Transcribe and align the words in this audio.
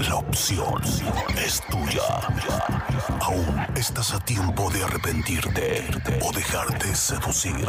La 0.00 0.16
opción 0.16 0.82
es 1.42 1.62
tuya. 1.70 2.02
Aún 3.20 3.66
estás 3.74 4.12
a 4.12 4.20
tiempo 4.20 4.70
de 4.70 4.84
arrepentirte 4.84 5.84
o 6.20 6.32
dejarte 6.32 6.94
seducir 6.94 7.64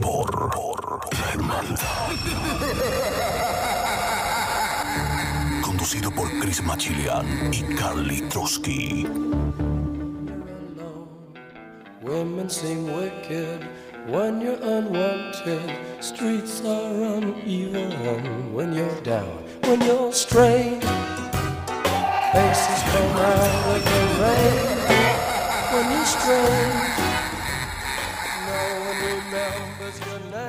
por, 0.00 0.50
por 0.50 1.00
la 1.14 1.32
hermandad. 1.32 2.10
Conducido 5.62 6.10
por 6.10 6.28
Chris 6.40 6.62
Machilian 6.62 7.52
y 7.52 7.62
Carly 7.74 8.20
Trotsky. 8.28 9.06
Women 12.02 12.48
seem 12.50 12.92
wicked 12.94 13.66
when 14.06 14.40
you're 14.40 14.62
unwanted. 14.62 15.60
Streets 16.00 16.62
are 16.64 17.16
uneven 17.16 18.52
when 18.54 18.72
you're 18.74 19.00
down, 19.02 19.44
when 19.64 19.80
you're 19.80 20.12
straying. 20.12 20.80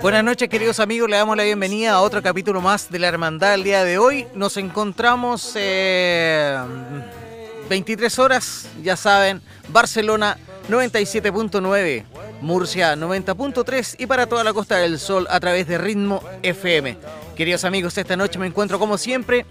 Buenas 0.01 0.23
noches 0.23 0.47
queridos 0.47 0.79
amigos, 0.79 1.09
le 1.09 1.17
damos 1.17 1.35
la 1.35 1.43
bienvenida 1.43 1.91
a 1.91 2.01
otro 2.01 2.23
capítulo 2.23 2.61
más 2.61 2.89
de 2.89 2.99
la 2.99 3.07
Hermandad 3.07 3.55
el 3.55 3.63
día 3.63 3.83
de 3.83 3.97
hoy. 3.97 4.27
Nos 4.33 4.55
encontramos 4.57 5.51
eh, 5.55 6.57
23 7.69 8.19
horas, 8.19 8.69
ya 8.81 8.95
saben, 8.95 9.41
Barcelona 9.67 10.37
97.9, 10.69 12.05
Murcia 12.41 12.95
90.3 12.95 13.95
y 13.99 14.05
para 14.07 14.25
toda 14.25 14.43
la 14.43 14.53
Costa 14.53 14.77
del 14.77 14.99
Sol 14.99 15.27
a 15.29 15.39
través 15.39 15.67
de 15.67 15.77
Ritmo 15.77 16.23
FM. 16.43 16.97
Queridos 17.35 17.65
amigos, 17.65 17.97
esta 17.97 18.15
noche 18.15 18.39
me 18.39 18.47
encuentro 18.47 18.79
como 18.79 18.97
siempre 18.97 19.45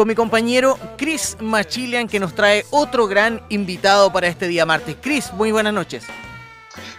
con 0.00 0.08
mi 0.08 0.14
compañero 0.14 0.78
Chris 0.96 1.36
Machilian 1.42 2.08
que 2.08 2.18
nos 2.18 2.34
trae 2.34 2.64
otro 2.70 3.06
gran 3.06 3.42
invitado 3.50 4.10
para 4.10 4.28
este 4.28 4.48
día 4.48 4.64
martes. 4.64 4.96
Chris, 4.98 5.30
muy 5.34 5.52
buenas 5.52 5.74
noches. 5.74 6.06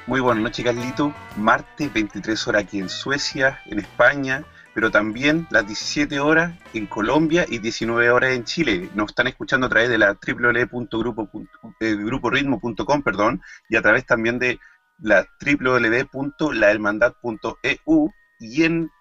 Muy 0.05 0.19
buenas 0.19 0.43
noches, 0.43 0.63
Carlito. 0.63 1.11
Martes, 1.35 1.91
23 1.91 2.47
horas 2.47 2.63
aquí 2.63 2.77
en 2.77 2.89
Suecia, 2.89 3.59
en 3.65 3.79
España, 3.79 4.43
pero 4.75 4.91
también 4.91 5.47
las 5.49 5.65
17 5.65 6.19
horas 6.19 6.53
en 6.75 6.85
Colombia 6.85 7.43
y 7.49 7.57
19 7.57 8.11
horas 8.11 8.33
en 8.33 8.43
Chile. 8.43 8.87
Nos 8.93 9.09
están 9.09 9.25
escuchando 9.25 9.65
a 9.65 9.69
través 9.71 9.89
de 9.89 9.97
la 9.97 10.13
www.gruporitmo.com, 10.13 13.01
perdón, 13.01 13.41
y 13.67 13.77
a 13.77 13.81
través 13.81 14.05
también 14.05 14.37
de 14.37 14.59
la 14.99 15.25
www.lahermandad.eu 15.43 18.11
y 18.39 18.63
en 18.63 18.91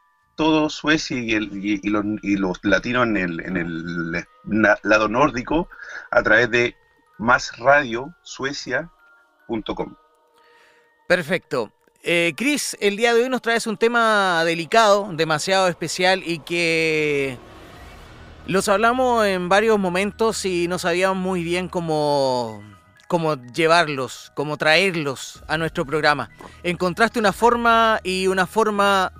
todo 0.41 0.71
Suecia 0.71 1.19
y, 1.19 1.33
el- 1.33 1.51
y- 1.53 1.81
los, 2.39 2.59
latinos 2.63 3.07
en 3.09 3.19
el, 3.19 3.41
en 3.41 3.59
el 3.59 4.13
lado 4.83 5.07
nórdico 5.07 5.69
a 6.11 6.23
través 6.23 6.51
de 6.51 6.75
másradiosuecia.com. 7.19 9.95
Perfecto. 11.07 11.71
Eh, 12.03 12.33
Chris, 12.39 12.75
el 12.81 12.97
día 12.97 13.13
de 13.13 13.25
hoy 13.25 13.29
nos 13.29 13.43
traes 13.43 13.67
un 13.67 13.77
tema 13.77 14.43
delicado, 14.47 15.11
demasiado 15.13 15.69
especial 15.69 16.23
y 16.25 16.39
que 16.39 17.37
los 18.47 18.67
hablamos 18.71 19.27
en 19.27 19.51
varios 19.51 19.79
momentos 19.79 20.47
y 20.47 20.69
no 20.69 20.79
sabíamos 20.79 21.19
muy 21.19 21.45
bien 21.45 21.69
cómo, 21.69 22.63
cómo 23.09 23.35
llevarlos, 23.53 24.33
cómo 24.35 24.57
traerlos 24.57 25.45
a 25.49 25.59
nuestro 25.59 25.85
programa. 25.85 26.31
Encontraste 26.63 27.19
una 27.19 27.35
forma 27.35 28.01
y 28.03 28.27
una 28.27 28.47
forma, 28.47 29.13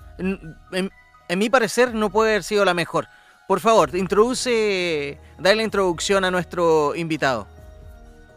en 1.31 1.39
mi 1.39 1.49
parecer, 1.49 1.95
no 1.95 2.11
puede 2.11 2.33
haber 2.33 2.43
sido 2.43 2.65
la 2.65 2.75
mejor. 2.75 3.07
Por 3.47 3.61
favor, 3.61 3.95
introduce, 3.95 5.17
dale 5.39 5.57
la 5.57 5.63
introducción 5.63 6.25
a 6.25 6.31
nuestro 6.33 6.97
invitado. 6.97 7.47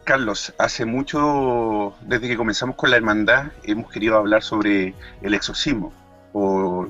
Carlos, 0.04 0.54
hace 0.58 0.84
mucho, 0.84 1.94
desde 2.02 2.28
que 2.28 2.36
comenzamos 2.36 2.76
con 2.76 2.90
la 2.90 2.96
hermandad, 2.96 3.46
hemos 3.64 3.90
querido 3.90 4.16
hablar 4.16 4.44
sobre 4.44 4.94
el 5.22 5.34
exorcismo, 5.34 5.92
o 6.32 6.86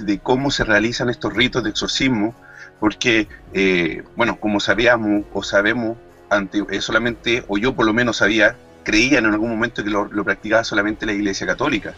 de 0.00 0.18
cómo 0.20 0.50
se 0.50 0.64
realizan 0.64 1.10
estos 1.10 1.34
ritos 1.34 1.62
de 1.62 1.70
exorcismo, 1.70 2.34
porque, 2.80 3.28
eh, 3.52 4.04
bueno, 4.16 4.40
como 4.40 4.58
sabíamos 4.58 5.24
o 5.34 5.42
sabemos, 5.42 5.98
ante, 6.30 6.64
eh, 6.70 6.80
solamente, 6.80 7.44
o 7.46 7.58
yo 7.58 7.74
por 7.74 7.84
lo 7.84 7.92
menos 7.92 8.16
sabía, 8.18 8.56
creía 8.84 9.18
en 9.18 9.26
algún 9.26 9.50
momento 9.50 9.84
que 9.84 9.90
lo, 9.90 10.06
lo 10.06 10.24
practicaba 10.24 10.64
solamente 10.64 11.04
la 11.04 11.12
Iglesia 11.12 11.46
Católica, 11.46 11.92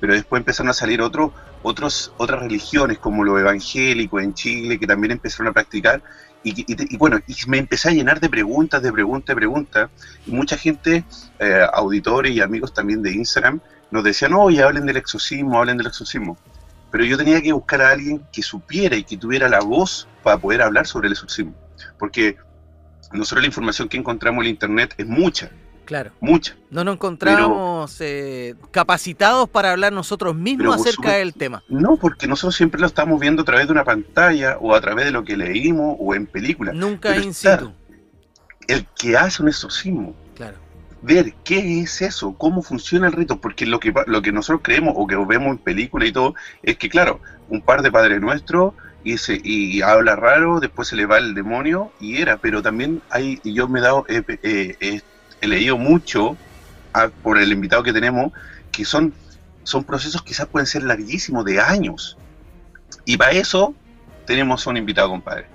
pero 0.00 0.14
después 0.14 0.40
empezaron 0.40 0.70
a 0.70 0.74
salir 0.74 1.02
otros, 1.02 1.32
otros, 1.64 2.12
otras 2.18 2.42
religiones, 2.42 2.98
como 2.98 3.24
los 3.24 3.40
evangélicos 3.40 4.22
en 4.22 4.34
Chile, 4.34 4.78
que 4.78 4.86
también 4.86 5.12
empezaron 5.12 5.48
a 5.48 5.52
practicar, 5.52 6.02
y 6.44 6.96
bueno, 6.98 7.18
y 7.26 7.34
me 7.48 7.56
empecé 7.56 7.88
a 7.88 7.92
llenar 7.92 8.20
de 8.20 8.28
preguntas, 8.28 8.82
de 8.82 8.92
preguntas, 8.92 9.34
de 9.34 9.34
preguntas, 9.34 9.90
y 10.26 10.30
mucha 10.30 10.58
gente, 10.58 11.04
eh, 11.38 11.66
auditores 11.72 12.32
y 12.32 12.42
amigos 12.42 12.74
también 12.74 13.02
de 13.02 13.14
Instagram, 13.14 13.60
nos 13.90 14.04
decían, 14.04 14.34
oye, 14.34 14.62
hablen 14.62 14.84
del 14.84 14.98
exorcismo, 14.98 15.58
hablen 15.58 15.78
del 15.78 15.86
exorcismo. 15.86 16.36
Pero 16.90 17.04
yo 17.04 17.16
tenía 17.16 17.40
que 17.40 17.52
buscar 17.52 17.80
a 17.80 17.90
alguien 17.92 18.22
que 18.30 18.42
supiera 18.42 18.94
y 18.94 19.04
que 19.04 19.16
tuviera 19.16 19.48
la 19.48 19.60
voz 19.60 20.06
para 20.22 20.36
poder 20.36 20.60
hablar 20.60 20.86
sobre 20.86 21.06
el 21.06 21.12
exorcismo. 21.14 21.54
Porque 21.98 22.36
nosotros 23.12 23.42
la 23.42 23.46
información 23.46 23.88
que 23.88 23.96
encontramos 23.96 24.44
en 24.44 24.50
internet 24.50 24.94
es 24.98 25.06
mucha, 25.06 25.50
Claro. 25.84 26.12
mucha. 26.20 26.56
No 26.70 26.82
nos 26.84 26.94
encontramos 26.94 28.00
eh, 28.00 28.54
capacitados 28.70 29.48
para 29.48 29.72
hablar 29.72 29.92
nosotros 29.92 30.34
mismos 30.34 30.76
acerca 30.80 31.12
del 31.12 31.34
tema. 31.34 31.62
No, 31.68 31.96
porque 31.96 32.26
nosotros 32.26 32.56
siempre 32.56 32.80
lo 32.80 32.86
estamos 32.86 33.20
viendo 33.20 33.42
a 33.42 33.44
través 33.44 33.66
de 33.66 33.72
una 33.72 33.84
pantalla 33.84 34.56
o 34.60 34.74
a 34.74 34.80
través 34.80 35.04
de 35.04 35.10
lo 35.10 35.24
que 35.24 35.36
leímos 35.36 35.96
o 35.98 36.14
en 36.14 36.26
películas. 36.26 36.74
Nunca 36.74 37.10
Pero 37.10 37.22
in 37.22 37.30
está 37.30 37.58
situ. 37.58 37.72
El 38.66 38.86
que 38.98 39.16
hace 39.16 39.42
un 39.42 39.48
exorcismo, 39.48 40.14
Claro. 40.34 40.56
ver 41.02 41.34
qué 41.44 41.80
es 41.80 42.00
eso, 42.00 42.34
cómo 42.38 42.62
funciona 42.62 43.06
el 43.06 43.12
rito, 43.12 43.38
porque 43.40 43.66
lo 43.66 43.78
que, 43.78 43.92
lo 44.06 44.22
que 44.22 44.32
nosotros 44.32 44.62
creemos 44.64 44.94
o 44.96 45.06
que 45.06 45.16
vemos 45.16 45.48
en 45.50 45.58
películas 45.58 46.08
y 46.08 46.12
todo, 46.12 46.34
es 46.62 46.78
que 46.78 46.88
claro, 46.88 47.20
un 47.50 47.60
par 47.60 47.82
de 47.82 47.92
Padre 47.92 48.20
Nuestro 48.20 48.74
y, 49.04 49.18
se, 49.18 49.38
y 49.44 49.82
habla 49.82 50.16
raro, 50.16 50.60
después 50.60 50.88
se 50.88 50.96
le 50.96 51.04
va 51.04 51.18
el 51.18 51.34
demonio 51.34 51.92
y 52.00 52.22
era, 52.22 52.38
pero 52.38 52.62
también 52.62 53.02
hay, 53.10 53.38
yo 53.44 53.68
me 53.68 53.80
he 53.80 53.82
dado, 53.82 54.06
eh, 54.08 54.22
eh, 54.42 55.02
he 55.44 55.48
leído 55.48 55.78
mucho 55.78 56.36
ah, 56.92 57.08
por 57.22 57.38
el 57.38 57.52
invitado 57.52 57.82
que 57.82 57.92
tenemos, 57.92 58.32
que 58.72 58.84
son, 58.84 59.12
son 59.62 59.84
procesos 59.84 60.22
quizás 60.22 60.46
pueden 60.46 60.66
ser 60.66 60.82
larguísimos, 60.82 61.44
de 61.44 61.60
años. 61.60 62.16
Y 63.04 63.16
para 63.16 63.32
eso 63.32 63.74
tenemos 64.26 64.66
a 64.66 64.70
un 64.70 64.76
invitado, 64.76 65.08
compadre. 65.08 65.46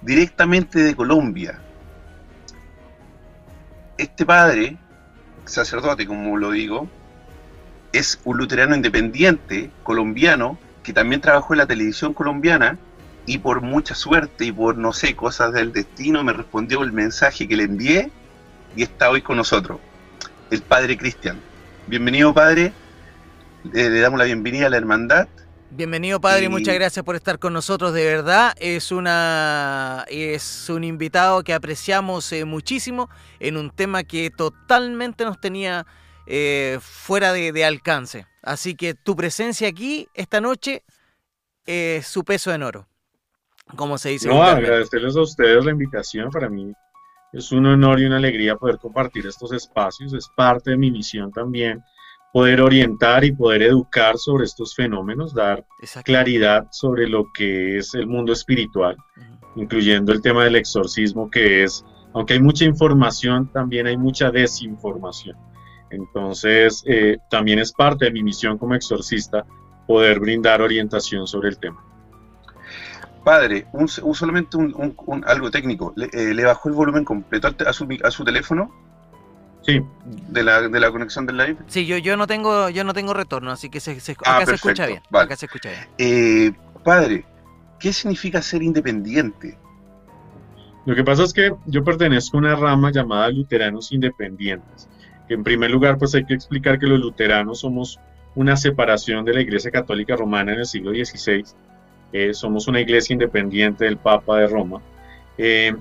Directamente 0.00 0.80
de 0.80 0.96
Colombia, 0.96 1.60
este 3.98 4.26
padre, 4.26 4.76
sacerdote 5.44 6.06
como 6.06 6.36
lo 6.36 6.50
digo, 6.50 6.88
es 7.92 8.20
un 8.24 8.38
luterano 8.38 8.74
independiente 8.74 9.70
colombiano 9.82 10.58
que 10.82 10.92
también 10.92 11.20
trabajó 11.20 11.54
en 11.54 11.58
la 11.58 11.66
televisión 11.66 12.14
colombiana 12.14 12.78
y 13.26 13.38
por 13.38 13.60
mucha 13.60 13.94
suerte 13.94 14.46
y 14.46 14.52
por 14.52 14.76
no 14.76 14.92
sé, 14.92 15.14
cosas 15.14 15.52
del 15.52 15.72
destino 15.72 16.24
me 16.24 16.32
respondió 16.32 16.82
el 16.82 16.92
mensaje 16.92 17.46
que 17.46 17.56
le 17.56 17.64
envié 17.64 18.10
y 18.76 18.82
está 18.82 19.10
hoy 19.10 19.22
con 19.22 19.36
nosotros, 19.36 19.78
el 20.50 20.62
padre 20.62 20.96
Cristian. 20.96 21.40
Bienvenido 21.86 22.32
padre, 22.32 22.72
le, 23.72 23.90
le 23.90 24.00
damos 24.00 24.18
la 24.18 24.24
bienvenida 24.24 24.66
a 24.66 24.70
la 24.70 24.76
hermandad. 24.76 25.28
Bienvenido, 25.70 26.20
padre, 26.20 26.44
y 26.44 26.48
muchas 26.50 26.74
gracias 26.74 27.02
por 27.02 27.16
estar 27.16 27.38
con 27.38 27.54
nosotros. 27.54 27.94
De 27.94 28.04
verdad, 28.04 28.52
es 28.58 28.92
una 28.92 30.04
es 30.08 30.68
un 30.68 30.84
invitado 30.84 31.42
que 31.42 31.54
apreciamos 31.54 32.30
eh, 32.32 32.44
muchísimo 32.44 33.08
en 33.40 33.56
un 33.56 33.70
tema 33.70 34.04
que 34.04 34.30
totalmente 34.30 35.24
nos 35.24 35.40
tenía 35.40 35.86
eh, 36.26 36.78
fuera 36.82 37.32
de, 37.32 37.52
de 37.52 37.64
alcance. 37.64 38.26
Así 38.42 38.74
que 38.74 38.92
tu 38.92 39.16
presencia 39.16 39.66
aquí 39.66 40.08
esta 40.12 40.42
noche 40.42 40.82
es 41.64 42.06
su 42.06 42.22
peso 42.22 42.52
en 42.52 42.64
oro, 42.64 42.86
como 43.74 43.96
se 43.96 44.10
dice. 44.10 44.28
No, 44.28 44.42
agradecerles 44.42 45.16
a 45.16 45.22
ustedes 45.22 45.64
la 45.64 45.70
invitación. 45.70 46.30
Para 46.30 46.50
mí 46.50 46.74
es 47.32 47.52
un 47.52 47.66
honor 47.66 48.00
y 48.00 48.04
una 48.04 48.16
alegría 48.18 48.56
poder 48.56 48.78
compartir 48.78 49.26
estos 49.26 49.52
espacios. 49.52 50.12
Es 50.12 50.28
parte 50.36 50.72
de 50.72 50.76
mi 50.76 50.90
misión 50.90 51.32
también 51.32 51.82
poder 52.32 52.62
orientar 52.62 53.24
y 53.24 53.32
poder 53.32 53.62
educar 53.62 54.16
sobre 54.16 54.44
estos 54.44 54.74
fenómenos, 54.74 55.34
dar 55.34 55.64
claridad 56.04 56.66
sobre 56.70 57.08
lo 57.08 57.30
que 57.32 57.78
es 57.78 57.94
el 57.94 58.06
mundo 58.06 58.32
espiritual, 58.32 58.96
incluyendo 59.54 60.12
el 60.12 60.22
tema 60.22 60.44
del 60.44 60.56
exorcismo, 60.56 61.30
que 61.30 61.64
es 61.64 61.84
aunque 62.14 62.34
hay 62.34 62.42
mucha 62.42 62.64
información, 62.64 63.50
también 63.52 63.86
hay 63.86 63.96
mucha 63.96 64.30
desinformación. 64.30 65.36
Entonces, 65.90 66.82
eh, 66.86 67.18
también 67.30 67.58
es 67.58 67.72
parte 67.72 68.06
de 68.06 68.12
mi 68.12 68.22
misión 68.22 68.58
como 68.58 68.74
exorcista 68.74 69.46
poder 69.86 70.20
brindar 70.20 70.62
orientación 70.62 71.26
sobre 71.26 71.50
el 71.50 71.58
tema. 71.58 71.84
Padre, 73.24 73.66
un, 73.72 73.88
solamente 73.88 74.56
un, 74.56 75.24
algo 75.26 75.50
técnico. 75.50 75.94
Eh, 76.12 76.34
¿Le, 76.34 76.44
bajó 76.44 76.68
el 76.68 76.74
volumen 76.74 77.04
completo 77.04 77.48
a 77.66 77.72
su, 77.72 77.86
a 78.02 78.10
su 78.10 78.24
teléfono? 78.24 78.72
Sí. 79.62 79.80
De 80.28 80.42
la, 80.42 80.68
de 80.68 80.80
la 80.80 80.90
conexión 80.90 81.26
del 81.26 81.36
live. 81.36 81.56
Sí, 81.68 81.86
yo, 81.86 81.96
yo 81.98 82.16
no 82.16 82.26
tengo 82.26 82.68
yo 82.68 82.82
no 82.82 82.94
tengo 82.94 83.14
retorno, 83.14 83.52
así 83.52 83.70
que 83.70 83.78
se, 83.78 84.00
se 84.00 84.16
ah, 84.24 84.38
acá 84.38 84.46
se 84.46 84.54
escucha 84.56 84.86
bien. 84.86 85.02
Acá 85.12 85.36
se 85.36 85.46
escucha 85.46 85.70
bien. 85.70 85.86
Eh, 85.98 86.52
padre, 86.82 87.24
¿qué 87.78 87.92
significa 87.92 88.42
ser 88.42 88.62
independiente? 88.62 89.56
Lo 90.84 90.96
que 90.96 91.04
pasa 91.04 91.22
es 91.22 91.32
que 91.32 91.52
yo 91.66 91.84
pertenezco 91.84 92.36
a 92.36 92.40
una 92.40 92.56
rama 92.56 92.90
llamada 92.90 93.30
luteranos 93.30 93.92
independientes. 93.92 94.88
Que 95.28 95.34
en 95.34 95.44
primer 95.44 95.70
lugar, 95.70 95.96
pues 95.96 96.14
hay 96.16 96.24
que 96.24 96.34
explicar 96.34 96.80
que 96.80 96.86
los 96.86 96.98
luteranos 96.98 97.60
somos 97.60 98.00
una 98.34 98.56
separación 98.56 99.24
de 99.24 99.34
la 99.34 99.42
Iglesia 99.42 99.70
Católica 99.70 100.16
Romana 100.16 100.54
en 100.54 100.60
el 100.60 100.66
siglo 100.66 100.90
XVI. 100.90 101.44
Eh, 102.12 102.34
somos 102.34 102.68
una 102.68 102.80
iglesia 102.80 103.14
independiente 103.14 103.84
del 103.84 103.96
Papa 103.96 104.38
de 104.38 104.46
Roma. 104.46 104.80
Eh, 105.38 105.74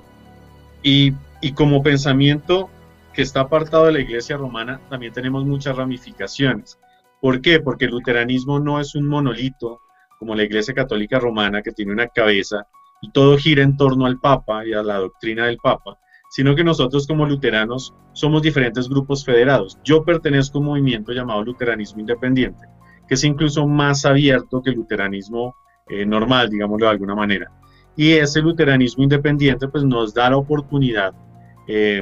y, 0.82 1.14
y 1.42 1.54
como 1.54 1.84
pensamiento 1.84 2.70
que 3.14 3.22
está 3.22 3.42
apartado 3.42 3.86
de 3.86 3.92
la 3.92 4.00
iglesia 4.00 4.38
romana, 4.38 4.80
también 4.90 5.14
tenemos 5.14 5.46
muchas 5.46 5.76
ramificaciones. 5.76 6.80
¿Por 7.20 7.42
qué? 7.42 7.60
Porque 7.60 7.86
el 7.86 7.92
luteranismo 7.92 8.60
no 8.60 8.80
es 8.80 8.96
un 8.96 9.08
monolito 9.08 9.82
como 10.18 10.36
la 10.36 10.44
iglesia 10.44 10.74
católica 10.74 11.20
romana 11.20 11.62
que 11.62 11.72
tiene 11.72 11.92
una 11.92 12.08
cabeza 12.08 12.66
y 13.02 13.12
todo 13.12 13.38
gira 13.38 13.64
en 13.64 13.76
torno 13.76 14.06
al 14.06 14.20
Papa 14.20 14.66
y 14.66 14.74
a 14.74 14.84
la 14.84 14.98
doctrina 14.98 15.48
del 15.48 15.58
Papa, 15.58 15.98
sino 16.30 16.56
que 16.56 16.64
nosotros 16.64 17.08
como 17.08 17.26
luteranos 17.26 17.94
somos 18.14 18.42
diferentes 18.42 18.88
grupos 18.88 19.26
federados. 19.26 19.80
Yo 19.84 20.04
pertenezco 20.04 20.58
a 20.58 20.62
un 20.62 20.68
movimiento 20.68 21.12
llamado 21.12 21.44
luteranismo 21.44 22.00
independiente, 22.00 22.66
que 23.08 23.16
es 23.16 23.24
incluso 23.24 23.68
más 23.68 24.06
abierto 24.06 24.62
que 24.62 24.70
el 24.70 24.78
luteranismo 24.78 25.56
eh, 25.92 26.06
normal, 26.06 26.50
digámoslo 26.50 26.86
de 26.86 26.92
alguna 26.92 27.16
manera. 27.16 27.52
Y 27.96 28.14
ese 28.14 28.42
luteranismo 28.42 29.04
independiente 29.04 29.68
pues 29.68 29.84
nos 29.84 30.14
da 30.14 30.30
la 30.30 30.38
oportunidad 30.38 31.14
eh, 31.68 32.02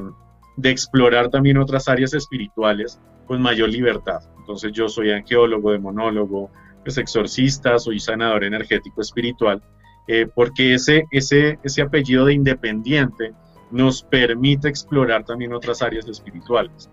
de 0.55 0.69
explorar 0.69 1.29
también 1.29 1.57
otras 1.57 1.87
áreas 1.87 2.13
espirituales 2.13 2.99
con 3.25 3.41
mayor 3.41 3.69
libertad. 3.69 4.21
Entonces 4.37 4.71
yo 4.71 4.87
soy 4.87 5.11
angeólogo, 5.11 5.71
demonólogo, 5.71 6.51
pues 6.83 6.97
exorcista, 6.97 7.79
soy 7.79 7.99
sanador 7.99 8.43
energético 8.43 9.01
espiritual, 9.01 9.61
eh, 10.07 10.27
porque 10.33 10.75
ese, 10.75 11.05
ese, 11.11 11.59
ese 11.63 11.81
apellido 11.81 12.25
de 12.25 12.33
independiente 12.33 13.33
nos 13.71 14.03
permite 14.03 14.69
explorar 14.69 15.23
también 15.23 15.53
otras 15.53 15.81
áreas 15.81 16.07
espirituales. 16.07 16.89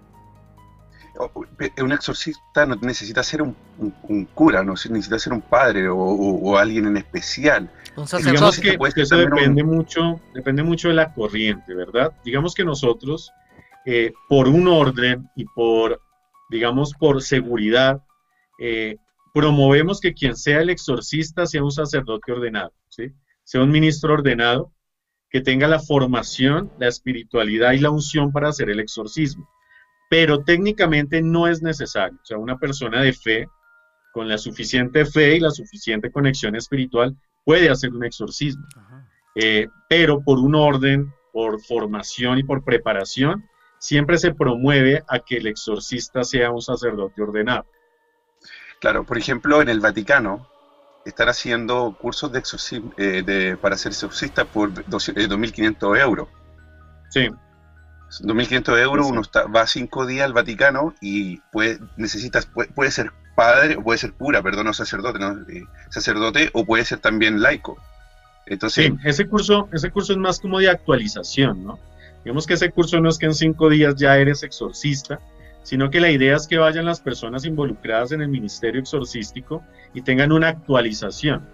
Un 1.79 1.93
exorcista 1.93 2.67
no 2.67 2.77
necesita 2.77 3.23
ser 3.23 3.43
un, 3.43 3.57
cura, 4.35 4.63
no 4.63 4.73
necesita 4.73 5.19
ser 5.19 5.33
un 5.33 5.43
padre 5.43 5.89
o, 5.89 6.59
alguien 6.59 6.87
en 6.87 6.97
especial. 6.99 7.71
Digamos 8.23 8.61
que, 8.61 8.77
eso 8.97 9.17
depende, 9.17 9.65
mucho, 9.65 10.21
depende 10.35 10.63
mucho 10.63 10.89
de 10.89 10.95
la 10.95 11.15
corriente, 11.15 11.75
¿verdad? 11.75 12.13
Digamos 12.25 12.55
que 12.55 12.65
nosotros 12.65 13.33
eh, 13.87 14.13
por 14.29 14.49
un 14.49 14.67
orden 14.69 15.31
y 15.37 15.45
por, 15.45 16.01
digamos, 16.51 16.93
por 16.93 17.23
seguridad, 17.23 18.03
eh, 18.59 18.97
promovemos 19.33 20.01
que 20.01 20.13
quien 20.13 20.37
sea 20.37 20.61
el 20.61 20.71
exorcista 20.71 21.47
sea 21.47 21.63
un 21.63 21.71
sacerdote 21.71 22.33
ordenado, 22.33 22.73
¿sí? 22.89 23.13
sea 23.45 23.63
un 23.63 23.71
ministro 23.71 24.15
ordenado 24.15 24.73
que 25.31 25.41
tenga 25.41 25.69
la 25.69 25.79
formación, 25.79 26.73
la 26.79 26.89
espiritualidad 26.89 27.73
y 27.73 27.79
la 27.79 27.91
unción 27.91 28.33
para 28.33 28.49
hacer 28.49 28.71
el 28.71 28.81
exorcismo. 28.81 29.49
Pero 30.09 30.45
técnicamente 30.45 31.23
no 31.23 31.49
es 31.49 31.63
necesario. 31.63 32.19
O 32.23 32.25
sea, 32.25 32.39
una 32.39 32.59
persona 32.59 33.03
de 33.03 33.13
fe, 33.13 33.49
con 34.13 34.29
la 34.29 34.39
suficiente 34.39 35.05
fe 35.05 35.37
y 35.37 35.41
la 35.41 35.51
suficiente 35.51 36.11
conexión 36.11 36.57
espiritual, 36.57 37.17
puede 37.45 37.71
hacer 37.71 37.93
un 37.93 38.05
exorcismo. 38.05 38.65
Eh, 39.35 39.69
pero 39.89 40.21
por 40.21 40.39
un 40.39 40.55
orden, 40.55 41.13
por 41.33 41.61
formación 41.61 42.39
y 42.39 42.43
por 42.43 42.65
preparación, 42.65 43.45
siempre 43.79 44.19
se 44.19 44.35
promueve 44.35 45.05
a 45.09 45.19
que 45.19 45.37
el 45.37 45.47
exorcista 45.47 46.25
sea 46.25 46.51
un 46.51 46.63
sacerdote 46.63 47.23
ordenado. 47.23 47.67
Claro, 48.81 49.05
por 49.05 49.19
ejemplo, 49.19 49.63
en 49.63 49.69
el 49.69 49.81
Vaticano 49.81 50.49
están 51.05 51.29
haciendo 51.29 51.97
cursos 52.01 52.33
de 52.33 52.39
exorcismo 52.41 52.93
eh, 52.97 53.57
para 53.61 53.77
ser 53.77 53.93
exorcista 53.93 54.45
por 54.45 54.73
2.500 54.73 55.97
eh, 55.97 56.01
euros. 56.01 56.29
Sí. 57.11 57.29
2.500 58.11 58.79
euros, 58.81 59.07
uno 59.07 59.21
está, 59.21 59.45
va 59.47 59.67
cinco 59.67 60.07
días 60.07 60.25
al 60.25 60.33
Vaticano 60.33 60.95
y 61.01 61.39
puede, 61.53 61.79
necesitas, 61.97 62.47
puede, 62.47 62.91
ser 62.91 63.13
padre 63.35 63.77
o 63.77 63.83
puede 63.83 63.99
ser 63.99 64.13
cura, 64.13 64.43
perdón, 64.43 64.67
no 64.67 64.73
sacerdote, 64.73 65.19
no, 65.19 65.33
eh, 65.49 65.65
sacerdote 65.91 66.51
o 66.53 66.65
puede 66.65 66.85
ser 66.85 66.99
también 67.01 67.41
laico. 67.41 67.77
Entonces, 68.47 68.87
sí, 68.87 68.99
ese 69.05 69.27
curso, 69.27 69.69
ese 69.73 69.91
curso 69.91 70.13
es 70.13 70.19
más 70.19 70.39
como 70.39 70.61
de 70.61 70.71
actualización, 70.71 71.65
¿no? 71.65 71.79
Digamos 72.25 72.47
que 72.47 72.55
ese 72.55 72.71
curso 72.71 73.01
no 73.01 73.09
es 73.09 73.19
que 73.19 73.27
en 73.27 73.35
cinco 73.35 73.69
días 73.69 73.97
ya 73.97 74.17
eres 74.17 74.43
exorcista, 74.43 75.21
sino 75.63 75.91
que 75.91 76.01
la 76.01 76.11
idea 76.11 76.37
es 76.37 76.47
que 76.47 76.59
vayan 76.59 76.85
las 76.85 77.01
personas 77.01 77.45
involucradas 77.45 78.13
en 78.13 78.23
el 78.23 78.29
ministerio 78.29 78.81
exorcístico 78.81 79.65
y 79.95 80.03
tengan 80.03 80.31
una 80.31 80.49
actualización, 80.49 81.45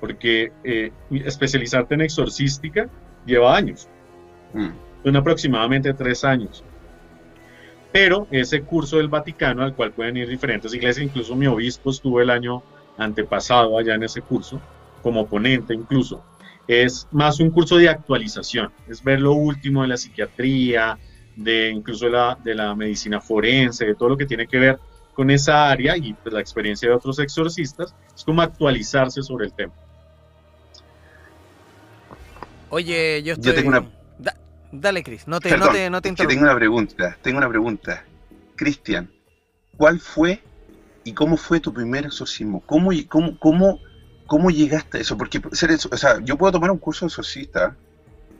porque 0.00 0.52
eh, 0.62 0.92
especializarte 1.10 1.94
en 1.94 2.02
exorcística 2.02 2.88
lleva 3.26 3.56
años, 3.56 3.88
mm. 4.54 4.87
Son 5.02 5.16
aproximadamente 5.16 5.92
tres 5.94 6.24
años. 6.24 6.64
Pero 7.92 8.26
ese 8.30 8.62
curso 8.62 8.98
del 8.98 9.08
Vaticano, 9.08 9.62
al 9.62 9.74
cual 9.74 9.92
pueden 9.92 10.16
ir 10.16 10.28
diferentes 10.28 10.74
iglesias, 10.74 11.06
incluso 11.06 11.34
mi 11.34 11.46
obispo 11.46 11.90
estuvo 11.90 12.20
el 12.20 12.30
año 12.30 12.62
antepasado 12.98 13.78
allá 13.78 13.94
en 13.94 14.02
ese 14.02 14.20
curso, 14.20 14.60
como 15.02 15.26
ponente 15.26 15.72
incluso, 15.72 16.22
es 16.66 17.08
más 17.12 17.40
un 17.40 17.50
curso 17.50 17.76
de 17.76 17.88
actualización, 17.88 18.70
es 18.88 19.02
ver 19.02 19.20
lo 19.20 19.32
último 19.32 19.82
de 19.82 19.88
la 19.88 19.96
psiquiatría, 19.96 20.98
de 21.34 21.70
incluso 21.70 22.04
de 22.06 22.10
la, 22.10 22.38
de 22.44 22.54
la 22.54 22.74
medicina 22.74 23.20
forense, 23.20 23.86
de 23.86 23.94
todo 23.94 24.10
lo 24.10 24.16
que 24.16 24.26
tiene 24.26 24.46
que 24.46 24.58
ver 24.58 24.78
con 25.14 25.30
esa 25.30 25.70
área 25.70 25.96
y 25.96 26.12
pues, 26.12 26.32
la 26.32 26.40
experiencia 26.40 26.88
de 26.88 26.94
otros 26.94 27.18
exorcistas, 27.20 27.94
es 28.14 28.22
como 28.22 28.42
actualizarse 28.42 29.22
sobre 29.22 29.46
el 29.46 29.52
tema. 29.52 29.72
Oye, 32.70 33.22
yo 33.22 33.32
estoy... 33.32 33.54
tengo 33.54 33.68
una... 33.70 33.97
dale, 34.72 35.02
Cris, 35.02 35.26
no 35.28 35.40
te, 35.40 35.56
no 35.56 35.68
te, 35.70 35.90
no 35.90 36.02
te 36.02 36.12
Tengo 36.12 36.42
una 36.42 36.54
pregunta, 36.54 37.16
tengo 37.22 37.38
una 37.38 37.48
pregunta. 37.48 38.04
Cristian, 38.56 39.10
¿cuál 39.76 40.00
fue 40.00 40.42
y 41.04 41.12
cómo 41.12 41.36
fue 41.36 41.60
tu 41.60 41.72
primer 41.72 42.06
exorcismo? 42.06 42.60
¿Cómo, 42.66 42.90
cómo, 43.08 43.38
cómo 43.38 43.80
¿Cómo 44.28 44.50
llegaste 44.50 44.98
a 44.98 45.00
eso? 45.00 45.16
Porque 45.16 45.40
ser 45.52 45.70
o 45.72 45.96
sea, 45.96 46.20
yo 46.20 46.36
puedo 46.36 46.52
tomar 46.52 46.70
un 46.70 46.76
curso 46.76 47.06
de 47.06 47.08
exorcista 47.08 47.74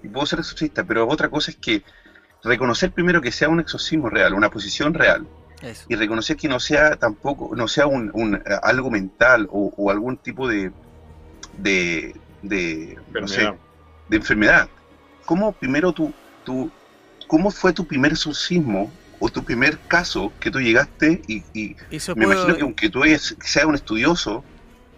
y 0.03 0.09
puedo 0.09 0.27
ser 0.27 0.39
exorcista, 0.39 0.85
pero 0.85 1.09
otra 1.09 1.31
cosa 1.31 1.51
es 1.51 1.57
que 1.57 1.83
reconocer 2.45 2.93
primero 2.93 3.23
que 3.23 3.33
sea 3.33 3.49
un 3.49 3.59
exorcismo 3.59 4.11
real, 4.11 4.35
una 4.35 4.51
posición 4.51 4.93
real, 4.93 5.27
y 5.89 5.95
reconocer 5.95 6.37
que 6.37 6.47
no 6.47 6.61
sea 6.61 6.97
tampoco, 6.97 7.57
no 7.57 7.67
sea 7.69 7.87
un, 7.87 8.11
un 8.13 8.39
algo 8.63 8.91
mental 8.91 9.49
o, 9.51 9.91
algún 9.91 10.19
tipo 10.19 10.47
de, 10.47 10.73
de, 11.57 12.15
de 12.43 12.99
enfermedad. 14.11 14.69
¿Cómo 15.29 15.53
primero 15.53 15.93
tú, 15.93 16.15
tú, 16.43 16.71
cómo 17.27 17.51
fue 17.51 17.75
tu 17.75 17.87
primer 17.87 18.13
exorcismo 18.13 18.91
o 19.21 19.29
tu 19.29 19.45
primer 19.45 19.79
caso 19.81 20.33
que 20.41 20.51
tú 20.51 20.59
llegaste 20.59 21.21
y, 21.29 21.77
me 22.17 22.25
imagino 22.25 22.57
que 22.57 22.63
aunque 22.63 22.89
tú 22.89 23.03
seas 23.43 23.67
un 23.67 23.75
estudioso, 23.75 24.43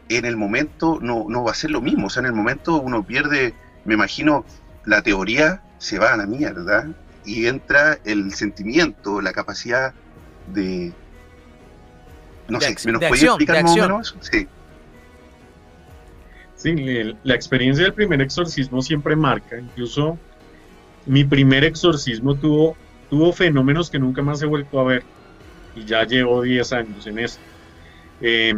en 0.09 0.25
el 0.27 0.37
momento 0.37 1.01
no, 1.03 1.27
no 1.29 1.43
va 1.43 1.51
a 1.51 1.55
ser 1.55 1.73
lo 1.73 1.81
mismo. 1.81 2.07
O 2.07 2.11
sea, 2.11 2.21
en 2.21 2.27
el 2.27 2.33
momento 2.33 2.81
uno 2.81 3.03
pierde, 3.03 3.55
me 3.85 3.95
imagino, 3.95 4.45
la 4.85 5.03
teoría 5.03 5.65
se 5.79 5.99
va 5.99 6.13
a 6.13 6.17
la 6.17 6.27
mierda 6.27 6.89
y 7.25 7.47
entra 7.47 7.99
el 8.05 8.33
sentimiento, 8.33 9.21
la 9.21 9.33
capacidad 9.33 9.95
de... 10.47 10.93
No 12.47 12.61
sé, 12.61 12.77
¿me 12.85 12.93
nos 12.93 13.03
explicar 13.03 13.65
más 13.65 13.73
o 13.73 13.81
menos? 13.81 14.17
Sí. 14.21 14.47
Sí, 16.61 16.75
la 17.25 17.35
experiencia 17.35 17.85
del 17.85 17.95
primer 17.95 18.21
exorcismo 18.21 18.83
siempre 18.83 19.17
marca. 19.17 19.59
Incluso 19.59 20.19
mi 21.07 21.25
primer 21.25 21.65
exorcismo 21.65 22.39
tuvo, 22.39 22.77
tuvo 23.09 23.33
fenómenos 23.33 23.89
que 23.89 23.99
nunca 23.99 24.21
más 24.21 24.43
he 24.43 24.47
vuelto 24.47 24.79
a 24.79 24.85
ver. 24.85 25.03
Y 25.75 25.87
ya 25.87 26.05
llevo 26.05 26.43
10 26.43 26.71
años 26.75 27.07
en 27.07 27.19
eso. 27.21 27.41
Eh, 28.21 28.53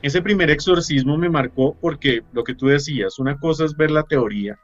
ese 0.00 0.22
primer 0.22 0.48
exorcismo 0.48 1.18
me 1.18 1.28
marcó 1.28 1.76
porque 1.78 2.22
lo 2.32 2.42
que 2.42 2.54
tú 2.54 2.68
decías, 2.68 3.18
una 3.18 3.36
cosa 3.36 3.66
es 3.66 3.76
ver 3.76 3.90
la 3.90 4.04
teoría, 4.04 4.58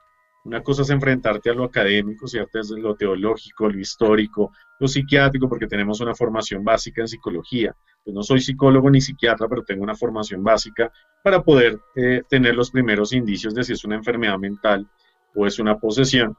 una 0.47 0.63
cosa 0.63 0.83
es 0.83 0.91
enfrentarte 0.91 1.51
a 1.51 1.55
lo 1.55 1.65
académico, 1.65 2.29
¿cierto? 2.29 2.61
Es 2.61 2.71
lo 2.71 2.95
teológico, 2.95 3.69
lo 3.69 3.81
histórico, 3.81 4.53
lo 4.79 4.87
psiquiátrico, 4.87 5.49
porque 5.49 5.67
tenemos 5.67 6.01
una 6.01 6.15
formación 6.15 6.63
básica 6.63 7.01
en 7.01 7.09
psicología. 7.09 7.75
Pues 8.05 8.15
no 8.15 8.23
soy 8.23 8.41
psicólogo 8.41 8.89
ni 8.89 9.01
psiquiatra, 9.01 9.49
pero 9.49 9.65
tengo 9.65 9.83
una 9.83 9.97
formación 9.97 10.45
básica 10.45 10.93
para 11.25 11.43
poder 11.43 11.81
eh, 11.97 12.23
tener 12.29 12.55
los 12.55 12.71
primeros 12.71 13.13
indicios 13.13 13.55
de 13.55 13.65
si 13.65 13.73
es 13.73 13.85
una 13.85 13.97
enfermedad 13.97 14.39
mental 14.39 14.89
o 15.35 15.47
es 15.47 15.59
una 15.59 15.79
posesión. 15.81 16.37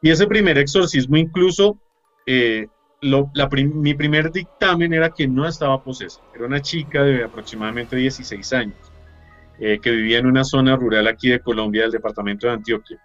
Y 0.00 0.10
ese 0.10 0.28
primer 0.28 0.56
exorcismo 0.58 1.16
incluso, 1.16 1.76
eh, 2.26 2.68
mi 3.02 3.94
primer 3.94 4.30
dictamen 4.30 4.92
era 4.92 5.10
que 5.10 5.26
no 5.26 5.48
estaba 5.48 5.82
posesa. 5.82 6.20
Era 6.32 6.46
una 6.46 6.62
chica 6.62 7.02
de 7.02 7.24
aproximadamente 7.24 7.96
16 7.96 8.52
años, 8.52 8.92
eh, 9.58 9.78
que 9.80 9.90
vivía 9.90 10.18
en 10.18 10.26
una 10.26 10.44
zona 10.44 10.76
rural 10.76 11.06
aquí 11.06 11.28
de 11.28 11.40
Colombia, 11.40 11.82
del 11.82 11.92
departamento 11.92 12.46
de 12.46 12.54
Antioquia, 12.54 12.98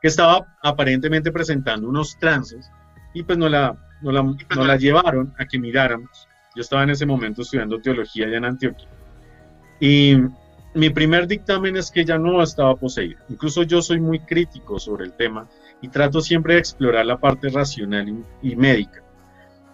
que 0.00 0.08
estaba 0.08 0.56
aparentemente 0.62 1.32
presentando 1.32 1.88
unos 1.88 2.18
trances 2.18 2.70
y 3.14 3.22
pues 3.22 3.38
no 3.38 3.48
la, 3.48 3.76
no 4.02 4.12
la, 4.12 4.22
no 4.22 4.64
la 4.64 4.76
llevaron 4.76 5.34
a 5.38 5.46
que 5.46 5.58
miráramos. 5.58 6.28
Yo 6.54 6.60
estaba 6.60 6.82
en 6.84 6.90
ese 6.90 7.06
momento 7.06 7.42
estudiando 7.42 7.80
teología 7.80 8.26
allá 8.26 8.36
en 8.36 8.44
Antioquia. 8.44 8.88
Y 9.80 10.16
mi 10.74 10.90
primer 10.90 11.26
dictamen 11.26 11.76
es 11.76 11.90
que 11.90 12.00
ella 12.00 12.18
no 12.18 12.42
estaba 12.42 12.74
poseída. 12.76 13.20
Incluso 13.28 13.62
yo 13.62 13.80
soy 13.80 14.00
muy 14.00 14.20
crítico 14.20 14.78
sobre 14.78 15.04
el 15.04 15.12
tema 15.12 15.48
y 15.80 15.88
trato 15.88 16.20
siempre 16.20 16.54
de 16.54 16.60
explorar 16.60 17.06
la 17.06 17.18
parte 17.18 17.48
racional 17.48 18.24
y, 18.42 18.56
médica. 18.56 19.02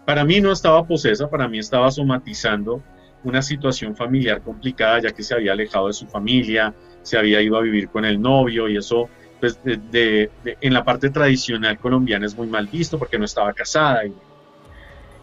Para 0.04 0.24
mí 0.24 0.40
no 0.40 0.52
estaba 0.52 0.86
posesa, 0.86 1.30
para 1.30 1.48
mí 1.48 1.58
estaba 1.58 1.90
somatizando 1.90 2.82
una 3.24 3.42
situación 3.42 3.96
familiar 3.96 4.42
complicada, 4.42 5.00
ya 5.00 5.10
que 5.10 5.22
se 5.22 5.34
había 5.34 5.52
alejado 5.52 5.88
de 5.88 5.92
su 5.92 6.06
familia, 6.06 6.74
se 7.02 7.18
había 7.18 7.40
ido 7.40 7.56
a 7.56 7.60
vivir 7.60 7.88
con 7.88 8.04
el 8.04 8.20
novio 8.20 8.68
y 8.68 8.76
eso, 8.76 9.08
pues 9.40 9.58
en 9.64 10.74
la 10.74 10.84
parte 10.84 11.10
tradicional 11.10 11.78
colombiana 11.78 12.26
es 12.26 12.36
muy 12.36 12.46
mal 12.46 12.66
visto 12.66 12.98
porque 12.98 13.18
no 13.18 13.24
estaba 13.24 13.52
casada. 13.52 14.06
Y, 14.06 14.12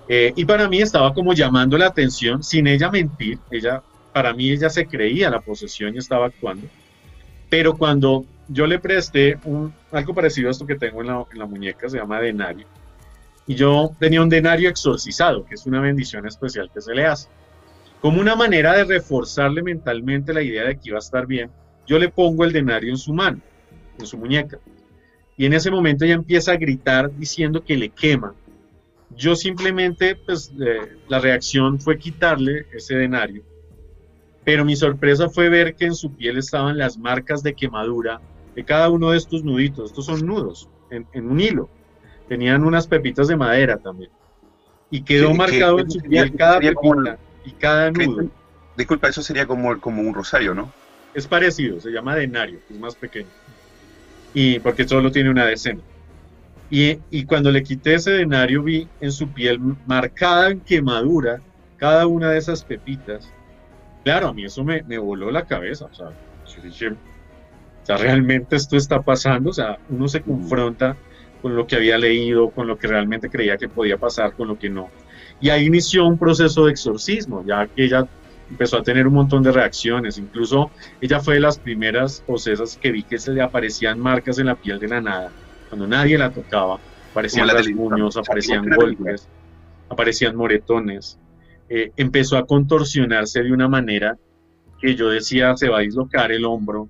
eh, 0.10 0.34
y 0.36 0.46
para 0.46 0.68
mí 0.70 0.82
estaba 0.82 1.13
como 1.13 1.34
llamando 1.34 1.77
la 1.77 1.88
atención, 1.88 2.44
sin 2.44 2.68
ella 2.68 2.89
mentir, 2.89 3.39
ella 3.51 3.82
para 4.13 4.34
mí 4.34 4.50
ella 4.50 4.70
se 4.70 4.88
creía 4.88 5.30
la 5.30 5.42
posesión 5.42 5.94
y 5.94 6.00
estaba 6.00 6.27
actuando. 6.27 6.68
Pero 7.50 7.77
cuando 7.77 8.25
yo 8.48 8.66
le 8.66 8.80
presté 8.80 9.38
algo 9.92 10.13
parecido 10.13 10.48
a 10.48 10.51
esto 10.51 10.66
que 10.66 10.75
tengo 10.75 11.01
en 11.01 11.08
la, 11.08 11.25
en 11.32 11.38
la 11.38 11.46
muñeca, 11.46 11.88
se 11.88 11.98
llama 11.98 12.20
denario, 12.20 12.66
y 13.46 13.56
yo 13.56 13.92
tenía 14.00 14.22
un 14.22 14.30
denario 14.30 14.70
exorcizado, 14.70 15.46
que 15.46 15.56
es 15.56 15.66
una 15.66 15.80
bendición 15.80 16.27
especial 16.27 16.70
que 16.74 16.82
se 16.82 16.94
le 16.94 17.06
hace. 17.06 17.30
Como 18.01 18.22
una 18.22 18.36
manera 18.36 18.75
de 18.77 18.84
reforzarle 18.84 19.63
mentalmente 19.63 20.34
la 20.34 20.42
idea 20.42 20.66
de 20.66 20.75
que 20.75 20.89
iba 20.89 20.98
a 20.98 21.00
estar 21.00 21.25
bien, 21.25 21.50
yo 21.86 21.98
le 21.98 22.10
pongo 22.10 22.44
el 22.44 22.54
denario 22.54 22.92
en 22.92 22.98
su 22.98 23.13
mano, 23.13 23.39
en 24.00 24.06
su 24.06 24.18
muñeca. 24.18 24.60
Y 25.36 25.46
en 25.46 25.54
ese 25.54 25.72
momento 25.72 26.06
ella 26.06 26.16
empieza 26.16 26.51
a 26.51 26.58
gritar 26.58 27.12
diciendo 27.16 27.63
que 27.63 27.77
le 27.77 27.89
quema. 27.89 28.34
Yo 29.16 29.36
simplemente, 29.36 30.16
pues 30.16 30.51
eh, 30.60 30.98
la 31.08 31.20
reacción 31.20 31.80
fue 31.80 31.98
quitarle 31.98 32.66
ese 32.74 32.96
denario 32.96 33.44
pero 34.48 34.63
mi 34.63 34.77
sorpresa 34.77 35.27
fue 35.27 35.50
ver 35.50 35.75
que 35.75 35.84
en 35.84 35.94
su 35.94 36.13
piel 36.13 36.38
estaban 36.38 36.77
las 36.77 36.98
marcas 36.98 37.44
de 37.44 37.54
quemadura 37.54 38.22
de 38.56 38.63
cada 38.63 38.88
uno 38.89 39.12
de 39.12 39.18
estos 39.18 39.44
nuditos. 39.44 39.89
Estos 39.89 40.06
son 40.06 40.25
nudos 40.25 40.70
en, 40.89 41.30
un 41.30 41.42
hilo. 41.42 41.68
Tenían 42.30 42.63
unas 42.63 42.88
pepitas 42.88 43.27
de 43.27 43.36
madera 43.36 43.75
también. 43.75 44.10
Y 44.89 45.01
quedó 45.01 45.34
marcado 45.34 45.80
en 45.80 45.92
su 45.92 46.00
piel 46.00 46.34
cada 46.34 46.62
pepita 46.62 47.20
y 47.48 47.51
cada 47.54 47.92
nudo. 47.92 48.30
Disculpa, 48.75 49.08
eso 49.10 49.22
sería 49.22 49.46
como, 49.48 49.80
como 49.80 50.01
un 50.01 50.13
rosario, 50.13 50.54
¿no? 50.54 50.72
Es 51.13 51.25
parecido, 51.25 51.80
se 51.80 51.89
llama 51.89 52.16
denario, 52.16 52.60
es 52.70 52.77
más 52.77 52.96
pequeño. 52.96 53.30
Y 54.34 54.60
porque 54.60 54.88
solo 54.88 55.12
tiene 55.12 55.30
una 55.30 55.46
decena. 55.46 55.82
Y, 56.70 57.00
y, 57.10 57.24
cuando 57.24 57.50
le 57.50 57.63
quité 57.63 57.96
ese 57.96 58.12
denario 58.12 58.62
vi 58.62 58.88
en 59.00 59.12
su 59.12 59.30
piel 59.30 59.58
marcada 59.86 60.50
en 60.50 60.60
quemadura 60.60 61.39
cada 61.77 62.06
una 62.08 62.32
de 62.32 62.39
esas 62.39 62.62
pepitas 62.66 63.32
claro, 64.08 64.30
a 64.30 64.34
mí 64.34 64.46
eso 64.46 64.63
me, 64.63 64.82
voló 64.98 65.32
la 65.32 65.44
cabeza, 65.44 65.84
o 65.84 65.94
sea, 65.94 66.12
yo 66.46 66.62
dije, 66.62 66.92
o 66.92 66.96
sea, 67.84 67.98
realmente 67.98 68.56
esto 68.56 68.77
está 68.77 69.01
pasando, 69.01 69.50
o 69.50 69.54
sea, 69.54 69.80
uno 69.89 70.08
se 70.08 70.22
confronta 70.22 70.96
con 71.42 71.58
lo 71.58 71.68
que 71.68 71.75
había 71.75 71.98
leído, 71.98 72.51
con 72.51 72.68
lo 72.68 72.77
que 72.77 72.88
realmente 72.88 73.30
creía 73.30 73.58
que 73.58 73.68
podía 73.68 73.98
pasar, 73.98 74.32
con 74.32 74.48
lo 74.48 74.58
que 74.58 74.70
no. 74.70 74.89
Y 75.39 75.50
ahí 75.50 75.65
inició 75.65 76.08
un 76.08 76.17
proceso 76.17 76.65
de 76.65 76.72
exorcismo, 76.72 77.44
ya 77.46 77.67
que 77.67 77.86
ella 77.86 78.08
empezó 78.50 78.77
a 78.77 78.84
tener 78.84 79.08
un 79.08 79.13
montón 79.13 79.44
de 79.44 79.51
reacciones, 79.51 80.17
incluso 80.17 80.72
ella 81.01 81.20
fue 81.20 81.36
de 81.36 81.41
las 81.41 81.60
primeras 81.60 82.24
posesas 82.25 82.77
que 82.77 82.91
vi 82.91 83.03
que 83.03 83.20
se 83.20 83.34
le 83.34 83.41
aparecían 83.41 84.00
marcas 84.00 84.39
en 84.39 84.48
la 84.48 84.56
piel 84.56 84.79
de 84.79 84.88
la 84.88 85.01
nada, 85.01 85.32
cuando 85.70 85.86
nadie 85.86 86.17
la 86.17 86.32
tocaba, 86.32 86.79
aparecían 87.12 87.50
rasguños, 87.50 88.15
aparecían 88.17 88.70
golpes, 88.70 89.27
aparecían 89.89 90.36
moretones, 90.36 91.20
eh, 91.70 91.91
empezó 91.98 92.38
a 92.38 92.46
contorsionarse 92.46 93.44
de 93.44 93.51
una 93.51 93.67
manera 93.67 94.17
que 94.79 94.96
yo 94.96 95.10
decía 95.10 95.58
se 95.58 95.70
va 95.70 95.79
a 95.79 95.82
dislocar 95.82 96.32
el 96.32 96.46
hombro 96.46 96.88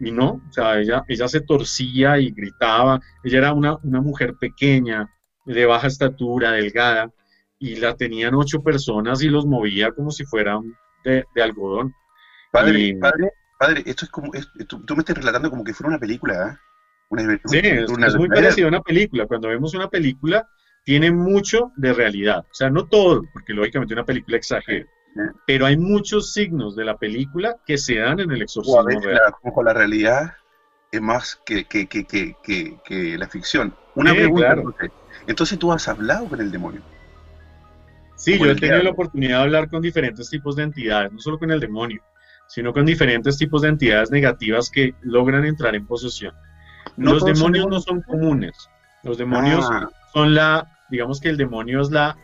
y 0.00 0.10
no, 0.10 0.42
o 0.48 0.52
sea, 0.52 0.78
ella, 0.78 1.04
ella 1.08 1.28
se 1.28 1.40
torcía 1.40 2.18
y 2.18 2.30
gritaba, 2.30 3.00
ella 3.22 3.38
era 3.38 3.52
una, 3.52 3.76
una 3.82 4.00
mujer 4.00 4.34
pequeña, 4.34 5.08
de 5.46 5.64
baja 5.64 5.86
estatura, 5.86 6.50
delgada, 6.50 7.10
y 7.58 7.76
la 7.76 7.96
tenían 7.96 8.34
ocho 8.34 8.62
personas 8.62 9.22
y 9.22 9.28
los 9.28 9.46
movía 9.46 9.92
como 9.92 10.10
si 10.10 10.24
fueran 10.24 10.76
de, 11.04 11.24
algodón. 11.42 11.94
Padre, 12.50 12.96
padre, 13.00 13.30
padre, 13.58 13.82
esto 13.86 14.04
es 14.04 14.10
como, 14.10 14.32
tú, 14.66 14.94
me 14.94 15.00
estás 15.00 15.16
relatando 15.16 15.50
como 15.50 15.64
que 15.64 15.74
fuera 15.74 15.90
una 15.90 15.98
película, 15.98 16.50
¿eh? 16.50 17.38
sí, 17.44 17.58
es, 17.58 17.90
es 17.90 18.16
muy 18.16 18.28
parecido 18.28 18.66
a 18.66 18.70
una 18.70 18.82
película. 18.82 19.26
Cuando 19.26 19.48
vemos 19.48 19.74
una 19.74 19.88
película, 19.88 20.48
tiene 20.84 21.10
mucho 21.12 21.72
de 21.76 21.92
realidad. 21.92 22.44
O 22.50 22.54
sea, 22.54 22.70
no 22.70 22.86
todo, 22.86 23.22
porque 23.32 23.52
lógicamente 23.52 23.94
una 23.94 24.04
película 24.04 24.36
exagera, 24.36 24.86
pero 25.46 25.66
hay 25.66 25.76
muchos 25.76 26.32
signos 26.32 26.76
de 26.76 26.84
la 26.84 26.96
película 26.96 27.56
que 27.66 27.78
se 27.78 27.96
dan 27.96 28.20
en 28.20 28.30
el 28.32 28.42
exorcismo 28.42 28.82
real. 28.82 29.32
La, 29.44 29.62
la 29.62 29.72
realidad 29.72 30.34
es 30.90 31.00
más 31.00 31.40
que, 31.46 31.64
que, 31.64 31.86
que, 31.86 32.36
que 32.84 33.18
la 33.18 33.28
ficción. 33.28 33.74
Una 33.94 34.12
pregunta, 34.12 34.56
entonces, 35.26 35.58
tú 35.58 35.72
has 35.72 35.88
hablado 35.88 36.28
con 36.28 36.40
el 36.40 36.50
demonio. 36.50 36.82
Sí, 38.16 38.38
yo 38.38 38.50
he 38.50 38.54
tenido 38.54 38.82
la 38.82 38.90
oportunidad 38.90 39.38
de 39.38 39.44
hablar 39.44 39.68
con 39.68 39.82
diferentes 39.82 40.28
tipos 40.30 40.56
de 40.56 40.64
entidades, 40.64 41.12
no 41.12 41.18
solo 41.20 41.38
con 41.38 41.50
el 41.50 41.60
demonio, 41.60 42.02
sino 42.48 42.72
con 42.72 42.86
diferentes 42.86 43.36
tipos 43.36 43.62
de 43.62 43.68
entidades 43.68 44.10
negativas 44.10 44.70
que 44.70 44.94
logran 45.02 45.44
entrar 45.44 45.74
en 45.74 45.86
posesión. 45.86 46.34
los 46.96 47.24
demonios 47.24 47.66
no 47.68 47.80
son 47.80 48.02
comunes. 48.02 48.68
Los 49.02 49.18
demonios 49.18 49.66
ah. 49.70 49.88
son 50.12 50.34
la 50.34 50.66
digamos 50.88 51.20
que 51.20 51.28
el 51.28 51.36
demonio 51.36 51.80
es 51.80 51.90
la 51.90 52.16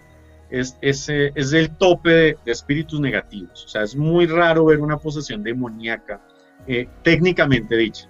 es, 0.51 0.77
es, 0.83 1.09
es 1.09 1.53
el 1.55 1.71
tope 1.77 2.11
de, 2.11 2.39
espíritus 2.47 3.01
negativos. 3.01 3.65
O 3.65 3.69
sea, 3.69 3.83
es 3.83 3.97
muy 3.97 4.27
raro 4.27 4.67
ver 4.67 4.81
una 4.81 4.99
posesión 4.99 5.43
demoníaca, 5.43 6.21
eh, 6.67 6.89
técnicamente 7.03 7.75
dicha. 7.77 8.09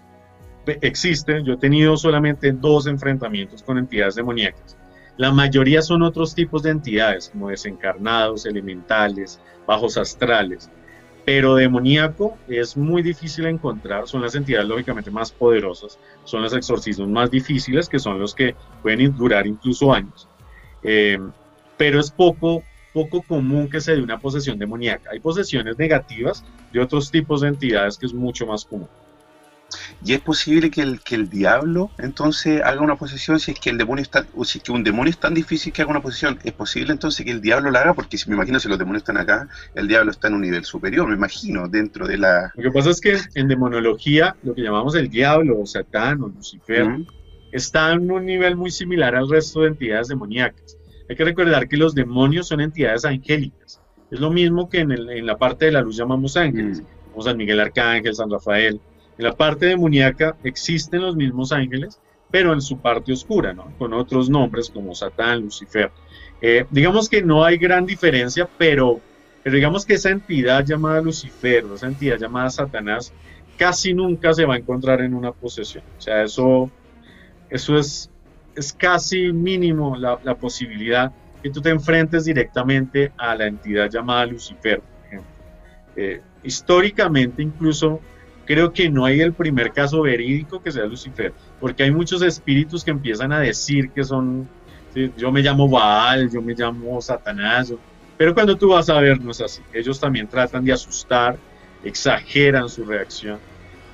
Existe, 0.67 1.43
yo 1.45 1.55
he 1.55 1.57
tenido 1.57 1.97
solamente 1.97 2.51
dos 2.53 2.87
enfrentamientos 2.87 3.63
con 3.63 3.79
entidades 3.79 4.17
demoníacas. 4.17 4.77
La 5.17 5.31
mayoría 5.31 5.83
son 5.83 6.03
otros 6.03 6.35
tipos 6.35 6.63
de 6.63 6.71
entidades, 6.71 7.29
como 7.29 7.51
desencarnados, 7.51 8.47
elementales, 8.47 9.41
bajos 9.67 9.97
astrales. 9.97 10.71
Pero 11.25 11.55
demoníaco 11.55 12.37
es 12.49 12.77
muy 12.77 13.03
difícil 13.03 13.47
encontrar, 13.47 14.09
son 14.09 14.23
las 14.23 14.35
entidades 14.35 14.67
lógicamente 14.67 15.11
más 15.11 15.31
poderosas, 15.31 15.99
son 16.25 16.43
los 16.43 16.53
exorcismos 16.53 17.09
más 17.09 17.31
difíciles, 17.31 17.89
que 17.89 18.01
son 18.01 18.19
los 18.19 18.35
que 18.35 18.57
pueden 18.83 19.17
durar 19.17 19.47
incluso 19.47 19.93
años. 19.93 20.27
Eh, 20.83 21.19
pero 21.77 22.01
es 22.01 22.11
poco, 22.11 22.65
poco 22.93 23.23
común 23.23 23.69
que 23.69 23.81
se 23.81 23.95
dé 23.95 24.03
una 24.03 24.19
posesión 24.19 24.59
demoníaca. 24.59 25.11
Hay 25.13 25.21
posesiones 25.21 25.79
negativas 25.79 26.45
de 26.73 26.81
otros 26.81 27.11
tipos 27.11 27.43
de 27.43 27.49
entidades 27.49 27.99
que 27.99 28.07
es 28.07 28.15
mucho 28.15 28.47
más 28.47 28.65
común. 28.65 28.89
¿Y 30.05 30.15
es 30.15 30.21
posible 30.21 30.71
que 30.71 30.83
el, 30.83 31.01
que 31.01 31.15
el 31.15 31.29
diablo 31.29 31.91
entonces 31.99 32.63
haga 32.63 32.81
una 32.81 32.97
posesión 32.97 33.39
si 33.41 33.53
es 33.53 33.61
que 33.61 33.71
el 33.71 33.79
demonio 33.79 34.03
está, 34.03 34.27
o 34.35 34.45
si 34.45 34.59
es 34.59 34.65
que 34.65 34.73
un 34.73 34.85
demonio 34.85 35.11
es 35.11 35.19
tan 35.19 35.35
difícil 35.35 35.73
que 35.73 35.83
haga 35.83 35.91
una 35.91 36.03
posesión? 36.03 36.39
¿Es 36.45 36.53
posible 36.53 36.93
entonces 36.93 37.25
que 37.25 37.31
el 37.31 37.41
diablo 37.41 37.71
la 37.71 37.81
haga? 37.81 37.95
Porque 37.95 38.19
si 38.19 38.29
me 38.29 38.37
imagino 38.37 38.61
si 38.61 38.69
los 38.69 38.79
demonios 38.79 39.03
están 39.03 39.17
acá, 39.17 39.49
el 39.75 39.89
diablo 39.89 40.11
está 40.11 40.29
en 40.29 40.35
un 40.35 40.43
nivel 40.43 40.65
superior, 40.65 41.09
me 41.09 41.15
imagino, 41.15 41.69
dentro 41.69 42.07
de 42.07 42.19
la... 42.19 42.53
Lo 42.55 42.63
que 42.63 42.71
pasa 42.71 42.91
es 42.91 43.01
que 43.01 43.19
en 43.35 43.49
demonología, 43.49 44.37
lo 44.43 44.55
que 44.55 44.63
llamamos 44.63 44.95
el 44.95 45.09
diablo 45.09 45.61
o 45.61 45.67
Satán 45.67 46.23
o 46.23 46.29
Lucifer, 46.29 46.87
está 47.53 47.93
en 47.93 48.11
un 48.11 48.25
nivel 48.25 48.57
muy 48.57 48.71
similar 48.71 49.15
al 49.15 49.29
resto 49.29 49.61
de 49.61 49.69
entidades 49.69 50.09
demoníacas. 50.09 50.77
Hay 51.09 51.17
que 51.17 51.25
recordar 51.25 51.69
que 51.69 51.77
los 51.77 51.95
demonios 51.95 52.49
son 52.49 52.61
entidades 52.61 53.05
angélicas. 53.05 53.81
Es 54.11 54.21
lo 54.21 54.31
mismo 54.31 54.69
que 54.69 54.81
en, 54.81 55.27
la 55.27 55.37
parte 55.37 55.67
de 55.67 55.73
la 55.73 55.83
luz 55.83 55.97
llamamos 55.97 56.37
ángeles. 56.37 56.81
Mm. 56.81 57.21
San 57.21 57.37
Miguel 57.37 57.61
Arcángel, 57.61 58.15
San 58.15 58.31
Rafael. 58.31 58.81
En 59.19 59.25
la 59.25 59.35
parte 59.35 59.67
demoníaca 59.67 60.37
existen 60.43 61.03
los 61.03 61.17
mismos 61.17 61.53
ángeles, 61.53 62.01
pero 62.31 62.53
en 62.53 62.61
su 62.61 62.79
parte 62.79 63.13
oscura, 63.13 63.55
con 63.79 63.93
otros 63.93 64.31
nombres 64.31 64.71
como 64.71 64.95
Satán, 64.95 65.41
Lucifer. 65.41 65.91
Eh, 66.41 66.65
digamos 66.71 67.09
que 67.09 67.23
no 67.23 67.45
hay 67.45 67.59
gran 67.59 67.85
diferencia, 67.87 68.49
pero, 68.59 69.01
digamos 69.45 69.85
que 69.85 69.95
esa 69.95 70.11
entidad 70.11 70.65
llamada 70.65 71.01
Lucifer, 71.01 71.65
esa 71.75 71.87
entidad 71.87 72.19
llamada 72.19 72.51
Satanás, 72.51 73.13
casi 73.59 73.93
nunca 73.93 74.33
se 74.33 74.45
va 74.47 74.55
a 74.55 74.59
encontrar 74.59 75.03
en 75.03 75.15
una 75.15 75.33
posesión. 75.33 75.85
O 75.99 76.01
sea, 76.01 76.23
eso, 76.23 76.71
eso 77.51 77.77
es 77.77 78.11
es 78.55 78.73
casi 78.73 79.33
mínimo 79.33 79.97
la, 79.97 80.35
posibilidad 80.35 81.13
que 81.43 81.51
tú 81.51 81.61
te 81.61 81.71
enfrentes 81.71 82.25
directamente 82.25 83.13
a 83.17 83.35
la 83.35 83.47
entidad 83.47 83.91
llamada 83.91 84.27
Lucifer, 84.27 84.81
por 84.81 85.07
ejemplo. 85.07 85.31
Eh, 85.97 86.21
históricamente 86.43 87.43
incluso 87.43 88.01
creo 88.47 88.73
que 88.73 88.89
no 88.91 89.05
hay 89.05 89.21
el 89.21 89.33
primer 89.33 89.73
caso 89.73 90.03
verídico 90.03 90.63
que 90.63 90.73
sea 90.73 90.85
Lucifer, 90.85 91.33
porque 91.61 91.85
hay 91.85 91.91
muchos 91.91 92.23
espíritus 92.23 92.85
que 92.85 92.91
empiezan 92.91 93.33
a 93.33 93.41
decir 93.41 93.91
que 93.91 94.05
son, 94.05 94.49
yo 95.17 95.33
me 95.33 95.43
llamo 95.43 95.69
Baal, 95.69 96.31
yo 96.31 96.43
me 96.43 96.55
llamo 96.55 97.01
Satanás, 97.01 97.73
pero 98.17 98.35
cuando 98.35 98.57
tú 98.57 98.69
vas 98.69 98.89
a 98.89 99.01
ver 99.01 99.21
no 99.21 99.31
es 99.31 99.41
así, 99.41 99.63
ellos 99.73 99.99
también 99.99 100.29
tratan 100.29 100.65
de 100.65 100.73
asustar, 100.73 101.37
exageran 101.85 102.69
su 102.69 102.85
reacción, 102.85 103.39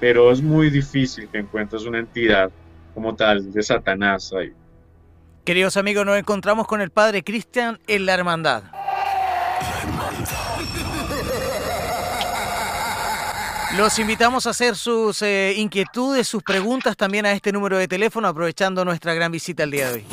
pero 0.01 0.31
es 0.31 0.43
muy 0.43 0.71
difícil 0.71 1.29
que 1.29 1.39
encuentres 1.39 1.85
una 1.85 1.99
entidad 1.99 2.51
como 2.95 3.15
tal 3.15 3.53
de 3.53 3.63
Satanás 3.63 4.33
ahí. 4.33 4.53
Queridos 5.45 5.77
amigos, 5.79 6.05
nos 6.05 6.19
encontramos 6.19 6.67
con 6.67 6.81
el 6.81 6.91
padre 6.91 7.25
Cristian 7.25 7.79
en 7.87 8.05
la 8.05 8.15
hermandad. 8.15 8.65
Los 13.79 13.99
invitamos 14.01 14.47
a 14.49 14.51
hacer 14.51 14.75
sus 14.75 15.23
eh, 15.23 15.55
inquietudes, 15.57 16.27
sus 16.27 16.43
preguntas 16.43 16.97
también 16.97 17.27
a 17.27 17.33
este 17.33 17.53
número 17.53 17.79
de 17.79 17.87
teléfono, 17.87 18.27
aprovechando 18.27 18.85
nuestra 18.85 19.15
gran 19.15 19.31
visita 19.31 19.63
el 19.63 19.71
día 19.71 19.87
de 19.87 19.95
hoy. 19.95 20.05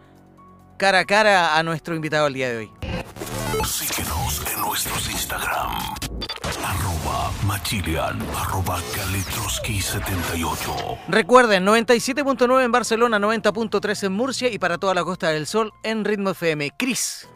cara 0.79 0.97
a 0.97 1.05
cara 1.05 1.59
a 1.59 1.61
nuestro 1.61 1.93
invitado 1.93 2.25
el 2.25 2.33
día 2.33 2.49
de 2.49 2.57
hoy. 2.57 2.71
Síguenos 3.63 4.41
en 4.51 4.61
nuestros 4.61 5.11
Instagram. 5.11 5.82
Arroba 7.43 7.57
Machilian, 7.57 8.19
arroba 8.37 8.79
78 8.79 10.97
Recuerden, 11.09 11.65
97.9 11.65 12.63
en 12.63 12.71
Barcelona, 12.71 13.19
90.3 13.19 14.05
en 14.05 14.13
Murcia 14.13 14.51
y 14.51 14.59
para 14.59 14.77
toda 14.77 14.93
la 14.93 15.03
Costa 15.03 15.29
del 15.29 15.45
Sol 15.45 15.73
en 15.83 16.05
Ritmo 16.05 16.31
FM. 16.31 16.71
Cris, 16.77 17.27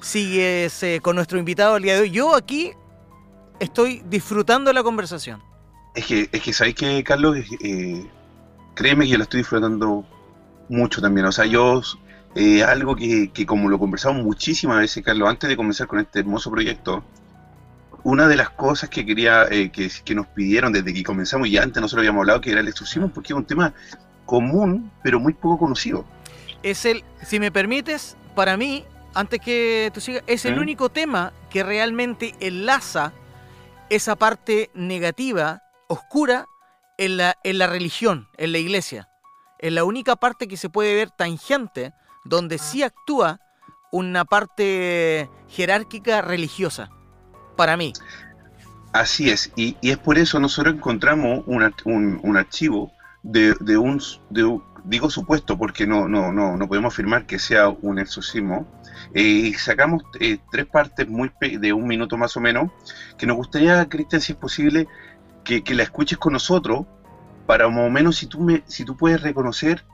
sigues 0.00 0.82
eh, 0.82 1.00
con 1.02 1.16
nuestro 1.16 1.38
invitado 1.38 1.76
el 1.76 1.82
día 1.82 1.96
de 1.96 2.02
hoy. 2.02 2.10
Yo 2.10 2.34
aquí 2.34 2.72
estoy 3.60 4.02
disfrutando 4.06 4.72
la 4.72 4.82
conversación. 4.82 5.42
Es 5.94 6.06
que, 6.06 6.28
es 6.32 6.42
que 6.42 6.52
¿sabes 6.52 6.74
que 6.74 7.04
Carlos? 7.04 7.36
Eh, 7.62 8.06
créeme 8.74 9.04
que 9.04 9.12
yo 9.12 9.18
lo 9.18 9.24
estoy 9.24 9.40
disfrutando 9.40 10.04
mucho 10.68 11.02
también. 11.02 11.26
O 11.26 11.32
sea, 11.32 11.44
yo, 11.44 11.82
eh, 12.34 12.62
algo 12.62 12.96
que, 12.96 13.30
como 13.46 13.68
lo 13.68 13.78
conversamos 13.78 14.24
muchísimas 14.24 14.78
veces, 14.78 15.04
Carlos, 15.04 15.28
antes 15.28 15.48
de 15.48 15.56
comenzar 15.56 15.86
con 15.86 15.98
este 15.98 16.20
hermoso 16.20 16.50
proyecto, 16.50 17.04
una 18.06 18.28
de 18.28 18.36
las 18.36 18.50
cosas 18.50 18.88
que 18.88 19.04
quería, 19.04 19.46
eh, 19.50 19.70
que, 19.72 19.90
que, 20.04 20.14
nos 20.14 20.28
pidieron 20.28 20.72
desde 20.72 20.94
que 20.94 21.02
comenzamos, 21.02 21.48
y 21.48 21.58
antes 21.58 21.80
nosotros 21.80 22.02
habíamos 22.02 22.20
hablado, 22.20 22.40
que 22.40 22.52
era 22.52 22.60
el 22.60 22.68
exorcismo, 22.68 23.08
porque 23.08 23.32
es 23.32 23.36
un 23.36 23.44
tema 23.44 23.74
común, 24.24 24.92
pero 25.02 25.18
muy 25.18 25.32
poco 25.32 25.58
conocido. 25.58 26.04
Es 26.62 26.84
el, 26.84 27.02
si 27.24 27.40
me 27.40 27.50
permites, 27.50 28.16
para 28.36 28.56
mí, 28.56 28.84
antes 29.12 29.40
que 29.40 29.90
tú 29.92 30.00
sigas, 30.00 30.22
es 30.28 30.44
el 30.44 30.60
único 30.60 30.88
tema 30.88 31.32
que 31.50 31.64
realmente 31.64 32.36
enlaza 32.38 33.12
esa 33.90 34.14
parte 34.14 34.70
negativa 34.72 35.64
oscura 35.88 36.46
en 36.98 37.16
la, 37.16 37.36
en 37.42 37.58
la 37.58 37.66
religión, 37.66 38.28
en 38.36 38.52
la 38.52 38.58
iglesia. 38.58 39.08
Es 39.58 39.72
la 39.72 39.82
única 39.82 40.14
parte 40.14 40.46
que 40.46 40.56
se 40.56 40.70
puede 40.70 40.94
ver 40.94 41.10
tangente 41.10 41.92
donde 42.24 42.58
sí 42.58 42.84
actúa 42.84 43.40
una 43.90 44.24
parte 44.24 45.28
jerárquica 45.48 46.22
religiosa, 46.22 46.90
para 47.56 47.76
mí. 47.76 47.92
Así 48.92 49.30
es, 49.30 49.52
y, 49.56 49.76
es 49.82 49.98
por 49.98 50.16
eso 50.16 50.40
nosotros 50.40 50.74
encontramos 50.74 51.44
un, 51.46 52.20
un, 52.22 52.36
archivo 52.36 52.92
de, 53.22 53.54
de, 53.60 53.76
un, 53.76 54.00
digo 54.84 55.10
supuesto 55.10 55.58
porque 55.58 55.86
no, 55.86 56.08
no, 56.08 56.32
no, 56.32 56.56
no 56.56 56.68
podemos 56.68 56.94
afirmar 56.94 57.26
que 57.26 57.38
sea 57.38 57.68
un 57.68 57.98
exorcismo, 57.98 58.66
eh, 59.14 59.22
y 59.22 59.54
sacamos 59.54 60.02
eh, 60.20 60.38
tres 60.50 60.66
partes 60.66 61.08
muy 61.08 61.30
de 61.40 61.72
un 61.72 61.86
minuto 61.86 62.16
más 62.16 62.36
o 62.36 62.40
menos, 62.40 62.70
que 63.18 63.26
nos 63.26 63.36
gustaría, 63.36 63.86
Cristian, 63.88 64.20
si 64.20 64.32
es 64.32 64.38
posible, 64.38 64.88
que, 65.44 65.62
la 65.74 65.82
escuches 65.82 66.18
con 66.18 66.32
nosotros 66.32 66.86
para 67.46 67.68
más 67.68 67.86
o 67.86 67.90
menos 67.90 68.16
si 68.16 68.26
tú, 68.26 68.40
me, 68.40 68.62
si 68.66 68.84
tú 68.84 68.96
puedes 68.96 69.20
reconocer 69.20 69.84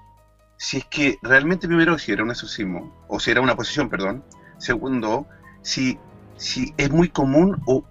si 0.56 0.78
es 0.78 0.84
que 0.86 1.18
realmente 1.22 1.66
primero 1.66 1.98
si 1.98 2.12
era 2.12 2.22
un 2.22 2.30
exorcismo 2.30 3.04
o 3.08 3.18
si 3.18 3.30
era 3.32 3.40
una 3.40 3.56
posesión, 3.56 3.90
perdón. 3.90 4.24
Segundo, 4.58 5.26
si, 5.60 5.98
si 6.42 6.74
es 6.76 6.90
muy 6.90 7.08
común 7.08 7.62
o, 7.66 7.84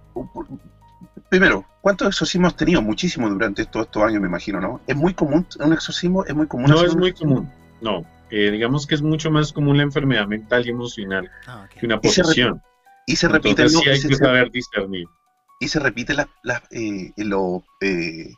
primero, 1.30 1.64
¿cuántos 1.80 2.08
exorcismos 2.08 2.52
has 2.52 2.56
tenido? 2.56 2.82
Muchísimos 2.82 3.30
durante 3.30 3.64
todos 3.64 3.86
estos 3.86 4.02
años, 4.02 4.20
me 4.20 4.28
imagino, 4.28 4.60
¿no? 4.60 4.80
¿Es 4.86 4.94
muy 4.94 5.14
común 5.14 5.46
un 5.58 5.72
exorcismo? 5.72 6.24
¿Es 6.24 6.34
muy 6.34 6.46
común? 6.46 6.70
No 6.70 6.84
es 6.84 6.94
muy 6.94 7.12
común, 7.12 7.50
no. 7.80 8.04
Eh, 8.30 8.50
digamos 8.50 8.86
que 8.86 8.94
es 8.94 9.02
mucho 9.02 9.30
más 9.30 9.52
común 9.52 9.76
la 9.76 9.82
enfermedad 9.82 10.26
mental 10.26 10.66
y 10.66 10.70
emocional 10.70 11.30
ah, 11.46 11.66
que 11.68 11.84
una 11.84 12.00
posesión. 12.00 12.62
Y 13.06 13.16
se, 13.16 13.28
repite. 13.28 13.68
sí 13.68 13.88
hay 13.88 14.00
que 14.00 14.14
saber 14.14 14.50
discernir 14.50 15.06
y 15.62 15.68
se 15.68 15.78
repite 15.78 16.12
la, 16.14 16.28
eh, 16.70 17.12
lo, 17.18 17.64
eh, 17.80 18.34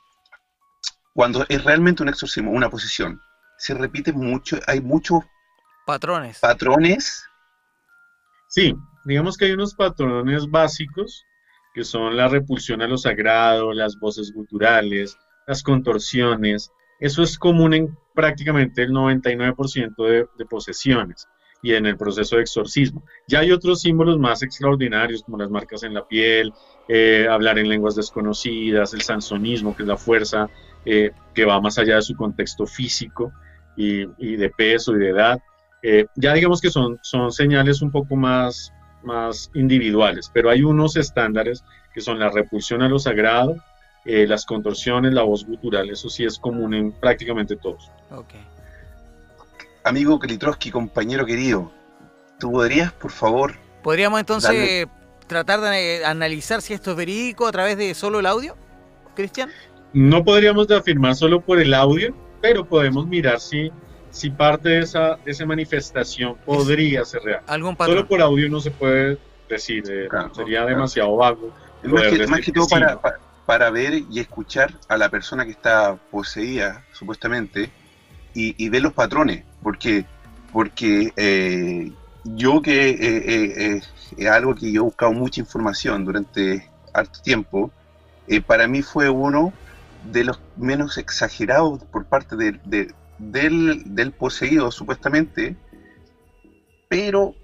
cuando 1.14 1.46
es 1.48 1.64
realmente 1.64 2.03
un 2.03 2.09
exorcismo, 2.09 2.50
una 2.50 2.68
posición, 2.68 3.20
se 3.57 3.72
repite 3.72 4.12
mucho, 4.12 4.59
hay 4.66 4.81
muchos 4.81 5.24
patrones. 5.87 6.38
Patrones. 6.40 7.24
Sí, 8.48 8.77
digamos 9.05 9.37
que 9.37 9.47
hay 9.47 9.53
unos 9.53 9.75
patrones 9.75 10.51
básicos 10.51 11.27
que 11.75 11.85
son 11.85 12.17
la 12.17 12.29
repulsión 12.29 12.83
a 12.83 12.87
lo 12.87 12.97
sagrado, 12.97 13.73
las 13.73 13.99
voces 13.99 14.33
guturales, 14.33 15.17
las 15.47 15.62
contorsiones. 15.62 16.71
Eso 17.01 17.23
es 17.23 17.37
común 17.37 17.75
en 17.75 17.99
prácticamente 18.14 18.83
el 18.83 18.93
99% 18.93 19.95
de, 20.07 20.27
de 20.38 20.47
posesiones 20.47 21.27
y 21.64 21.73
en 21.73 21.87
el 21.87 21.97
proceso 21.97 22.37
de 22.37 22.43
exorcismo. 22.43 23.03
Ya 23.27 23.40
hay 23.40 23.51
otros 23.51 23.81
símbolos 23.81 24.19
más 24.19 24.43
extraordinarios, 24.43 25.23
como 25.23 25.38
las 25.38 25.49
marcas 25.49 25.83
en 25.83 25.95
la 25.95 26.07
piel, 26.07 26.53
eh, 26.88 27.27
hablar 27.29 27.59
en 27.59 27.71
lenguas 27.71 27.97
desconocidas, 27.97 28.93
el 28.93 29.01
sansonismo, 29.01 29.75
que 29.75 29.83
es 29.83 29.88
la 29.88 29.97
fuerza 29.97 30.51
eh, 30.85 31.12
que 31.33 31.47
va 31.47 31.59
más 31.62 31.79
allá 31.79 31.97
de 31.97 32.03
su 32.03 32.14
contexto 32.14 32.67
físico 32.67 33.33
y, 33.79 34.37
de 34.37 34.51
peso 34.51 34.95
y 34.95 34.99
de 34.99 35.09
edad. 35.09 35.40
Eh, 35.83 36.05
ya 36.17 36.35
digamos 36.35 36.61
que 36.61 36.69
son, 36.69 36.99
son 37.03 37.33
señales 37.33 37.81
un 37.81 37.90
poco 37.90 38.14
más, 38.14 38.71
más 39.05 39.51
individuales, 39.55 40.31
pero 40.33 40.51
hay 40.51 40.62
unos 40.62 40.97
estándares 40.97 41.64
que 41.93 42.01
son 42.01 42.19
la 42.19 42.31
repulsión 42.31 42.83
a 42.83 42.88
lo 42.88 42.99
sagrado, 42.99 43.57
las 44.05 44.45
contorsiones, 44.45 45.12
la 45.12 45.23
voz 45.23 45.47
gutural, 45.47 45.88
eso 45.90 46.11
sí 46.11 46.25
es 46.25 46.38
común 46.38 46.75
en 46.75 46.93
prácticamente 46.93 47.57
todos. 47.57 47.90
Okay. 48.11 48.45
Amigo 49.85 50.19
Kalitrowski, 50.19 50.71
compañero 50.71 51.25
querido, 51.25 51.73
¿tú 52.38 52.53
podrías, 52.53 52.93
por 52.93 53.11
favor? 53.11 53.55
Podríamos 53.83 54.21
entonces 54.21 54.87
tratar 55.27 55.61
de 55.61 56.05
analizar 56.05 56.62
si 56.62 56.75
esto 56.75 56.90
es 56.90 56.97
verídico 56.97 57.47
a 57.47 57.53
través 57.53 57.77
de 57.79 57.95
solo 57.95 58.21
el 58.21 58.27
audio, 58.27 58.57
Cristian? 59.14 59.51
No 59.93 60.25
podríamos 60.25 60.71
afirmar 60.71 61.14
solo 61.14 61.40
por 61.40 61.61
el 61.61 61.73
audio, 61.73 62.14
pero 62.43 62.67
podemos 62.67 63.07
mirar 63.07 63.40
si, 63.40 63.71
si 64.14 64.31
parte 64.31 64.68
de 64.68 64.79
esa, 64.79 65.18
esa 65.27 65.44
manifestación 65.44 66.37
podría 66.46 67.05
ser 67.05 67.22
real. 67.22 67.42
¿Algún 67.48 67.77
Solo 67.77 68.07
por 68.07 68.22
audio 68.22 68.48
no 68.48 68.61
se 68.61 68.70
puede 68.70 69.18
decir, 69.48 69.83
eh, 69.90 70.09
sería 70.33 70.64
demasiado 70.64 71.16
vago. 71.16 71.53
Más 71.83 72.40
que, 72.40 72.53
todo 72.53 72.68
para, 72.68 73.00
para, 73.44 73.70
ver 73.70 74.05
y 74.09 74.20
escuchar 74.20 74.72
a 74.88 74.96
la 74.96 75.09
persona 75.09 75.44
que 75.44 75.50
está 75.50 75.96
poseída, 76.12 76.85
supuestamente, 76.92 77.70
y, 78.35 78.55
y 78.57 78.68
ver 78.68 78.83
los 78.83 78.92
patrones, 78.92 79.42
porque, 79.64 80.07
porque 80.53 81.12
eh, 81.16 81.92
yo 82.22 82.62
que 82.62 82.90
eh, 82.90 82.96
eh, 83.00 83.81
es 84.16 84.29
algo 84.29 84.55
que 84.55 84.70
yo 84.70 84.83
he 84.83 84.85
buscado 84.85 85.12
mucha 85.12 85.40
información 85.40 86.05
durante 86.05 86.70
harto 86.92 87.20
tiempo, 87.20 87.72
para 88.46 88.68
mí 88.68 88.81
fue 88.81 89.11
uno 89.11 89.53
de 90.05 90.22
los 90.22 90.40
menos 90.57 90.98
exagerados 90.98 91.83
por 91.90 92.05
parte 92.05 92.37
del, 93.18 93.83
del, 93.94 94.12
poseído, 94.12 94.70
supuestamente, 94.70 95.57
pero 96.88 97.35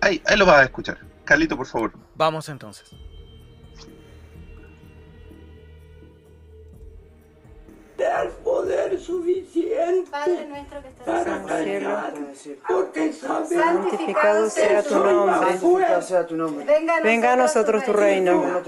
ahí, 0.00 0.22
ahí 0.26 0.36
lo 0.36 0.46
vas 0.46 0.60
a 0.60 0.64
escuchar. 0.64 0.98
Carlito, 1.24 1.56
por 1.56 1.66
favor. 1.66 1.92
Vamos 2.14 2.48
entonces. 2.48 2.90
dar 8.00 8.30
poder 8.30 8.98
suficiente 8.98 10.10
Padre 10.10 10.46
nuestro 10.46 10.82
que 10.82 10.88
estás 10.88 11.04
para 11.04 11.36
en 11.36 12.26
el 12.26 12.36
cielo, 12.36 12.62
porque 12.66 13.12
santificado 13.12 14.50
sea 14.50 14.82
tu 14.82 14.98
nombre. 14.98 16.02
sea 16.02 16.26
tu 16.26 16.36
nombre. 16.36 16.66
Venga 17.02 17.32
a 17.32 17.36
nosotros 17.36 17.84
tu 17.84 17.92
reino. 17.92 18.62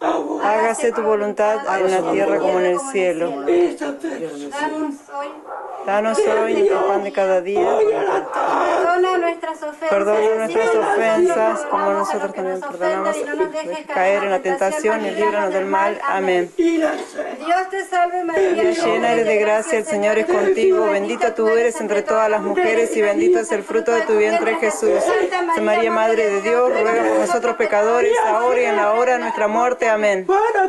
Hágase 0.00 0.92
tu 0.92 1.02
voluntad 1.02 1.58
en 1.80 1.90
la 1.90 2.12
tierra 2.12 2.38
como 2.38 2.60
en 2.60 2.66
el 2.66 2.80
cielo. 2.92 3.44
Danos 5.86 6.18
hoy 6.18 6.54
nuestro 6.54 6.86
pan 6.86 7.04
de 7.04 7.12
cada 7.12 7.40
día. 7.40 7.78
Perdona 9.40 9.54
nuestras 9.56 9.62
ofensas. 9.62 9.90
Perdona 9.90 10.36
nuestras 10.36 10.74
ofensas, 10.74 11.60
como 11.70 11.90
nosotros 11.92 12.32
también 12.34 12.60
perdonamos. 12.60 13.16
y 13.16 13.24
no 13.24 13.34
nos 13.34 13.52
dejes 13.52 13.86
Caer 13.86 14.24
en 14.24 14.30
la 14.30 14.40
tentación 14.40 15.06
y 15.06 15.10
líbranos 15.10 15.52
del 15.52 15.66
mal. 15.66 15.98
Amén. 16.06 16.50
Dios 16.56 17.70
te 17.70 17.84
salve 17.84 18.24
María. 18.24 18.72
Llena 18.72 19.12
eres 19.12 19.26
de 19.26 19.36
gracia, 19.36 19.78
el 19.78 19.84
Señor 19.84 20.18
es 20.18 20.26
contigo. 20.26 20.86
Bendita 20.86 21.34
tú 21.34 21.48
eres 21.48 21.80
entre 21.80 22.02
todas 22.02 22.30
las 22.30 22.42
mujeres 22.42 22.96
y 22.96 23.02
bendito 23.02 23.38
es 23.38 23.52
el 23.52 23.62
fruto 23.62 23.92
de 23.92 24.02
tu 24.02 24.16
vientre, 24.16 24.56
Jesús. 24.56 25.02
Santa 25.30 25.60
María, 25.60 25.90
Madre 25.90 26.30
de 26.30 26.42
Dios, 26.42 26.70
ruega 26.70 27.04
por 27.04 27.18
nosotros 27.20 27.56
pecadores, 27.56 28.12
ahora 28.26 28.60
y 28.60 28.64
en 28.64 28.76
la 28.76 28.92
hora 28.92 29.12
de 29.14 29.18
nuestra 29.20 29.48
muerte. 29.48 29.88
Amén. 29.88 30.26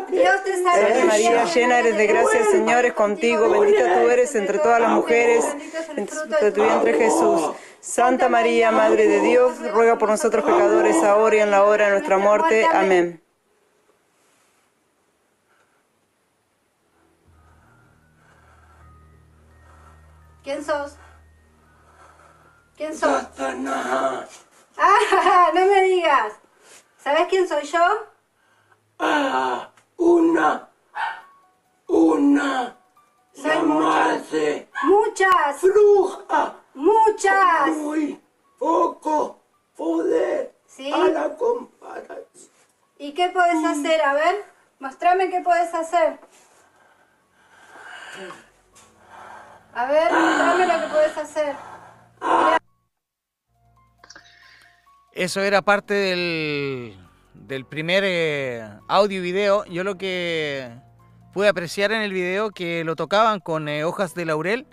Dios 0.10 0.44
te 0.44 0.64
salve 0.64 1.04
María, 1.06 1.46
llena 1.46 1.80
eres 1.80 1.98
de 1.98 2.08
gracia, 2.08 2.40
el 2.40 2.48
Señor 2.48 2.86
es 2.86 2.94
contigo. 2.94 3.50
Bendita 3.50 4.02
tú 4.02 4.10
eres 4.10 4.36
entre 4.36 4.60
todas 4.60 4.80
las 4.80 4.92
mujeres, 4.92 5.46
bendito 5.56 5.78
es 5.78 5.90
el 5.98 6.08
fruto 6.08 6.46
de 6.46 6.52
tu 6.52 6.64
vientre, 6.64 6.94
Jesús. 6.94 7.52
Santa 7.80 8.30
María, 8.30 8.72
Madre 8.72 9.08
de 9.08 9.22
Dios, 9.22 9.60
ruega 9.72 9.98
por 9.98 10.10
nosotros 10.10 10.44
pecadores, 10.44 11.04
ahora 11.04 11.36
y 11.36 11.40
en 11.40 11.52
la 11.52 11.64
hora 11.64 11.86
de 11.86 11.92
nuestra 11.92 12.18
muerte. 12.18 12.66
Amén. 12.74 13.22
¿Quién 20.44 20.64
sos? 20.64 20.96
¿Quién 22.78 22.96
sos? 22.96 23.24
Ah, 24.78 25.50
no 25.54 25.66
me 25.66 25.84
digas. 25.84 26.34
¿Sabes 26.98 27.28
quién 27.30 27.48
soy 27.48 27.66
yo? 27.66 27.80
Ah, 29.00 29.70
una, 29.98 30.70
una, 31.88 32.78
Soy 33.34 33.58
muchas. 33.64 34.24
Muchas, 34.84 35.62
bruja, 35.62 36.56
muchas. 36.78 37.70
muy 37.78 38.20
poco 38.58 39.40
poder 39.76 40.54
Sí. 40.68 40.92
a 40.92 40.98
la 41.08 41.36
comparación. 41.36 42.26
¿Y 42.98 43.14
qué 43.14 43.30
puedes 43.30 43.64
hacer? 43.64 44.02
A 44.02 44.14
ver, 44.14 44.36
mostrame 44.80 45.30
qué 45.30 45.42
puedes 45.42 45.74
hacer. 45.74 46.20
A 49.74 49.86
ver, 49.88 50.12
mostrame 50.12 50.68
lo 50.68 50.82
que 50.82 50.88
puedes 50.88 51.18
hacer. 51.18 51.56
Eso 55.14 55.42
era 55.42 55.62
parte 55.62 55.94
del, 55.94 56.98
del 57.34 57.66
primer 57.66 58.04
eh, 58.06 58.68
audio 58.88 59.20
y 59.20 59.22
video. 59.22 59.66
Yo 59.66 59.84
lo 59.84 59.98
que 59.98 60.72
pude 61.34 61.48
apreciar 61.48 61.92
en 61.92 62.02
el 62.02 62.14
video 62.14 62.50
que 62.52 62.84
lo 62.84 62.96
tocaban 62.96 63.40
con 63.40 63.68
eh, 63.68 63.84
hojas 63.84 64.14
de 64.16 64.26
laurel 64.26 64.68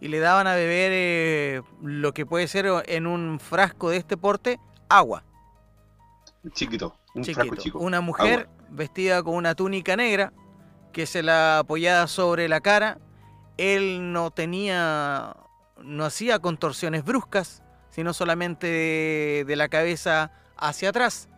y 0.00 0.08
le 0.08 0.18
daban 0.20 0.46
a 0.46 0.54
beber 0.54 0.90
eh, 0.94 1.62
lo 1.82 2.12
que 2.14 2.24
puede 2.26 2.46
ser 2.48 2.66
en 2.86 3.06
un 3.06 3.40
frasco 3.40 3.90
de 3.90 3.96
este 3.98 4.16
porte, 4.16 4.60
agua. 4.88 5.24
Chiquito, 6.52 6.94
un 7.14 7.22
chiquito. 7.22 7.40
frasco 7.46 7.56
chico. 7.62 7.78
Una 7.80 8.00
mujer 8.00 8.48
Agua. 8.50 8.66
vestida 8.70 9.22
con 9.22 9.34
una 9.34 9.54
túnica 9.54 9.96
negra 9.96 10.32
que 10.92 11.04
se 11.06 11.22
la 11.22 11.58
apoyaba 11.60 12.06
sobre 12.06 12.48
la 12.48 12.60
cara. 12.60 12.98
Él 13.56 14.12
no 14.12 14.30
tenía, 14.30 15.36
no 15.82 16.04
hacía 16.04 16.38
contorsiones 16.38 17.04
bruscas, 17.04 17.62
sino 17.90 18.14
solamente 18.14 18.66
de, 18.68 19.44
de 19.46 19.56
la 19.56 19.68
cabeza 19.68 20.30
hacia 20.56 20.90
atrás, 20.90 21.28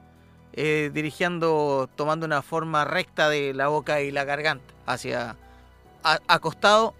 eh, 0.52 0.90
dirigiendo, 0.92 1.88
tomando 1.96 2.26
una 2.26 2.42
forma 2.42 2.84
recta 2.84 3.30
de 3.30 3.54
la 3.54 3.68
boca 3.68 4.02
y 4.02 4.10
la 4.10 4.24
garganta, 4.24 4.74
hacia 4.86 5.36
a- 6.04 6.18
acostado, 6.28 6.94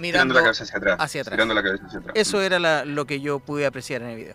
Mirando. 0.00 0.34
la 0.34 0.42
cabeza 0.42 0.64
hacia 0.64 0.76
atrás. 0.78 0.96
hacia 0.98 1.20
atrás. 1.22 1.46
La 1.46 1.62
cabeza 1.62 1.86
hacia 1.86 1.98
atrás. 2.00 2.12
Eso 2.16 2.40
era 2.40 2.58
la- 2.58 2.84
lo 2.84 3.04
que 3.06 3.20
yo 3.20 3.38
pude 3.40 3.66
apreciar 3.66 4.02
en 4.02 4.08
el 4.08 4.16
video. 4.16 4.34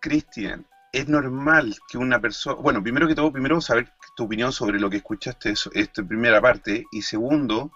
Cristian, 0.00 0.66
es 0.92 1.08
normal 1.08 1.74
que 1.88 1.98
una 1.98 2.20
persona, 2.20 2.56
bueno, 2.60 2.82
primero 2.82 3.08
que 3.08 3.14
todo, 3.14 3.32
primero 3.32 3.60
saber 3.60 3.90
tu 4.16 4.24
opinión 4.24 4.52
sobre 4.52 4.78
lo 4.78 4.88
que 4.90 4.98
escuchaste, 4.98 5.50
eso- 5.50 5.70
esta 5.74 6.02
primera 6.02 6.40
parte, 6.40 6.84
y 6.92 7.02
segundo, 7.02 7.72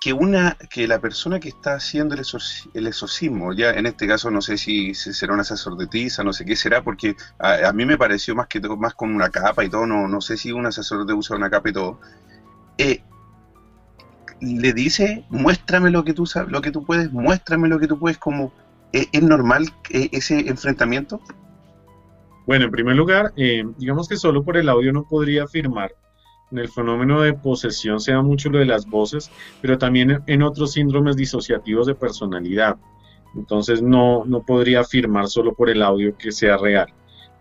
que 0.00 0.12
una, 0.12 0.56
que 0.70 0.86
la 0.86 1.00
persona 1.00 1.40
que 1.40 1.48
está 1.48 1.74
haciendo 1.74 2.14
el, 2.14 2.20
exorci- 2.20 2.70
el 2.74 2.86
exorcismo, 2.86 3.52
ya 3.52 3.70
en 3.70 3.86
este 3.86 4.06
caso 4.06 4.30
no 4.30 4.40
sé 4.40 4.56
si, 4.56 4.94
si 4.94 5.12
será 5.12 5.34
una 5.34 5.42
sacerdotisa, 5.44 6.22
no 6.22 6.32
sé 6.32 6.44
qué 6.44 6.54
será, 6.56 6.82
porque 6.84 7.16
a, 7.38 7.68
a 7.68 7.72
mí 7.72 7.84
me 7.84 7.98
pareció 7.98 8.34
más 8.36 8.46
que 8.46 8.60
todo, 8.60 8.76
más 8.76 8.94
con 8.94 9.12
una 9.14 9.28
capa 9.30 9.64
y 9.64 9.68
todo, 9.70 9.86
no, 9.86 10.06
no 10.06 10.20
sé 10.20 10.36
si 10.36 10.52
una 10.52 10.70
sacerdote 10.70 11.14
usa 11.14 11.36
una 11.36 11.50
capa 11.50 11.70
y 11.70 11.72
todo. 11.72 12.00
Eh, 12.76 13.02
le 14.40 14.72
dice, 14.72 15.24
muéstrame 15.30 15.90
lo 15.90 16.04
que 16.04 16.14
tú 16.14 16.26
sabes, 16.26 16.50
lo 16.50 16.60
que 16.60 16.70
tú 16.70 16.84
puedes, 16.84 17.12
muéstrame 17.12 17.68
lo 17.68 17.78
que 17.78 17.86
tú 17.86 17.98
puedes, 17.98 18.18
como 18.18 18.52
¿Es, 18.92 19.22
normal 19.22 19.66
eh, 19.90 20.08
ese 20.12 20.48
enfrentamiento? 20.48 21.20
Bueno, 22.46 22.64
en 22.64 22.70
primer 22.70 22.96
lugar, 22.96 23.32
eh, 23.36 23.64
digamos 23.76 24.08
que 24.08 24.16
solo 24.16 24.42
por 24.42 24.56
el 24.56 24.68
audio 24.68 24.92
no 24.92 25.04
podría 25.04 25.44
afirmar. 25.44 25.92
En 26.50 26.58
el 26.58 26.68
fenómeno 26.68 27.20
de 27.20 27.34
posesión 27.34 28.00
se 28.00 28.12
da 28.12 28.22
mucho 28.22 28.48
lo 28.48 28.58
de 28.58 28.64
las 28.64 28.86
voces, 28.86 29.30
pero 29.60 29.76
también 29.76 30.22
en 30.26 30.42
otros 30.42 30.72
síndromes 30.72 31.16
disociativos 31.16 31.86
de 31.86 31.94
personalidad. 31.94 32.76
Entonces 33.34 33.82
no, 33.82 34.24
no 34.24 34.42
podría 34.42 34.80
afirmar 34.80 35.28
solo 35.28 35.54
por 35.54 35.68
el 35.68 35.82
audio 35.82 36.16
que 36.16 36.32
sea 36.32 36.56
real. 36.56 36.88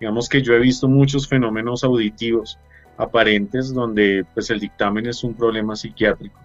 Digamos 0.01 0.27
que 0.27 0.41
yo 0.41 0.53
he 0.53 0.59
visto 0.59 0.89
muchos 0.89 1.29
fenómenos 1.29 1.85
auditivos 1.85 2.59
aparentes 2.97 3.73
donde 3.73 4.25
pues 4.33 4.49
el 4.49 4.59
dictamen 4.59 5.05
es 5.05 5.23
un 5.23 5.33
problema 5.33 5.77
psiquiátrico. 5.77 6.37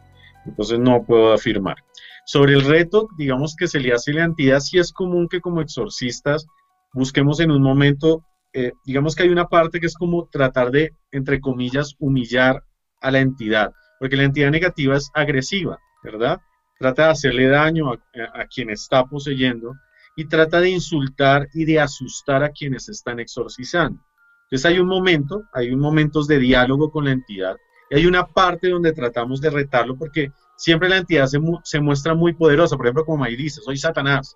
Entonces 0.47 0.79
no 0.79 1.05
puedo 1.05 1.33
afirmar. 1.33 1.77
Sobre 2.25 2.55
el 2.55 2.63
reto, 2.63 3.09
digamos 3.17 3.57
que 3.57 3.67
se 3.67 3.81
le 3.81 3.93
hace 3.93 4.13
la 4.13 4.25
entidad, 4.25 4.61
sí 4.61 4.79
es 4.79 4.93
común 4.93 5.29
que 5.29 5.41
como 5.41 5.61
exorcistas 5.61 6.47
busquemos 6.93 7.41
en 7.41 7.51
un 7.51 7.63
momento, 7.63 8.25
eh, 8.53 8.73
digamos 8.85 9.15
que 9.15 9.25
hay 9.25 9.31
una 9.31 9.49
parte 9.49 9.81
que 9.81 9.87
es 9.87 9.95
como 9.95 10.29
tratar 10.31 10.71
de, 10.71 10.93
entre 11.11 11.41
comillas, 11.41 11.95
humillar 11.99 12.63
a 13.01 13.11
la 13.11 13.21
entidad, 13.21 13.73
porque 13.99 14.17
la 14.17 14.25
entidad 14.25 14.51
negativa 14.51 14.97
es 14.97 15.11
agresiva, 15.15 15.79
¿verdad? 16.03 16.41
Trata 16.79 17.07
de 17.07 17.11
hacerle 17.11 17.49
daño 17.49 17.93
a 17.93 18.47
quien 18.47 18.71
está 18.71 19.05
poseyendo 19.05 19.75
y 20.17 20.27
trata 20.27 20.61
de 20.61 20.71
insultar 20.71 21.49
y 21.55 21.65
de 21.65 21.81
asustar 21.81 22.43
a 22.43 22.51
quienes 22.51 22.89
están 22.89 23.21
exorcizando. 23.21 24.01
Entonces 24.45 24.67
hay 24.67 24.79
un 24.79 24.89
momento, 24.89 25.45
hay 25.53 25.71
un 25.71 25.81
momentos 25.81 26.27
de 26.27 26.39
diálogo 26.39 26.91
con 26.91 27.07
la 27.07 27.13
entidad 27.13 27.57
y 27.93 27.95
hay 27.95 28.07
una 28.07 28.27
parte 28.27 28.71
donde 28.71 28.93
tratamos 28.93 29.43
de 29.43 29.51
retarlo 29.51 29.97
porque 29.97 30.33
siempre 30.57 30.89
la 30.89 30.97
entidad 30.97 31.27
se, 31.27 31.39
mu 31.39 31.59
se 31.63 31.79
muestra 31.79 32.15
muy 32.15 32.33
poderosa, 32.33 32.75
por 32.75 32.87
ejemplo, 32.87 33.05
como 33.05 33.19
May 33.19 33.37
dice, 33.37 33.61
soy 33.61 33.77
Satanás. 33.77 34.35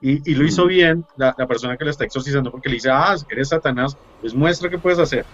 Y, 0.00 0.30
y 0.30 0.34
lo 0.36 0.44
hizo 0.44 0.66
bien 0.66 1.04
la, 1.16 1.34
la, 1.36 1.46
persona 1.48 1.76
que 1.76 1.84
lo 1.84 1.90
está 1.90 2.04
exorcizando 2.04 2.52
porque 2.52 2.68
le 2.68 2.76
dice, 2.76 2.90
ah, 2.90 3.16
si 3.16 3.24
eres 3.30 3.48
Satanás, 3.48 3.96
pues 4.20 4.34
muestra 4.34 4.70
qué 4.70 4.78
puedes 4.78 5.00
hacer. 5.00 5.24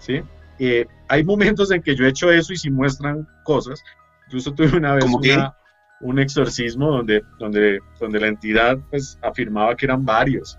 ¿Sí? 0.00 0.20
Eh, 0.58 0.86
hay 1.08 1.22
momentos 1.22 1.70
en 1.70 1.80
que 1.80 1.94
yo 1.94 2.04
he 2.04 2.08
hecho 2.08 2.30
eso 2.30 2.52
y 2.52 2.56
si 2.56 2.70
muestran 2.70 3.26
cosas. 3.44 3.84
Incluso 4.26 4.52
tuve 4.52 4.76
una 4.76 4.94
vez 4.94 5.04
una, 5.04 5.54
un 6.00 6.18
exorcismo 6.18 6.90
donde, 6.90 7.22
donde, 7.38 7.78
donde 8.00 8.18
la 8.20 8.26
entidad 8.26 8.78
pues, 8.90 9.16
afirmaba 9.22 9.76
que 9.76 9.86
eran 9.86 10.04
varios. 10.04 10.58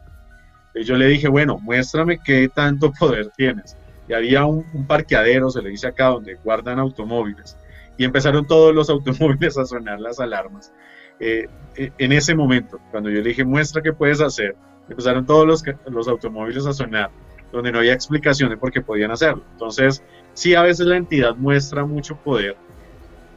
Y 0.76 0.86
yo 0.86 0.96
le 0.96 1.08
dije, 1.08 1.28
bueno, 1.28 1.58
muéstrame 1.58 2.20
qué 2.24 2.48
tanto 2.48 2.92
poder 3.00 3.32
tienes. 3.36 3.76
Y 4.08 4.14
había 4.14 4.46
un, 4.46 4.66
un 4.74 4.88
parqueadero, 4.88 5.50
se 5.50 5.62
le 5.62 5.70
dice 5.70 5.88
acá, 5.88 6.08
donde 6.08 6.36
guardan 6.36 6.80
automóviles 6.80 7.58
y 7.98 8.06
empezaron 8.06 8.46
todos 8.46 8.74
los 8.74 8.90
automóviles 8.90 9.58
a 9.58 9.66
sonar 9.66 10.00
las 10.00 10.20
alarmas. 10.20 10.72
Eh, 11.20 11.48
en 11.76 12.12
ese 12.12 12.36
momento, 12.36 12.80
cuando 12.92 13.10
yo 13.10 13.18
le 13.22 13.30
dije, 13.30 13.44
muestra 13.44 13.82
qué 13.82 13.92
puedes 13.92 14.22
hacer, 14.22 14.56
empezaron 14.88 15.26
todos 15.26 15.48
los, 15.48 15.64
los 15.88 16.08
automóviles 16.08 16.66
a 16.66 16.74
sonar, 16.74 17.10
donde 17.52 17.72
no 17.72 17.80
había 17.80 17.94
explicación 17.94 18.50
de 18.50 18.58
por 18.58 18.72
qué 18.72 18.82
podían 18.82 19.12
hacerlo. 19.12 19.44
Entonces, 19.54 20.04
sí, 20.34 20.54
a 20.54 20.62
veces 20.62 20.86
la 20.86 20.98
entidad 20.98 21.36
muestra 21.36 21.86
mucho 21.86 22.16
poder, 22.18 22.56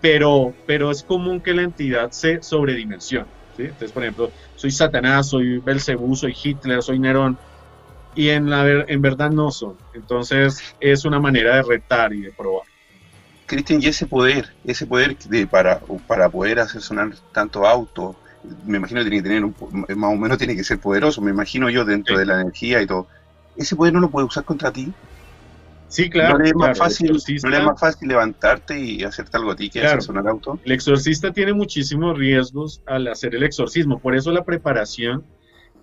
pero, 0.00 0.52
pero 0.66 0.90
es 0.90 1.02
común 1.02 1.40
que 1.40 1.54
la 1.54 1.62
entidad 1.62 2.11
se 2.11 2.42
sobredimensione. 2.42 3.26
¿sí? 3.56 3.64
Entonces, 3.64 3.92
por 3.92 4.02
ejemplo, 4.02 4.30
soy 4.56 4.70
Satanás, 4.70 5.28
soy 5.28 5.59
Belcebú, 5.59 6.14
soy 6.16 6.35
Hitler, 6.42 6.83
soy 6.83 6.98
Nerón, 6.98 7.38
y 8.14 8.28
en, 8.30 8.50
la, 8.50 8.68
en 8.68 9.02
verdad 9.02 9.30
no 9.30 9.50
son. 9.50 9.76
Entonces, 9.94 10.74
es 10.80 11.04
una 11.04 11.20
manera 11.20 11.56
de 11.56 11.62
retar 11.62 12.12
y 12.12 12.22
de 12.22 12.32
probar. 12.32 12.66
Cristian, 13.46 13.82
y 13.82 13.86
ese 13.86 14.06
poder, 14.06 14.52
ese 14.64 14.86
poder 14.86 15.16
de, 15.18 15.46
para, 15.46 15.80
para 16.06 16.28
poder 16.28 16.60
hacer 16.60 16.80
sonar 16.82 17.12
tanto 17.32 17.66
auto, 17.66 18.16
me 18.64 18.78
imagino 18.78 19.00
que 19.02 19.10
tiene 19.10 19.22
que 19.22 19.28
tener 19.28 19.44
un, 19.44 19.54
más 19.96 20.12
o 20.12 20.16
menos 20.16 20.38
tiene 20.38 20.56
que 20.56 20.64
ser 20.64 20.78
poderoso, 20.78 21.20
me 21.20 21.30
imagino 21.30 21.68
yo 21.68 21.84
dentro 21.84 22.14
sí. 22.14 22.20
de 22.20 22.26
la 22.26 22.40
energía 22.40 22.80
y 22.80 22.86
todo. 22.86 23.06
¿Ese 23.56 23.76
poder 23.76 23.92
no 23.92 24.00
lo 24.00 24.10
puede 24.10 24.26
usar 24.26 24.44
contra 24.44 24.70
ti? 24.70 24.92
Sí, 25.88 26.08
claro. 26.08 26.34
¿No 26.34 26.38
le 26.38 26.50
es 26.50 26.52
claro, 26.52 26.68
más, 26.68 26.78
fácil, 26.78 27.10
¿no 27.42 27.48
le 27.50 27.58
es 27.58 27.64
más 27.64 27.80
fácil 27.80 28.08
levantarte 28.08 28.78
y 28.78 29.02
hacerte 29.02 29.36
algo 29.36 29.50
a 29.50 29.56
ti 29.56 29.68
que 29.68 29.80
claro, 29.80 29.98
hacer 29.98 30.02
sonar 30.02 30.28
auto? 30.28 30.60
El 30.64 30.72
exorcista 30.72 31.32
tiene 31.32 31.52
muchísimos 31.52 32.16
riesgos 32.16 32.80
al 32.86 33.08
hacer 33.08 33.34
el 33.34 33.42
exorcismo, 33.42 33.98
por 33.98 34.14
eso 34.14 34.30
la 34.30 34.44
preparación 34.44 35.24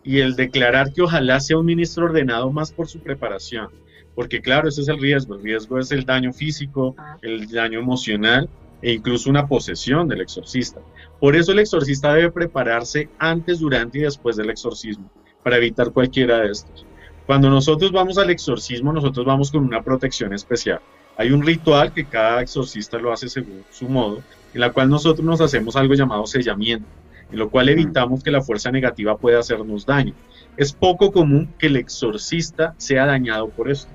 y 0.04 0.20
el 0.20 0.36
declarar 0.36 0.94
que 0.94 1.02
ojalá 1.02 1.40
sea 1.40 1.58
un 1.58 1.66
ministro 1.66 2.06
ordenado 2.06 2.52
más 2.52 2.72
por 2.72 2.88
su 2.88 3.00
preparación 3.00 3.70
porque 4.18 4.42
claro, 4.42 4.68
ese 4.68 4.82
es 4.82 4.88
el 4.88 4.98
riesgo, 5.00 5.36
el 5.36 5.44
riesgo 5.44 5.78
es 5.78 5.92
el 5.92 6.04
daño 6.04 6.34
físico, 6.34 6.96
el 7.22 7.48
daño 7.52 7.78
emocional 7.78 8.50
e 8.82 8.94
incluso 8.94 9.30
una 9.30 9.46
posesión 9.46 10.08
del 10.08 10.22
exorcista. 10.22 10.82
Por 11.20 11.36
eso 11.36 11.52
el 11.52 11.60
exorcista 11.60 12.16
debe 12.16 12.32
prepararse 12.32 13.10
antes, 13.20 13.60
durante 13.60 14.00
y 14.00 14.02
después 14.02 14.36
del 14.36 14.50
exorcismo, 14.50 15.08
para 15.44 15.58
evitar 15.58 15.92
cualquiera 15.92 16.40
de 16.40 16.50
estos. 16.50 16.84
Cuando 17.28 17.52
nosotros 17.52 17.92
vamos 17.92 18.18
al 18.18 18.32
exorcismo, 18.32 18.92
nosotros 18.92 19.24
vamos 19.24 19.52
con 19.52 19.64
una 19.64 19.84
protección 19.84 20.34
especial. 20.34 20.80
Hay 21.16 21.30
un 21.30 21.44
ritual 21.44 21.94
que 21.94 22.06
cada 22.06 22.42
exorcista 22.42 22.98
lo 22.98 23.14
hace 23.14 23.30
según 23.30 23.66
su 23.70 23.88
modo, 23.88 24.24
en 24.52 24.62
la 24.62 24.72
cual 24.72 24.90
nosotros 24.90 25.28
nos 25.28 25.42
hacemos 25.42 25.76
algo 25.76 25.94
llamado 25.94 26.26
sellamiento, 26.26 26.88
en 27.32 27.40
lo 27.40 27.50
cual 27.50 27.70
evitamos 27.70 28.24
que 28.24 28.32
la 28.32 28.42
fuerza 28.42 28.72
negativa 28.72 29.18
pueda 29.18 29.40
hacernos 29.40 29.86
daño. 29.86 30.14
Es 30.56 30.74
poco 30.74 31.12
común 31.12 31.54
que 31.58 31.68
el 31.68 31.76
exorcista 31.76 32.74
sea 32.78 33.06
dañado 33.06 33.50
por 33.50 33.70
esto, 33.70 33.92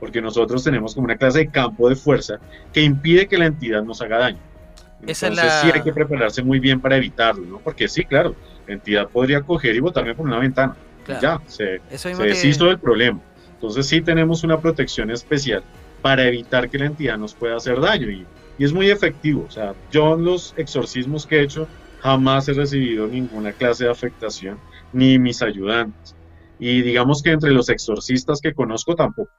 porque 0.00 0.22
nosotros 0.22 0.64
tenemos 0.64 0.94
como 0.94 1.06
una 1.06 1.16
clase 1.16 1.40
de 1.40 1.48
campo 1.48 1.88
de 1.88 1.96
fuerza 1.96 2.38
que 2.72 2.82
impide 2.82 3.26
que 3.26 3.38
la 3.38 3.46
entidad 3.46 3.82
nos 3.82 4.00
haga 4.00 4.18
daño. 4.18 4.38
Entonces 5.00 5.52
sí 5.62 5.70
hay 5.72 5.82
que 5.82 5.92
prepararse 5.92 6.42
muy 6.42 6.58
bien 6.58 6.80
para 6.80 6.96
evitarlo, 6.96 7.44
¿no? 7.44 7.58
Porque 7.58 7.86
sí, 7.86 8.04
claro, 8.04 8.34
la 8.66 8.74
entidad 8.74 9.08
podría 9.08 9.42
coger 9.42 9.74
y 9.74 9.80
botarme 9.80 10.14
por 10.14 10.26
una 10.26 10.38
ventana. 10.38 10.74
Ya, 11.20 11.40
se, 11.46 11.80
se 11.94 12.14
deshizo 12.14 12.66
del 12.66 12.80
problema. 12.80 13.20
Entonces 13.52 13.86
sí 13.86 14.00
tenemos 14.00 14.42
una 14.42 14.58
protección 14.60 15.10
especial 15.10 15.62
para 16.02 16.26
evitar 16.26 16.68
que 16.68 16.78
la 16.78 16.86
entidad 16.86 17.16
nos 17.16 17.34
pueda 17.34 17.56
hacer 17.56 17.80
daño 17.80 18.10
y, 18.10 18.26
y 18.58 18.64
es 18.64 18.72
muy 18.72 18.90
efectivo. 18.90 19.44
O 19.46 19.50
sea, 19.50 19.74
yo 19.90 20.14
en 20.14 20.24
los 20.24 20.54
exorcismos 20.56 21.26
que 21.26 21.38
he 21.38 21.42
hecho 21.42 21.68
jamás 22.00 22.48
he 22.48 22.52
recibido 22.52 23.06
ninguna 23.06 23.52
clase 23.52 23.84
de 23.84 23.90
afectación, 23.90 24.58
ni 24.92 25.18
mis 25.18 25.42
ayudantes. 25.42 26.14
Y 26.58 26.82
digamos 26.82 27.22
que 27.22 27.32
entre 27.32 27.50
los 27.50 27.68
exorcistas 27.68 28.40
que 28.40 28.54
conozco 28.54 28.94
tampoco. 28.94 29.30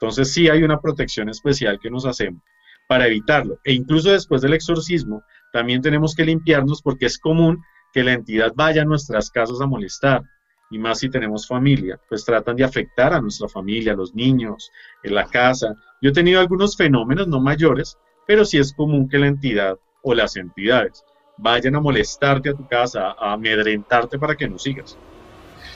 Entonces 0.00 0.32
sí 0.32 0.48
hay 0.48 0.62
una 0.62 0.80
protección 0.80 1.28
especial 1.28 1.78
que 1.80 1.90
nos 1.90 2.06
hacemos 2.06 2.42
para 2.88 3.06
evitarlo. 3.06 3.58
E 3.64 3.72
incluso 3.72 4.10
después 4.10 4.42
del 4.42 4.54
exorcismo, 4.54 5.22
también 5.52 5.80
tenemos 5.80 6.14
que 6.14 6.24
limpiarnos 6.24 6.82
porque 6.82 7.06
es 7.06 7.18
común 7.18 7.62
que 7.92 8.02
la 8.02 8.12
entidad 8.12 8.52
vaya 8.54 8.82
a 8.82 8.84
nuestras 8.84 9.30
casas 9.30 9.60
a 9.60 9.66
molestar. 9.66 10.22
Y 10.70 10.78
más 10.78 11.00
si 11.00 11.10
tenemos 11.10 11.46
familia, 11.46 12.00
pues 12.08 12.24
tratan 12.24 12.56
de 12.56 12.64
afectar 12.64 13.12
a 13.12 13.20
nuestra 13.20 13.48
familia, 13.48 13.92
a 13.92 13.96
los 13.96 14.14
niños, 14.14 14.70
en 15.02 15.14
la 15.14 15.26
casa. 15.26 15.74
Yo 16.00 16.10
he 16.10 16.12
tenido 16.12 16.40
algunos 16.40 16.76
fenómenos 16.76 17.28
no 17.28 17.40
mayores, 17.40 17.96
pero 18.26 18.44
sí 18.44 18.58
es 18.58 18.72
común 18.72 19.08
que 19.08 19.18
la 19.18 19.26
entidad 19.26 19.78
o 20.02 20.14
las 20.14 20.36
entidades 20.36 21.04
vayan 21.38 21.76
a 21.76 21.80
molestarte 21.80 22.50
a 22.50 22.54
tu 22.54 22.66
casa, 22.66 23.14
a 23.18 23.32
amedrentarte 23.32 24.18
para 24.18 24.36
que 24.36 24.48
no 24.48 24.58
sigas. 24.58 24.96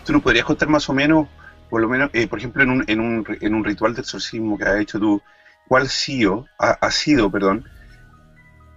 ¿Tú 0.04 0.12
nos 0.12 0.22
podrías 0.22 0.44
contar 0.44 0.68
más 0.68 0.88
o 0.88 0.92
menos, 0.92 1.28
por 1.68 1.80
lo 1.80 1.88
menos, 1.88 2.10
eh, 2.12 2.28
por 2.28 2.38
ejemplo, 2.38 2.62
en 2.62 2.70
un, 2.70 2.84
en, 2.86 3.00
un, 3.00 3.26
en 3.40 3.54
un, 3.54 3.64
ritual 3.64 3.94
de 3.94 4.02
exorcismo 4.02 4.56
que 4.56 4.64
has 4.64 4.80
hecho 4.80 5.00
tú, 5.00 5.20
cuál 5.66 5.88
sido, 5.88 6.46
ha, 6.58 6.90
sido, 6.90 7.30
perdón, 7.30 7.64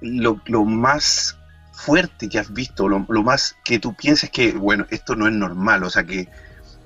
lo, 0.01 0.41
lo, 0.47 0.65
más 0.65 1.37
fuerte 1.73 2.29
que 2.29 2.39
has 2.39 2.51
visto, 2.51 2.87
lo, 2.87 3.05
lo, 3.07 3.21
más 3.21 3.55
que 3.63 3.77
tú 3.77 3.93
piensas 3.93 4.31
que, 4.31 4.53
bueno, 4.53 4.87
esto 4.89 5.15
no 5.15 5.27
es 5.27 5.33
normal, 5.33 5.83
o 5.83 5.89
sea 5.89 6.03
que, 6.03 6.27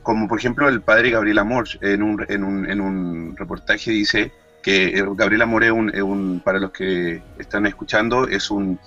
como 0.02 0.28
por 0.28 0.38
ejemplo 0.38 0.67
el 0.67 0.82
padre 0.82 1.12
Gabriel 1.12 1.39
Amor 1.39 1.67
en 1.82 2.04
un, 2.04 2.26
en 2.28 2.43
un, 2.43 2.69
en 2.69 2.82
un 2.82 3.38
reportaje 3.38 3.91
dice 3.91 4.34
que 4.63 4.97
eh, 4.97 5.06
Gabriel 5.15 5.43
Amor 5.43 5.63
es 5.63 5.71
un, 5.71 6.41
para 6.43 6.58
los 6.58 6.71
que 6.71 7.21
están 7.38 7.67
escuchando, 7.67 8.28
es 8.28 8.49
un 8.49 8.80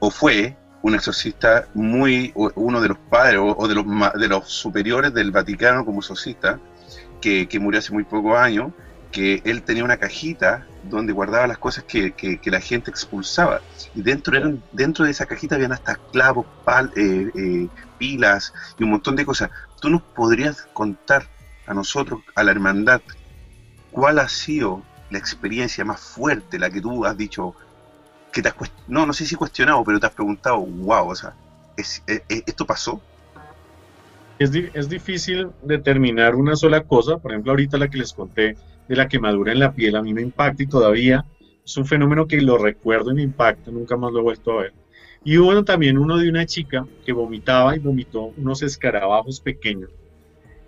o 0.00 0.10
fue 0.10 0.56
un 0.82 0.94
exorcista 0.94 1.66
muy, 1.74 2.32
uno 2.34 2.80
de 2.80 2.88
los 2.88 2.98
padres 2.98 3.40
o, 3.42 3.68
de, 3.68 3.74
los, 3.74 3.84
de 4.14 4.28
los 4.28 4.48
superiores 4.48 5.12
del 5.12 5.32
Vaticano 5.32 5.84
como 5.84 5.98
exorcista, 5.98 6.60
que, 7.20 7.48
murió 7.60 7.80
hace 7.80 7.92
muy 7.92 8.04
pocos 8.04 8.38
años, 8.38 8.72
que 9.10 9.42
él 9.44 9.62
tenía 9.62 9.82
una 9.82 9.96
cajita 9.96 10.66
donde 10.84 11.12
guardaba 11.12 11.46
las 11.48 11.58
cosas 11.58 11.84
que, 11.84 12.40
la 12.44 12.60
gente 12.60 12.90
expulsaba. 12.90 13.60
Y 13.96 14.02
dentro, 14.02 14.36
eran, 14.36 14.62
dentro 14.72 15.04
de 15.04 15.10
esa 15.10 15.26
cajita 15.26 15.56
habían 15.56 15.72
hasta 15.72 15.96
clavos, 16.12 16.46
eh, 16.94 17.30
eh, 17.34 17.68
pilas 17.98 18.54
y 18.78 18.84
un 18.84 18.90
montón 18.90 19.16
de 19.16 19.26
cosas. 19.26 19.50
¿Tú 19.80 19.90
nos 19.90 20.02
podrías 20.02 20.68
contar 20.72 21.26
a 21.66 21.74
nosotros, 21.74 22.20
a 22.36 22.44
la 22.44 22.52
hermandad, 22.52 23.00
cuál 23.96 24.18
ha 24.18 24.28
sido 24.28 24.82
la 25.08 25.16
experiencia 25.16 25.82
más 25.82 25.98
fuerte, 25.98 26.58
la 26.58 26.68
que 26.68 26.82
tú 26.82 27.06
has 27.06 27.16
dicho, 27.16 27.54
no, 28.88 29.06
no 29.06 29.12
sé 29.14 29.24
si 29.24 29.34
cuestionado, 29.36 29.82
pero 29.84 29.98
te 29.98 30.04
has 30.04 30.12
preguntado, 30.12 30.58
wow, 30.58 31.08
o 31.08 31.14
sea, 31.14 31.32
¿es, 31.78 32.02
¿esto 32.06 32.66
pasó? 32.66 33.00
Es, 34.38 34.50
es 34.74 34.90
difícil 34.90 35.48
determinar 35.62 36.34
una 36.34 36.56
sola 36.56 36.82
cosa, 36.82 37.16
por 37.16 37.32
ejemplo, 37.32 37.52
ahorita 37.52 37.78
la 37.78 37.88
que 37.88 37.96
les 37.96 38.12
conté 38.12 38.58
de 38.86 38.96
la 38.96 39.08
quemadura 39.08 39.52
en 39.52 39.60
la 39.60 39.72
piel, 39.72 39.96
a 39.96 40.02
mí 40.02 40.12
me 40.12 40.20
impacta 40.20 40.62
y 40.62 40.66
todavía 40.66 41.24
es 41.64 41.76
un 41.78 41.86
fenómeno 41.86 42.26
que 42.26 42.38
lo 42.42 42.58
recuerdo 42.58 43.12
y 43.12 43.14
me 43.14 43.22
impacta, 43.22 43.70
nunca 43.70 43.96
más 43.96 44.12
lo 44.12 44.18
he 44.18 44.24
vuelto 44.24 44.52
a 44.52 44.62
ver. 44.64 44.74
Y 45.24 45.38
hubo 45.38 45.64
también 45.64 45.96
uno 45.96 46.18
de 46.18 46.28
una 46.28 46.44
chica 46.44 46.86
que 47.06 47.14
vomitaba 47.14 47.74
y 47.74 47.78
vomitó 47.78 48.34
unos 48.36 48.62
escarabajos 48.62 49.40
pequeños. 49.40 49.88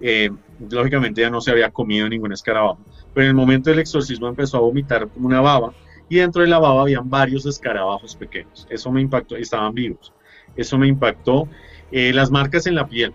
Eh, 0.00 0.30
lógicamente 0.70 1.20
ya 1.20 1.30
no 1.30 1.40
se 1.40 1.50
había 1.50 1.70
comido 1.70 2.08
ningún 2.08 2.32
escarabajo, 2.32 2.78
pero 3.12 3.24
en 3.24 3.30
el 3.30 3.36
momento 3.36 3.70
del 3.70 3.80
exorcismo 3.80 4.28
empezó 4.28 4.58
a 4.58 4.60
vomitar 4.60 5.08
como 5.08 5.26
una 5.26 5.40
baba 5.40 5.72
y 6.08 6.16
dentro 6.16 6.42
de 6.42 6.48
la 6.48 6.58
baba 6.58 6.82
habían 6.82 7.08
varios 7.08 7.46
escarabajos 7.46 8.16
pequeños. 8.16 8.66
Eso 8.70 8.90
me 8.90 9.00
impactó, 9.00 9.36
estaban 9.36 9.74
vivos. 9.74 10.12
Eso 10.56 10.78
me 10.78 10.88
impactó. 10.88 11.48
Eh, 11.90 12.12
las 12.12 12.30
marcas 12.30 12.66
en 12.66 12.74
la 12.74 12.86
piel. 12.86 13.14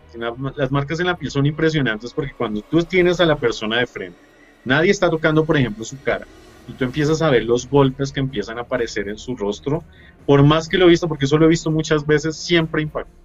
Las 0.55 0.71
marcas 0.71 0.99
en 0.99 1.07
la 1.07 1.17
piel 1.17 1.31
son 1.31 1.45
impresionantes 1.45 2.13
porque 2.13 2.33
cuando 2.37 2.61
tú 2.61 2.83
tienes 2.83 3.19
a 3.19 3.25
la 3.25 3.37
persona 3.37 3.79
de 3.79 3.87
frente, 3.87 4.19
nadie 4.63 4.91
está 4.91 5.09
tocando, 5.09 5.45
por 5.45 5.57
ejemplo, 5.57 5.83
su 5.83 6.01
cara, 6.01 6.27
y 6.65 6.75
tú 6.75 6.85
empiezas 6.85 7.21
a 7.21 7.29
ver 7.29 7.43
los 7.43 7.67
golpes 7.67 8.11
que 8.11 8.19
empiezan 8.19 8.57
a 8.57 8.61
aparecer 8.61 9.09
en 9.09 9.17
su 9.17 9.35
rostro, 9.35 9.83
por 10.25 10.43
más 10.43 10.67
que 10.69 10.77
lo 10.77 10.85
he 10.85 10.89
visto, 10.89 11.07
porque 11.07 11.25
eso 11.25 11.37
lo 11.37 11.45
he 11.45 11.49
visto 11.49 11.71
muchas 11.71 12.05
veces, 12.05 12.37
siempre 12.37 12.81
impacta. 12.81 13.22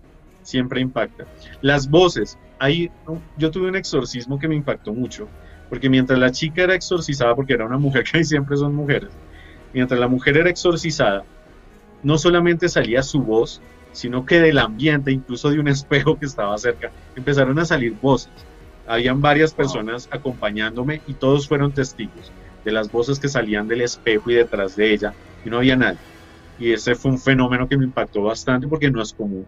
Siempre 0.48 0.80
impacta. 0.80 1.26
Las 1.60 1.90
voces. 1.90 2.38
Ahí, 2.58 2.90
yo 3.36 3.50
tuve 3.50 3.68
un 3.68 3.76
exorcismo 3.76 4.38
que 4.38 4.48
me 4.48 4.54
impactó 4.54 4.94
mucho, 4.94 5.28
porque 5.68 5.90
mientras 5.90 6.18
la 6.18 6.30
chica 6.30 6.62
era 6.62 6.74
exorcizada, 6.74 7.36
porque 7.36 7.52
era 7.52 7.66
una 7.66 7.76
mujer 7.76 8.04
que 8.10 8.24
siempre 8.24 8.56
son 8.56 8.74
mujeres, 8.74 9.10
mientras 9.74 10.00
la 10.00 10.08
mujer 10.08 10.38
era 10.38 10.48
exorcizada, 10.48 11.22
no 12.02 12.16
solamente 12.16 12.70
salía 12.70 13.02
su 13.02 13.20
voz, 13.20 13.60
sino 13.92 14.24
que 14.24 14.40
del 14.40 14.56
ambiente, 14.56 15.12
incluso 15.12 15.50
de 15.50 15.60
un 15.60 15.68
espejo 15.68 16.18
que 16.18 16.24
estaba 16.24 16.56
cerca, 16.56 16.90
empezaron 17.14 17.58
a 17.58 17.66
salir 17.66 17.92
voces. 18.00 18.32
Habían 18.86 19.20
varias 19.20 19.52
personas 19.52 20.08
acompañándome 20.10 21.02
y 21.06 21.12
todos 21.12 21.46
fueron 21.46 21.72
testigos 21.72 22.32
de 22.64 22.72
las 22.72 22.90
voces 22.90 23.18
que 23.18 23.28
salían 23.28 23.68
del 23.68 23.82
espejo 23.82 24.30
y 24.30 24.36
detrás 24.36 24.76
de 24.76 24.94
ella, 24.94 25.12
y 25.44 25.50
no 25.50 25.58
había 25.58 25.76
nadie. 25.76 25.98
Y 26.58 26.72
ese 26.72 26.94
fue 26.94 27.10
un 27.10 27.18
fenómeno 27.18 27.68
que 27.68 27.76
me 27.76 27.84
impactó 27.84 28.22
bastante 28.22 28.66
porque 28.66 28.90
no 28.90 29.02
es 29.02 29.12
común 29.12 29.44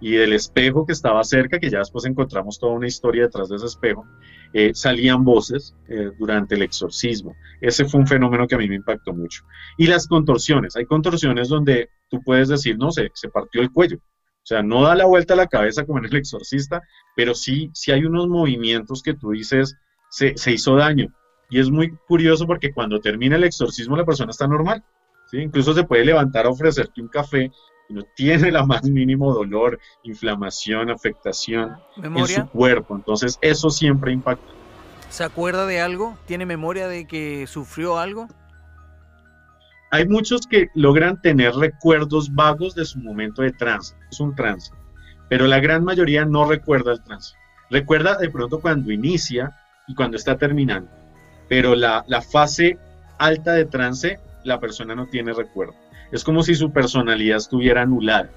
y 0.00 0.12
del 0.12 0.32
espejo 0.32 0.86
que 0.86 0.92
estaba 0.92 1.22
cerca, 1.24 1.58
que 1.58 1.70
ya 1.70 1.78
después 1.78 2.04
encontramos 2.04 2.58
toda 2.58 2.72
una 2.72 2.86
historia 2.86 3.24
detrás 3.24 3.48
de 3.48 3.56
ese 3.56 3.66
espejo, 3.66 4.06
eh, 4.52 4.72
salían 4.74 5.24
voces 5.24 5.74
eh, 5.88 6.10
durante 6.18 6.54
el 6.54 6.62
exorcismo. 6.62 7.34
Ese 7.60 7.84
fue 7.84 8.00
un 8.00 8.06
fenómeno 8.06 8.46
que 8.46 8.54
a 8.54 8.58
mí 8.58 8.68
me 8.68 8.76
impactó 8.76 9.12
mucho. 9.12 9.44
Y 9.76 9.86
las 9.86 10.06
contorsiones, 10.06 10.76
hay 10.76 10.86
contorsiones 10.86 11.48
donde 11.48 11.90
tú 12.08 12.22
puedes 12.22 12.48
decir, 12.48 12.78
no 12.78 12.90
sé, 12.90 13.10
se 13.14 13.28
partió 13.28 13.60
el 13.60 13.72
cuello. 13.72 13.96
O 13.96 14.46
sea, 14.48 14.62
no 14.62 14.82
da 14.82 14.94
la 14.94 15.04
vuelta 15.04 15.34
a 15.34 15.36
la 15.36 15.46
cabeza 15.46 15.84
como 15.84 15.98
en 15.98 16.06
el 16.06 16.16
exorcista, 16.16 16.80
pero 17.14 17.34
sí, 17.34 17.70
sí 17.74 17.92
hay 17.92 18.04
unos 18.04 18.28
movimientos 18.28 19.02
que 19.02 19.14
tú 19.14 19.32
dices, 19.32 19.76
se, 20.10 20.36
se 20.36 20.52
hizo 20.52 20.76
daño. 20.76 21.08
Y 21.50 21.60
es 21.60 21.70
muy 21.70 21.90
curioso 22.06 22.46
porque 22.46 22.72
cuando 22.72 23.00
termina 23.00 23.36
el 23.36 23.44
exorcismo 23.44 23.96
la 23.96 24.04
persona 24.04 24.30
está 24.30 24.46
normal. 24.46 24.82
¿sí? 25.30 25.38
Incluso 25.38 25.74
se 25.74 25.84
puede 25.84 26.04
levantar 26.04 26.46
a 26.46 26.50
ofrecerte 26.50 27.00
un 27.00 27.08
café 27.08 27.50
no 27.88 28.02
tiene 28.14 28.50
la 28.50 28.64
más 28.64 28.84
mínimo 28.84 29.32
dolor, 29.32 29.78
inflamación, 30.02 30.90
afectación 30.90 31.76
en 31.96 32.26
su 32.26 32.46
cuerpo. 32.48 32.96
Entonces 32.96 33.38
eso 33.40 33.70
siempre 33.70 34.12
impacta. 34.12 34.52
¿Se 35.10 35.24
acuerda 35.24 35.66
de 35.66 35.80
algo? 35.80 36.16
¿Tiene 36.26 36.44
memoria 36.44 36.86
de 36.86 37.06
que 37.06 37.46
sufrió 37.46 37.98
algo? 37.98 38.28
Hay 39.90 40.06
muchos 40.06 40.46
que 40.46 40.68
logran 40.74 41.20
tener 41.22 41.54
recuerdos 41.54 42.34
vagos 42.34 42.74
de 42.74 42.84
su 42.84 42.98
momento 42.98 43.40
de 43.40 43.52
trance. 43.52 43.94
Es 44.10 44.20
un 44.20 44.34
trance. 44.34 44.70
Pero 45.30 45.46
la 45.46 45.60
gran 45.60 45.82
mayoría 45.82 46.26
no 46.26 46.46
recuerda 46.46 46.92
el 46.92 47.02
trance. 47.02 47.34
Recuerda 47.70 48.16
de 48.18 48.28
pronto 48.30 48.60
cuando 48.60 48.92
inicia 48.92 49.56
y 49.86 49.94
cuando 49.94 50.18
está 50.18 50.36
terminando. 50.36 50.90
Pero 51.48 51.74
la, 51.74 52.04
la 52.06 52.20
fase 52.20 52.78
alta 53.18 53.52
de 53.52 53.64
trance, 53.64 54.20
la 54.44 54.60
persona 54.60 54.94
no 54.94 55.06
tiene 55.06 55.32
recuerdo. 55.32 55.74
Es 56.10 56.24
como 56.24 56.42
si 56.42 56.54
su 56.54 56.72
personalidad 56.72 57.36
estuviera 57.36 57.82
anulada. 57.82 58.30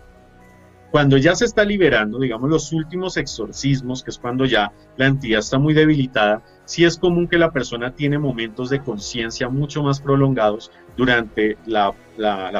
Cuando 0.92 1.16
ya 1.16 1.36
se 1.36 1.46
está 1.46 1.64
liberando, 1.64 2.20
digamos, 2.20 2.50
los 2.50 2.74
últimos 2.74 3.16
exorcismos, 3.16 4.04
que 4.04 4.10
es 4.10 4.18
cuando 4.18 4.44
ya 4.44 4.74
la 4.98 5.06
entidad 5.06 5.40
está 5.40 5.58
muy 5.58 5.74
debilitada, 5.74 6.42
sí 6.66 6.84
es 6.84 6.98
común 6.98 7.30
que 7.30 7.38
la 7.38 7.52
persona 7.52 7.96
tiene 7.96 8.20
momentos 8.20 8.70
de 8.70 8.82
conciencia 8.82 9.48
mucho 9.48 9.84
más 9.84 10.02
prolongados 10.02 10.70
durante 10.98 11.58
la, 11.66 11.94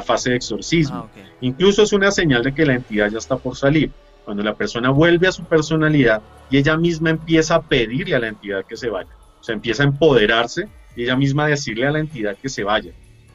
fase 0.02 0.30
de 0.30 0.36
exorcismo. 0.36 1.10
Ah, 1.14 1.22
Incluso 1.42 1.82
es 1.82 1.92
una 1.92 2.10
señal 2.10 2.42
de 2.42 2.54
que 2.54 2.64
la 2.64 2.74
entidad 2.74 3.10
ya 3.10 3.18
está 3.18 3.36
por 3.36 3.54
salir. 3.54 3.90
Cuando 4.24 4.42
la 4.42 4.54
persona 4.54 4.88
vuelve 4.88 5.28
a 5.28 5.32
su 5.32 5.44
personalidad 5.44 6.22
y 6.48 6.56
ella 6.56 6.78
misma 6.78 7.10
empieza 7.10 7.56
a 7.56 7.62
pedirle 7.62 8.14
a 8.14 8.20
la 8.20 8.28
entidad 8.28 8.64
que 8.64 8.78
se 8.78 8.88
vaya. 8.88 9.10
O 9.40 9.44
sea, 9.44 9.54
empieza 9.54 9.82
a 9.82 9.86
empoderarse 9.86 10.68
y 10.96 11.02
ella 11.02 11.16
misma 11.16 11.44
a 11.44 11.48
decirle 11.48 11.86
a 11.86 11.90
la 11.90 11.98
entidad 11.98 12.36
que 12.40 12.48
se 12.48 12.64
vaya 12.64 12.92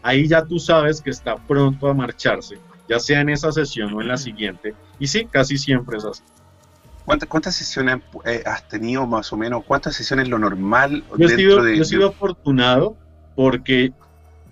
ahí 0.08 0.26
ya 0.26 0.46
tú 0.46 0.58
sabes 0.58 1.02
que 1.02 1.10
está 1.10 1.36
pronto 1.36 1.90
a 1.90 1.94
marcharse, 1.94 2.58
ya 2.88 2.98
sea 2.98 3.20
en 3.20 3.30
esa 3.30 3.52
sesión 3.52 3.94
o 3.94 4.02
en 4.02 4.08
la 4.08 4.16
siguiente. 4.16 4.74
Y 5.00 5.08
sí, 5.08 5.26
casi 5.26 5.58
siempre 5.58 5.98
es 5.98 6.06
así. 6.06 6.24
¿Cuántas, 7.04 7.28
cuántas 7.28 7.56
sesiones 7.56 7.98
eh, 8.26 8.42
has 8.46 8.66
tenido 8.70 9.06
más 9.06 9.32
o 9.34 9.38
menos? 9.38 9.66
¿Cuántas 9.66 9.96
sesiones 9.96 10.24
es 10.24 10.30
lo 10.30 10.40
normal 10.40 11.04
Yo 11.18 11.26
he 11.26 11.28
dentro 11.28 11.38
sido, 11.38 11.64
de, 11.64 11.76
yo 11.76 11.82
he 11.82 11.86
sido 11.86 12.08
afortunado 12.08 12.96
porque 13.36 13.92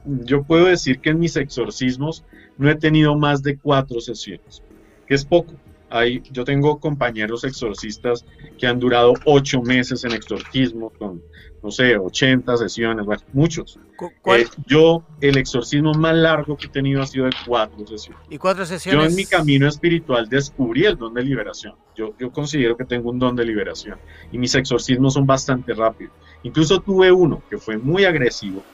yo 0.06 0.44
puedo 0.44 0.66
decir 0.66 1.00
que 1.00 1.12
en 1.12 1.20
mis 1.20 1.38
exorcismos 1.38 2.26
no 2.58 2.70
he 2.70 2.76
tenido 2.76 3.16
más 3.16 3.42
de 3.42 3.58
cuatro 3.58 4.02
sesiones, 4.02 4.62
que 5.08 5.16
es 5.16 5.24
poco. 5.24 5.54
Hay, 5.90 6.22
yo 6.32 6.44
tengo 6.44 6.80
compañeros 6.80 7.44
exorcistas 7.44 8.26
que 8.58 8.68
han 8.68 8.80
durado 8.80 9.22
ocho 9.24 9.62
meses 9.62 10.04
en 10.04 10.14
exorcismo, 10.14 10.92
con, 10.98 11.24
no 11.62 11.72
sé, 11.72 11.98
80 11.98 12.58
sesiones, 12.58 13.06
bueno, 13.06 13.22
muchos. 13.32 13.80
Cu- 13.96 14.14
¿Cuál- 14.22 14.42
Eh, 14.42 14.50
yo, 14.66 15.06
el 15.20 15.38
exorcismo 15.38 15.94
más 15.94 16.16
largo 16.16 16.58
que 16.58 16.68
he 16.68 16.70
tenido 16.70 17.02
ha 17.02 17.06
sido 17.06 17.26
de 17.26 17.34
cuatro 17.44 17.86
sesiones. 17.86 18.24
¿Y 18.30 18.38
cuatro 18.38 18.66
sesiones? 18.66 19.02
Yo 19.02 19.08
en 19.10 19.16
mi 19.16 19.26
camino 19.26 19.68
espiritual 19.68 20.28
descubrí 20.28 20.86
el 20.86 20.98
don 20.98 21.14
de 21.14 21.24
liberación. 21.24 21.76
Yo, 21.94 22.16
yo 22.18 22.32
considero 22.32 22.76
que 22.76 22.86
tengo 22.86 23.12
un 23.12 23.20
don 23.20 23.36
de 23.36 23.46
liberación 23.46 24.00
y 24.32 24.38
mis 24.38 24.56
exorcismos 24.56 25.14
son 25.14 25.26
bastante 25.26 25.74
rápidos. 25.74 26.14
Incluso 26.42 26.82
tuve 26.82 27.12
uno 27.12 27.44
que 27.50 27.58
fue 27.60 27.78
muy 27.78 28.06
agresivo 28.06 28.68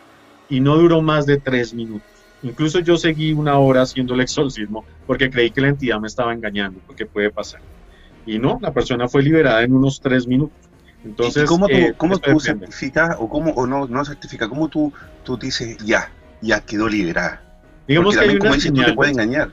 y 0.47 0.59
no 0.61 0.77
duró 0.77 1.01
más 1.01 1.25
de 1.25 1.39
tres 1.39 1.73
minutos. 1.73 2.20
Incluso 2.43 2.79
yo 2.79 2.97
seguí 2.97 3.33
una 3.33 3.57
hora 3.57 3.83
haciendo 3.83 4.13
el 4.15 4.21
exorcismo 4.21 4.83
porque 5.05 5.29
creí 5.29 5.51
que 5.51 5.61
la 5.61 5.69
entidad 5.69 5.99
me 5.99 6.07
estaba 6.07 6.33
engañando, 6.33 6.79
porque 6.87 7.05
puede 7.05 7.29
pasar. 7.29 7.61
Y 8.25 8.39
no, 8.39 8.59
la 8.61 8.73
persona 8.73 9.07
fue 9.07 9.23
liberada 9.23 9.63
en 9.63 9.73
unos 9.73 9.99
tres 10.01 10.27
minutos. 10.27 10.57
Entonces, 11.03 11.43
¿Y 11.43 11.47
cómo 11.47 11.67
tú, 11.67 11.73
eh, 11.73 11.93
cómo 11.97 12.17
tú 12.19 12.39
certificas 12.39 13.15
o 13.19 13.27
cómo 13.27 13.51
o 13.51 13.65
no, 13.65 13.87
no 13.87 14.05
certificas? 14.05 14.47
¿Cómo 14.47 14.67
tú, 14.69 14.93
tú 15.23 15.37
dices 15.37 15.77
ya, 15.77 16.11
ya 16.41 16.61
quedó 16.61 16.87
liberada? 16.87 17.41
Digamos 17.87 18.15
Porque 18.15 18.27
que 18.27 18.31
hay 18.31 18.39
una 18.39 18.55
dices, 18.55 18.73
tú 18.73 18.83
te 18.83 18.93
puede 18.93 19.11
engañar. 19.11 19.51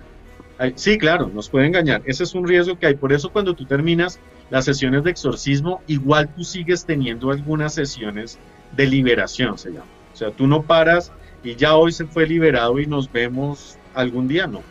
Ay, 0.59 0.73
Sí, 0.77 0.99
claro, 0.99 1.31
nos 1.33 1.49
puede 1.49 1.67
engañar. 1.67 2.03
Ese 2.05 2.25
es 2.25 2.35
un 2.35 2.47
riesgo 2.47 2.79
que 2.79 2.87
hay. 2.87 2.97
Por 2.97 3.13
eso 3.13 3.31
cuando 3.31 3.55
tú 3.55 3.65
terminas 3.65 4.19
las 4.51 4.65
sesiones 4.65 5.05
de 5.05 5.11
exorcismo, 5.11 5.83
igual 5.87 6.29
tú 6.35 6.45
sigues 6.45 6.85
teniendo 6.85 7.31
algunas 7.31 7.75
sesiones 7.75 8.39
de 8.77 8.87
liberación, 8.87 9.57
se 9.57 9.71
llama. 9.71 9.87
O 10.13 10.17
sea, 10.17 10.31
tú 10.31 10.47
no 10.47 10.63
paras 10.63 11.13
y 11.43 11.55
ya 11.57 11.77
hoy 11.77 11.93
se 11.93 12.07
fue 12.07 12.27
liberado 12.27 12.79
y 12.79 12.87
nos 12.87 13.11
vemos 13.11 13.79
algún 13.95 14.29
día, 14.29 14.47
no. 14.47 14.63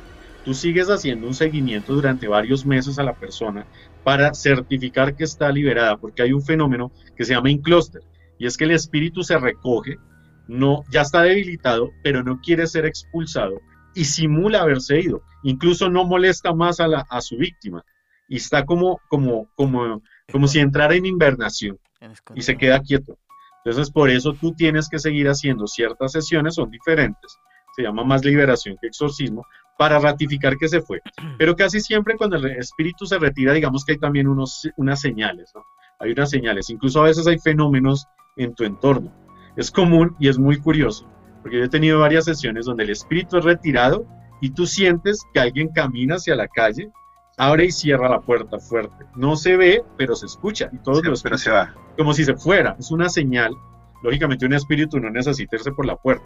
Tú 0.46 0.54
sigues 0.54 0.90
haciendo 0.90 1.28
un 1.28 1.34
seguimiento 1.34 1.94
durante 1.94 2.28
varios 2.28 2.66
meses 2.66 3.00
a 3.00 3.04
la 3.04 3.14
persona 3.14 3.66
para 4.04 4.34
certificar 4.34 5.16
que 5.16 5.26
está 5.26 5.52
liberada, 5.52 5.98
porque 5.98 6.22
hay 6.22 6.32
un 6.32 6.42
fenómeno 6.42 6.92
que 7.16 7.26
se 7.26 7.34
llama 7.34 7.50
inclúster, 7.50 8.02
y 8.40 8.46
es 8.46 8.56
que 8.56 8.64
el 8.64 8.72
espíritu 8.72 9.24
se 9.24 9.38
recoge, 9.38 9.98
no, 10.48 10.84
ya 10.90 11.02
está 11.02 11.24
debilitado, 11.24 11.92
pero 12.04 12.24
no 12.24 12.40
quiere 12.40 12.68
ser 12.68 12.86
expulsado 12.86 13.60
y 13.94 14.06
simula 14.06 14.62
haberse 14.62 15.00
ido. 15.02 15.22
Incluso 15.44 15.90
no 15.90 16.06
molesta 16.06 16.54
más 16.54 16.80
a, 16.80 16.88
la, 16.88 17.06
a 17.10 17.20
su 17.20 17.38
víctima 17.38 17.84
y 18.28 18.38
está 18.38 18.66
como, 18.66 19.02
como, 19.10 19.50
como, 19.56 20.02
como 20.32 20.48
si 20.48 20.60
entrara 20.60 20.96
en 20.96 21.06
invernación 21.06 21.80
y 22.36 22.42
se 22.42 22.58
queda 22.58 22.80
quieto. 22.80 23.18
Entonces, 23.68 23.92
por 23.92 24.10
eso 24.10 24.32
tú 24.32 24.54
tienes 24.54 24.88
que 24.88 24.98
seguir 24.98 25.28
haciendo 25.28 25.68
ciertas 25.68 26.14
sesiones, 26.14 26.56
son 26.56 26.72
diferentes, 26.72 27.38
se 27.76 27.84
llama 27.84 28.06
más 28.06 28.24
liberación 28.24 28.78
que 28.80 28.88
exorcismo, 28.88 29.46
para 29.78 30.00
ratificar 30.00 30.56
que 30.56 30.70
se 30.70 30.82
fue. 30.82 31.02
Pero 31.38 31.54
casi 31.54 31.82
siempre 31.82 32.16
cuando 32.16 32.38
el 32.38 32.46
espíritu 32.46 33.06
se 33.06 33.20
retira, 33.20 33.52
digamos 33.52 33.84
que 33.84 33.92
hay 33.92 33.98
también 33.98 34.30
unos, 34.30 34.70
unas 34.78 35.02
señales, 35.02 35.52
¿no? 35.54 35.66
Hay 36.00 36.14
unas 36.14 36.30
señales, 36.30 36.70
incluso 36.70 37.02
a 37.02 37.06
veces 37.06 37.28
hay 37.28 37.40
fenómenos 37.40 38.06
en 38.38 38.56
tu 38.56 38.64
entorno. 38.64 39.14
Es 39.58 39.70
común 39.70 40.16
y 40.18 40.30
es 40.30 40.38
muy 40.38 40.62
curioso, 40.62 41.06
porque 41.42 41.58
yo 41.58 41.66
he 41.66 41.70
tenido 41.70 42.00
varias 42.00 42.24
sesiones 42.24 42.68
donde 42.68 42.86
el 42.86 42.92
espíritu 42.92 43.38
es 43.38 43.44
retirado 43.44 44.08
y 44.40 44.52
tú 44.52 44.66
sientes 44.66 45.20
que 45.34 45.42
alguien 45.42 45.74
camina 45.74 46.16
hacia 46.16 46.38
la 46.38 46.48
calle, 46.48 46.90
abre 47.38 47.66
y 47.66 47.72
cierra 47.72 48.10
la 48.10 48.20
puerta 48.20 48.60
fuerte. 48.60 49.06
No 49.16 49.36
se 49.36 49.56
ve, 49.56 49.84
pero 49.96 50.16
se 50.16 50.26
escucha 50.26 50.70
y 50.74 50.78
todos 50.80 50.98
lo 50.98 51.04
pero 51.04 51.14
escuchan 51.14 51.38
se 51.38 51.52
va. 51.52 51.76
como 51.96 52.14
si 52.14 52.26
se 52.26 52.36
fuera. 52.36 52.76
Es 52.80 52.92
una 52.92 53.10
señal. 53.10 53.54
Lógicamente 54.04 54.46
un 54.46 54.54
espíritu 54.54 55.00
no 55.00 55.10
necesita 55.10 55.56
irse 55.56 55.72
por 55.72 55.86
la 55.86 55.96
puerta, 55.96 56.26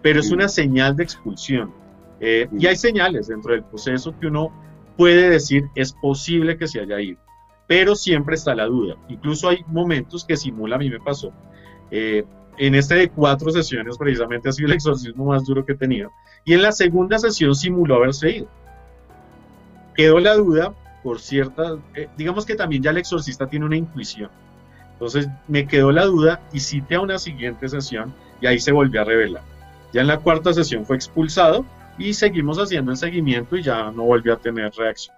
pero 0.00 0.20
es 0.20 0.30
una 0.30 0.48
señal 0.48 0.96
de 0.96 1.04
expulsión. 1.04 1.72
Eh. 2.20 2.48
Y 2.56 2.66
hay 2.66 2.76
señales 2.76 3.26
dentro 3.26 3.52
del 3.52 3.64
proceso 3.64 4.14
que 4.18 4.28
uno 4.28 4.52
puede 4.96 5.28
decir 5.28 5.64
es 5.74 5.92
posible 5.92 6.56
que 6.56 6.68
se 6.68 6.80
haya 6.80 7.00
ido, 7.00 7.18
pero 7.66 7.96
siempre 7.96 8.36
está 8.36 8.54
la 8.54 8.66
duda. 8.66 8.96
Incluso 9.08 9.48
hay 9.48 9.64
momentos 9.66 10.24
que 10.24 10.36
simula, 10.36 10.76
a 10.76 10.78
mí 10.78 10.88
me 10.88 11.00
pasó. 11.00 11.32
Eh, 11.90 12.24
en 12.58 12.74
este 12.74 12.94
de 12.94 13.08
cuatro 13.08 13.50
sesiones 13.50 13.96
precisamente 13.98 14.48
ha 14.48 14.52
sido 14.52 14.68
el 14.68 14.74
exorcismo 14.74 15.26
más 15.26 15.44
duro 15.44 15.64
que 15.64 15.72
he 15.72 15.76
tenido. 15.76 16.10
Y 16.44 16.54
en 16.54 16.62
la 16.62 16.70
segunda 16.70 17.18
sesión 17.18 17.54
simuló 17.54 17.96
haberse 17.96 18.30
ido. 18.30 18.48
Quedó 19.94 20.18
la 20.20 20.34
duda 20.34 20.72
por 21.02 21.20
cierta, 21.20 21.76
eh, 21.94 22.08
digamos 22.16 22.46
que 22.46 22.54
también 22.54 22.82
ya 22.82 22.90
el 22.90 22.98
exorcista 22.98 23.46
tiene 23.48 23.66
una 23.66 23.76
intuición. 23.76 24.30
Entonces 24.92 25.28
me 25.48 25.66
quedó 25.66 25.90
la 25.90 26.04
duda 26.04 26.40
y 26.52 26.60
cité 26.60 26.94
a 26.94 27.00
una 27.00 27.18
siguiente 27.18 27.68
sesión 27.68 28.14
y 28.40 28.46
ahí 28.46 28.60
se 28.60 28.70
volvió 28.70 29.00
a 29.00 29.04
revelar. 29.04 29.42
Ya 29.92 30.00
en 30.02 30.06
la 30.06 30.18
cuarta 30.18 30.52
sesión 30.52 30.86
fue 30.86 30.94
expulsado 30.96 31.64
y 31.98 32.14
seguimos 32.14 32.58
haciendo 32.58 32.92
el 32.92 32.96
seguimiento 32.96 33.56
y 33.56 33.62
ya 33.62 33.90
no 33.90 34.04
volvió 34.04 34.32
a 34.34 34.36
tener 34.36 34.72
reacción. 34.74 35.14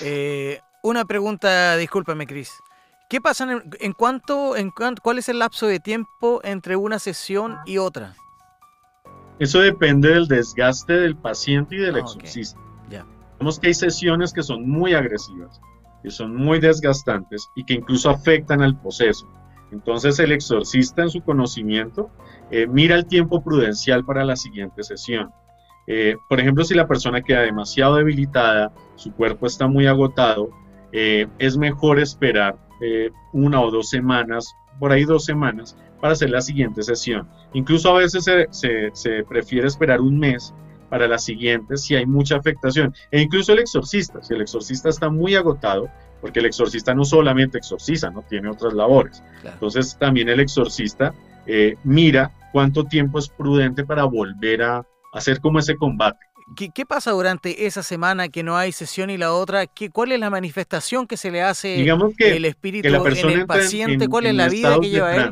Eh, 0.00 0.60
una 0.82 1.04
pregunta, 1.04 1.76
discúlpame, 1.76 2.26
Cris. 2.26 2.52
¿Qué 3.08 3.20
pasa 3.20 3.44
en, 3.50 3.62
en 3.80 3.92
cuanto, 3.92 4.56
en 4.56 4.70
cuan- 4.70 4.96
cuál 5.02 5.18
es 5.18 5.28
el 5.28 5.40
lapso 5.40 5.66
de 5.66 5.80
tiempo 5.80 6.40
entre 6.44 6.76
una 6.76 6.98
sesión 7.00 7.58
y 7.66 7.78
otra? 7.78 8.14
Eso 9.40 9.60
depende 9.60 10.10
del 10.10 10.28
desgaste 10.28 10.92
del 10.92 11.16
paciente 11.16 11.74
y 11.74 11.78
del 11.78 11.96
Ah, 11.96 12.00
exorcista. 12.00 12.60
Vemos 13.40 13.58
que 13.58 13.68
hay 13.68 13.74
sesiones 13.74 14.32
que 14.34 14.42
son 14.42 14.68
muy 14.68 14.92
agresivas, 14.92 15.60
que 16.02 16.10
son 16.10 16.36
muy 16.36 16.60
desgastantes 16.60 17.48
y 17.56 17.64
que 17.64 17.72
incluso 17.74 18.10
afectan 18.10 18.60
al 18.60 18.78
proceso. 18.78 19.26
Entonces 19.72 20.18
el 20.18 20.32
exorcista 20.32 21.02
en 21.02 21.08
su 21.10 21.22
conocimiento 21.22 22.10
eh, 22.50 22.66
mira 22.66 22.96
el 22.96 23.06
tiempo 23.06 23.42
prudencial 23.42 24.04
para 24.04 24.24
la 24.24 24.36
siguiente 24.36 24.82
sesión. 24.82 25.30
Eh, 25.86 26.16
por 26.28 26.38
ejemplo, 26.38 26.64
si 26.64 26.74
la 26.74 26.86
persona 26.86 27.22
queda 27.22 27.40
demasiado 27.40 27.96
debilitada, 27.96 28.72
su 28.96 29.12
cuerpo 29.12 29.46
está 29.46 29.66
muy 29.66 29.86
agotado, 29.86 30.50
eh, 30.92 31.26
es 31.38 31.56
mejor 31.56 31.98
esperar 31.98 32.56
una 33.34 33.60
o 33.60 33.70
dos 33.70 33.90
semanas, 33.90 34.54
por 34.78 34.90
ahí 34.90 35.04
dos 35.04 35.24
semanas, 35.26 35.76
para 36.00 36.14
hacer 36.14 36.30
la 36.30 36.40
siguiente 36.40 36.82
sesión. 36.82 37.28
Incluso 37.52 37.90
a 37.90 37.98
veces 37.98 38.24
se- 38.24 38.90
se 38.92 39.22
prefiere 39.24 39.66
esperar 39.68 40.00
un 40.00 40.18
mes 40.18 40.54
para 40.90 41.08
la 41.08 41.18
siguiente 41.18 41.76
si 41.78 41.94
hay 41.96 42.04
mucha 42.04 42.36
afectación. 42.36 42.94
E 43.10 43.20
incluso 43.22 43.52
el 43.52 43.60
exorcista, 43.60 44.22
si 44.22 44.34
el 44.34 44.42
exorcista 44.42 44.88
está 44.90 45.08
muy 45.08 45.34
agotado, 45.36 45.88
porque 46.20 46.40
el 46.40 46.46
exorcista 46.46 46.94
no 46.94 47.04
solamente 47.04 47.56
exorciza, 47.56 48.10
no 48.10 48.22
tiene 48.28 48.50
otras 48.50 48.74
labores. 48.74 49.22
Claro. 49.40 49.54
Entonces 49.54 49.96
también 49.98 50.28
el 50.28 50.40
exorcista 50.40 51.14
eh, 51.46 51.76
mira 51.84 52.32
cuánto 52.52 52.84
tiempo 52.84 53.18
es 53.18 53.28
prudente 53.28 53.84
para 53.84 54.04
volver 54.04 54.62
a 54.62 54.84
hacer 55.14 55.40
como 55.40 55.58
ese 55.60 55.76
combate. 55.76 56.18
¿Qué, 56.56 56.70
qué 56.74 56.84
pasa 56.84 57.12
durante 57.12 57.66
esa 57.66 57.82
semana 57.84 58.28
que 58.28 58.42
no 58.42 58.56
hay 58.56 58.72
sesión 58.72 59.08
y 59.08 59.16
la 59.16 59.32
otra? 59.32 59.66
¿Qué, 59.68 59.88
¿Cuál 59.88 60.10
es 60.10 60.18
la 60.18 60.30
manifestación 60.30 61.06
que 61.06 61.16
se 61.16 61.30
le 61.30 61.42
hace 61.42 61.68
Digamos 61.76 62.12
que, 62.16 62.36
el 62.36 62.44
espíritu 62.44 62.82
que 62.82 62.90
la 62.90 62.98
en 62.98 63.06
el 63.30 63.40
en- 63.42 63.46
paciente? 63.46 64.04
en- 64.04 64.10
¿Cuál 64.10 64.26
es 64.26 64.34
la 64.34 64.48
vida 64.48 64.76
que 64.80 64.90
lleva 64.90 65.14
él? 65.14 65.30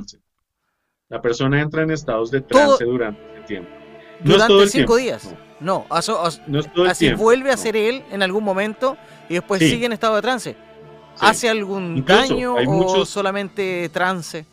La 1.08 1.20
persona 1.20 1.60
entra 1.60 1.82
en 1.82 1.90
estados 1.90 2.30
de 2.30 2.40
Todo- 2.42 2.76
trance 2.76 2.84
durante 2.84 3.20
ese 3.34 3.46
tiempo. 3.48 3.70
No 3.70 3.76
es 4.20 4.24
Durante 4.32 4.46
todo 4.52 4.62
el 4.62 4.68
cinco 4.68 4.96
tiempo, 4.96 4.96
días. 4.96 5.24
No, 5.24 5.38
aso- 5.60 6.22
No 6.46 6.60
así 6.88 7.06
tiempo. 7.06 7.22
vuelve 7.22 7.50
a 7.50 7.56
ser 7.56 7.76
él 7.76 8.02
en 8.10 8.22
algún 8.22 8.44
momento 8.44 8.96
y 9.28 9.34
después 9.34 9.60
Sí. 9.60 9.70
sigue 9.70 9.86
en 9.86 9.92
estado 9.92 10.16
de 10.16 10.22
trance. 10.22 10.52
Sí. 10.52 11.26
¿Hace 11.26 11.48
algún 11.48 11.96
Incluso 11.98 12.20
daño 12.34 12.56
hay 12.56 12.66
o 12.66 12.70
muchos- 12.70 13.08
solamente 13.08 13.88
trance? 13.88 14.46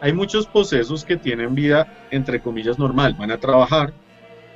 Hay 0.00 0.12
muchos 0.12 0.46
posesos 0.46 1.04
que 1.04 1.16
tienen 1.16 1.54
vida, 1.54 1.86
entre 2.10 2.40
comillas, 2.40 2.78
normal. 2.78 3.14
Van 3.18 3.30
a 3.30 3.38
trabajar, 3.38 3.92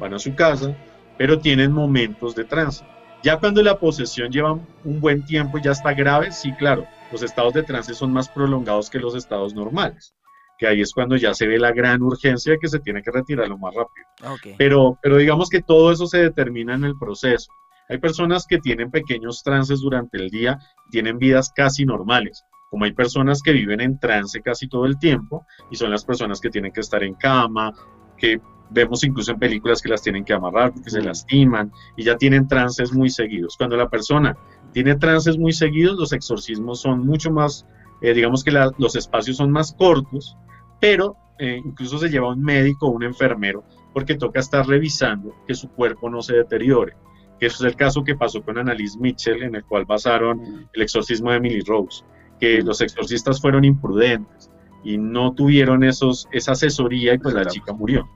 van 0.01 0.15
a 0.15 0.19
su 0.19 0.35
casa, 0.35 0.75
pero 1.19 1.39
tienen 1.39 1.73
momentos 1.73 2.35
de 2.35 2.45
trance. 2.45 2.85
Ya 3.23 3.39
cuando 3.39 3.63
la 3.63 3.79
posesión 3.79 4.31
lleva 4.31 4.53
un 4.53 5.01
buen 5.01 5.25
tiempo 5.25 5.59
y 5.59 5.63
ya 5.63 5.71
está 5.73 5.95
grave, 5.95 6.31
sí, 6.33 6.53
claro, 6.53 6.87
los 7.13 7.23
estados 7.23 7.55
de 7.55 7.63
trance 7.63 7.95
son 7.95 8.13
más 8.13 8.29
prolongados 8.29 8.91
que 8.91 8.99
los 8.99 9.15
estados 9.15 9.55
normales. 9.55 10.15
Que 10.59 10.67
ahí 10.67 10.81
es 10.81 10.93
cuando 10.93 11.17
ya 11.17 11.35
se 11.35 11.47
ve 11.47 11.59
la 11.59 11.73
gran 11.73 12.03
urgencia 12.03 12.53
de 12.53 12.59
que 12.59 12.69
se 12.69 12.81
tiene 12.81 13.03
que 13.03 13.11
retirar 13.11 13.49
lo 13.49 13.59
más 13.59 13.75
rápido. 13.75 14.07
Ok. 14.35 14.57
Pero, 14.59 14.99
pero 15.03 15.17
digamos 15.19 15.49
que 15.49 15.63
todo 15.63 15.93
eso 15.93 16.07
se 16.07 16.19
determina 16.19 16.75
en 16.75 16.85
el 16.85 16.97
proceso. 16.99 17.51
Hay 17.89 17.99
personas 17.99 18.47
que 18.49 18.59
tienen 18.59 18.91
pequeños 18.91 19.43
trances 19.43 19.81
durante 19.81 20.19
el 20.19 20.29
día, 20.31 20.59
tienen 20.91 21.19
vidas 21.19 21.53
casi 21.55 21.85
normales, 21.85 22.43
como 22.71 22.85
hay 22.85 22.93
personas 22.93 23.43
que 23.43 23.53
viven 23.53 23.81
en 23.81 23.99
trance 24.01 24.41
casi 24.43 24.67
todo 24.67 24.87
el 24.87 24.99
tiempo 24.99 25.47
y 25.71 25.77
son 25.77 25.91
las 25.93 26.05
personas 26.05 26.41
que 26.41 26.51
tienen 26.51 26.73
que 26.73 26.81
estar 26.81 27.03
en 27.05 27.15
cama, 27.15 27.73
que 28.17 28.41
vemos 28.71 29.05
incluso 29.05 29.31
en 29.31 29.39
películas 29.39 29.81
que 29.81 29.89
las 29.89 30.03
tienen 30.03 30.25
que 30.25 30.33
amarrar 30.33 30.73
porque 30.73 30.91
se 30.91 31.01
Mm. 31.01 31.05
lastiman 31.05 31.71
y 31.97 32.03
ya 32.03 32.17
tienen 32.17 32.49
trances 32.49 32.93
muy 32.93 33.09
seguidos. 33.11 33.55
Cuando 33.57 33.77
la 33.77 33.89
persona 33.89 34.37
tiene 34.73 34.97
trances 34.97 35.39
muy 35.39 35.53
seguidos, 35.53 35.97
los 35.97 36.13
exorcismos 36.13 36.81
son 36.81 37.07
mucho 37.07 37.31
más, 37.31 37.65
eh, 38.01 38.15
digamos 38.15 38.45
que 38.45 38.51
la- 38.51 38.73
los 38.79 38.97
espacios 38.97 39.37
son 39.37 39.51
más 39.51 39.73
cortos, 39.73 40.37
pero 40.81 41.17
eh, 41.39 41.61
incluso 41.65 41.99
se 41.99 42.09
lleva 42.09 42.29
un 42.33 42.43
médico 42.43 42.87
o 42.87 42.91
un 42.91 43.03
enfermero 43.03 43.63
porque 43.93 44.15
toca 44.15 44.41
estar 44.41 44.67
revisando 44.67 45.35
que 45.47 45.55
su 45.55 45.69
cuerpo 45.71 46.09
no 46.11 46.23
se 46.23 46.35
deteriore. 46.37 46.95
Que 47.39 47.47
eso 47.47 47.65
es 47.67 47.73
el 47.73 47.77
caso 47.77 48.05
que 48.05 48.15
pasó 48.15 48.43
con 48.43 48.57
Annalise 48.59 48.99
Mitchell, 48.99 49.43
en 49.43 49.55
el 49.55 49.65
cual 49.65 49.85
basaron 49.85 50.69
el 50.73 50.83
exorcismo 50.83 51.31
de 51.31 51.37
Emily 51.37 51.61
Rose, 51.61 52.05
que 52.41 52.63
los 52.63 52.81
exorcistas 52.81 53.41
fueron 53.41 53.65
imprudentes 53.65 54.51
y 54.85 54.97
no 54.99 55.33
tuvieron 55.35 55.83
esos, 55.85 56.29
esa 56.33 56.53
asesoría 56.53 57.15
y 57.15 57.19
pues 57.19 57.35
la 57.35 57.43
chica 57.51 57.73
murió. 57.73 58.09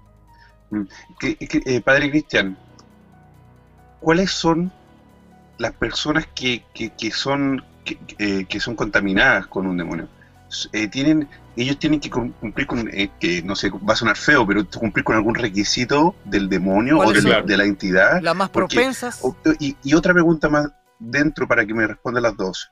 Que, 1.18 1.37
eh, 1.41 1.81
padre 1.83 2.11
Cristian, 2.11 2.57
¿cuáles 4.01 4.31
son 4.31 4.70
las 5.59 5.72
personas 5.74 6.26
que, 6.35 6.64
que- 6.74 6.91
que 6.91 7.11
son 7.11 7.62
que, 7.97 8.41
eh, 8.41 8.45
que 8.47 8.61
son 8.61 8.74
contaminadas 8.76 9.47
con 9.47 9.66
un 9.66 9.76
demonio? 9.76 10.09
Eh, 10.72 10.88
tienen 10.88 11.28
ellos 11.57 11.78
tienen 11.78 12.01
que 12.01 12.11
cum- 12.11 12.32
cumplir 12.41 12.66
con 12.66 12.88
eh, 12.93 13.11
que 13.20 13.41
no 13.43 13.55
sé 13.55 13.70
va 13.70 13.93
a 13.93 13.97
sonar 13.97 14.16
feo 14.16 14.45
pero 14.47 14.66
cumplir 14.68 15.05
con 15.05 15.14
algún 15.14 15.34
requisito 15.36 16.16
del 16.24 16.49
demonio 16.49 16.99
o 16.99 17.05
¿Cuáles 17.05 17.22
del- 17.22 17.32
son? 17.34 17.47
de 17.47 17.57
la 17.57 17.64
entidad 17.64 18.20
Las 18.20 18.34
más 18.34 18.49
Porque- 18.51 18.74
propensas. 18.76 19.20
O- 19.22 19.36
y, 19.61 19.76
y 19.84 19.95
otra 19.95 20.12
pregunta 20.12 20.49
más 20.49 20.68
dentro 20.99 21.47
para 21.47 21.64
que 21.64 21.72
me 21.74 21.86
respondan 21.86 22.24
las 22.24 22.36
dos. 22.36 22.70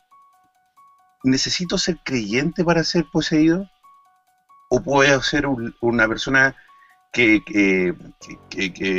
¿Necesito 1.25 1.79
ser 1.79 1.99
creyente 2.05 2.64
para 2.64 2.83
ser 2.85 3.07
poseído? 3.12 3.69
¿O 4.71 4.83
puedo 4.83 5.23
ser 5.23 5.47
un- 5.47 5.75
una 5.81 6.07
persona 6.09 6.57
que, 7.12 7.43
que, 7.45 7.95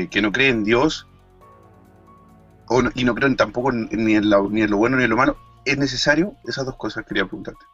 que- 0.09 0.21
no 0.21 0.31
cree 0.31 0.49
en 0.49 0.63
Dios 0.63 1.05
o 2.67 2.81
no- 2.81 2.91
y 2.95 3.03
no 3.03 3.13
creo 3.15 3.27
en 3.27 3.35
tampoco 3.35 3.71
ni, 3.71 4.15
en 4.15 4.29
la- 4.29 4.41
ni 4.49 4.61
en 4.61 4.71
lo 4.71 4.77
bueno 4.77 4.95
ni 4.97 5.03
en 5.03 5.09
lo 5.09 5.17
malo? 5.17 5.37
¿Es 5.71 5.77
necesario? 5.77 6.33
Esas 6.45 6.65
dos 6.65 6.75
cosas 6.75 7.05
quería 7.05 7.25
preguntarte. 7.25 7.65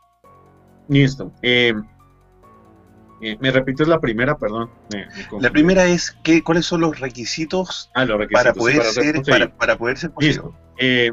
Listo. 0.88 1.32
Eh, 1.41 1.74
eh, 3.22 3.38
¿Me 3.39 3.50
repites 3.52 3.88
la 3.88 4.00
primera? 4.00 4.38
Perdón. 4.38 4.70
me- 4.91 5.06
me 5.06 5.14
confundí. 5.14 5.43
La 5.43 5.52
primera 5.52 5.86
es 5.86 6.12
que, 6.24 6.43
cuáles 6.43 6.66
son 6.66 6.82
los 6.82 7.00
requisitos 7.00 7.89
Ah, 7.96 8.06
los 8.06 8.18
para 8.32 8.54
poder 8.54 8.78
para 8.78 8.89
ser 8.91 9.22
para, 9.24 9.56
para 9.58 9.78
poder 9.78 9.98
ser 9.98 10.12
poseído. 10.12 10.43
Listo. 10.43 10.56
Eh, 10.78 11.12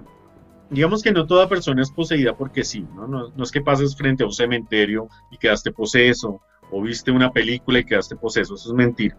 digamos 0.70 1.02
que 1.02 1.12
no 1.12 1.26
toda 1.26 1.48
persona 1.48 1.80
es 1.82 1.90
poseída 1.92 2.36
porque 2.36 2.64
sí, 2.64 2.86
¿no? 2.94 3.06
No, 3.06 3.28
no 3.28 3.44
es 3.44 3.50
que 3.50 3.60
pases 3.60 3.96
frente 3.96 4.24
a 4.24 4.26
un 4.26 4.32
cementerio 4.32 5.08
y 5.30 5.38
quedaste 5.38 5.70
poseso, 5.72 6.40
o 6.70 6.82
viste 6.82 7.10
una 7.10 7.30
película 7.30 7.78
y 7.78 7.84
quedaste 7.84 8.16
poseso, 8.16 8.54
eso 8.54 8.70
es 8.70 8.74
mentira. 8.74 9.16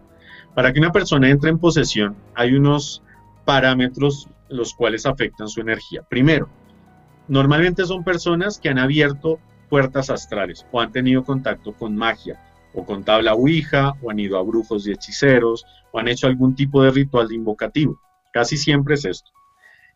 Para 0.54 0.72
que 0.72 0.78
una 0.80 0.92
persona 0.92 1.30
entre 1.30 1.50
en 1.50 1.58
posesión, 1.58 2.16
hay 2.34 2.54
unos 2.54 3.02
parámetros 3.44 4.28
los 4.48 4.74
cuales 4.74 5.06
afectan 5.06 5.48
su 5.48 5.60
energía. 5.60 6.02
Primero, 6.08 6.48
normalmente 7.28 7.84
son 7.84 8.04
personas 8.04 8.58
que 8.58 8.68
han 8.68 8.78
abierto 8.78 9.38
puertas 9.68 10.10
astrales 10.10 10.66
o 10.70 10.80
han 10.80 10.92
tenido 10.92 11.24
contacto 11.24 11.72
con 11.72 11.96
magia 11.96 12.40
o 12.74 12.84
con 12.84 13.04
tabla 13.04 13.34
ouija 13.34 13.92
o 14.02 14.10
han 14.10 14.18
ido 14.18 14.38
a 14.38 14.42
brujos 14.42 14.86
y 14.86 14.92
hechiceros 14.92 15.64
o 15.92 15.98
han 15.98 16.08
hecho 16.08 16.26
algún 16.26 16.54
tipo 16.54 16.82
de 16.82 16.90
ritual 16.90 17.28
de 17.28 17.36
invocativo. 17.36 18.00
Casi 18.32 18.56
siempre 18.56 18.94
es 18.94 19.04
esto. 19.04 19.30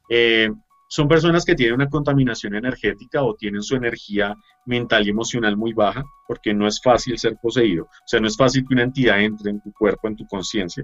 Eh, 0.09 0.51
son 0.89 1.07
personas 1.07 1.45
que 1.45 1.55
tienen 1.55 1.75
una 1.75 1.89
contaminación 1.89 2.55
energética 2.55 3.23
o 3.23 3.35
tienen 3.35 3.63
su 3.63 3.77
energía 3.77 4.35
mental 4.65 5.07
y 5.07 5.11
emocional 5.11 5.57
muy 5.57 5.75
baja, 5.75 6.03
porque 6.27 6.55
no 6.55 6.67
es 6.67 6.81
fácil 6.83 7.19
ser 7.19 7.37
poseído. 7.37 7.85
O 7.85 8.07
sea, 8.07 8.21
no 8.21 8.27
es 8.27 8.37
fácil 8.37 8.65
que 8.67 8.75
una 8.75 8.85
entidad 8.85 9.21
entre 9.21 9.51
en 9.51 9.61
tu 9.61 9.73
cuerpo, 9.73 10.09
en 10.09 10.17
tu 10.17 10.27
conciencia. 10.27 10.83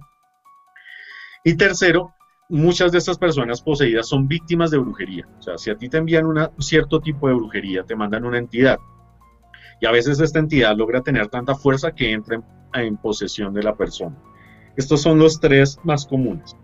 Y 1.42 1.56
tercero, 1.56 2.13
muchas 2.48 2.92
de 2.92 2.98
estas 2.98 3.18
personas 3.18 3.62
poseídas 3.62 4.08
son 4.08 4.28
víctimas 4.28 4.70
de 4.70 4.78
brujería. 4.78 5.26
O 5.38 5.42
sea, 5.42 5.58
si 5.58 5.70
a 5.70 5.76
ti 5.76 5.88
te 5.88 5.98
envían 5.98 6.26
un 6.26 6.48
cierto 6.58 7.00
tipo 7.00 7.28
de 7.28 7.34
brujería, 7.34 7.84
te 7.84 7.96
mandan 7.96 8.24
una 8.24 8.38
entidad. 8.38 8.78
Y 9.80 9.86
a 9.86 9.90
veces 9.90 10.20
esta 10.20 10.38
entidad 10.38 10.76
logra 10.76 11.00
tener 11.00 11.28
tanta 11.28 11.54
fuerza 11.54 11.92
que 11.92 12.12
entra 12.12 12.36
en, 12.36 12.44
en 12.74 12.96
posesión 12.96 13.52
de 13.54 13.62
la 13.62 13.74
persona. 13.74 14.16
Estos 14.76 15.02
son 15.02 15.18
los 15.18 15.40
tres 15.40 15.78
más 15.84 16.06
comunes. 16.06 16.56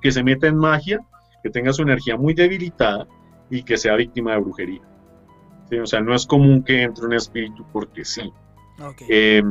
Que 0.00 0.10
se 0.10 0.22
meta 0.22 0.46
en 0.46 0.56
magia, 0.56 1.00
que 1.42 1.50
tenga 1.50 1.72
su 1.72 1.82
energía 1.82 2.16
muy 2.16 2.34
debilitada 2.34 3.06
y 3.50 3.62
que 3.62 3.76
sea 3.76 3.96
víctima 3.96 4.32
de 4.32 4.40
brujería. 4.40 4.82
¿Sí? 5.68 5.78
O 5.78 5.86
sea, 5.86 6.00
no 6.00 6.14
es 6.14 6.26
común 6.26 6.62
que 6.62 6.82
entre 6.82 7.06
un 7.06 7.12
espíritu 7.12 7.64
porque 7.72 8.04
sí. 8.04 8.32
Eh, 9.08 9.42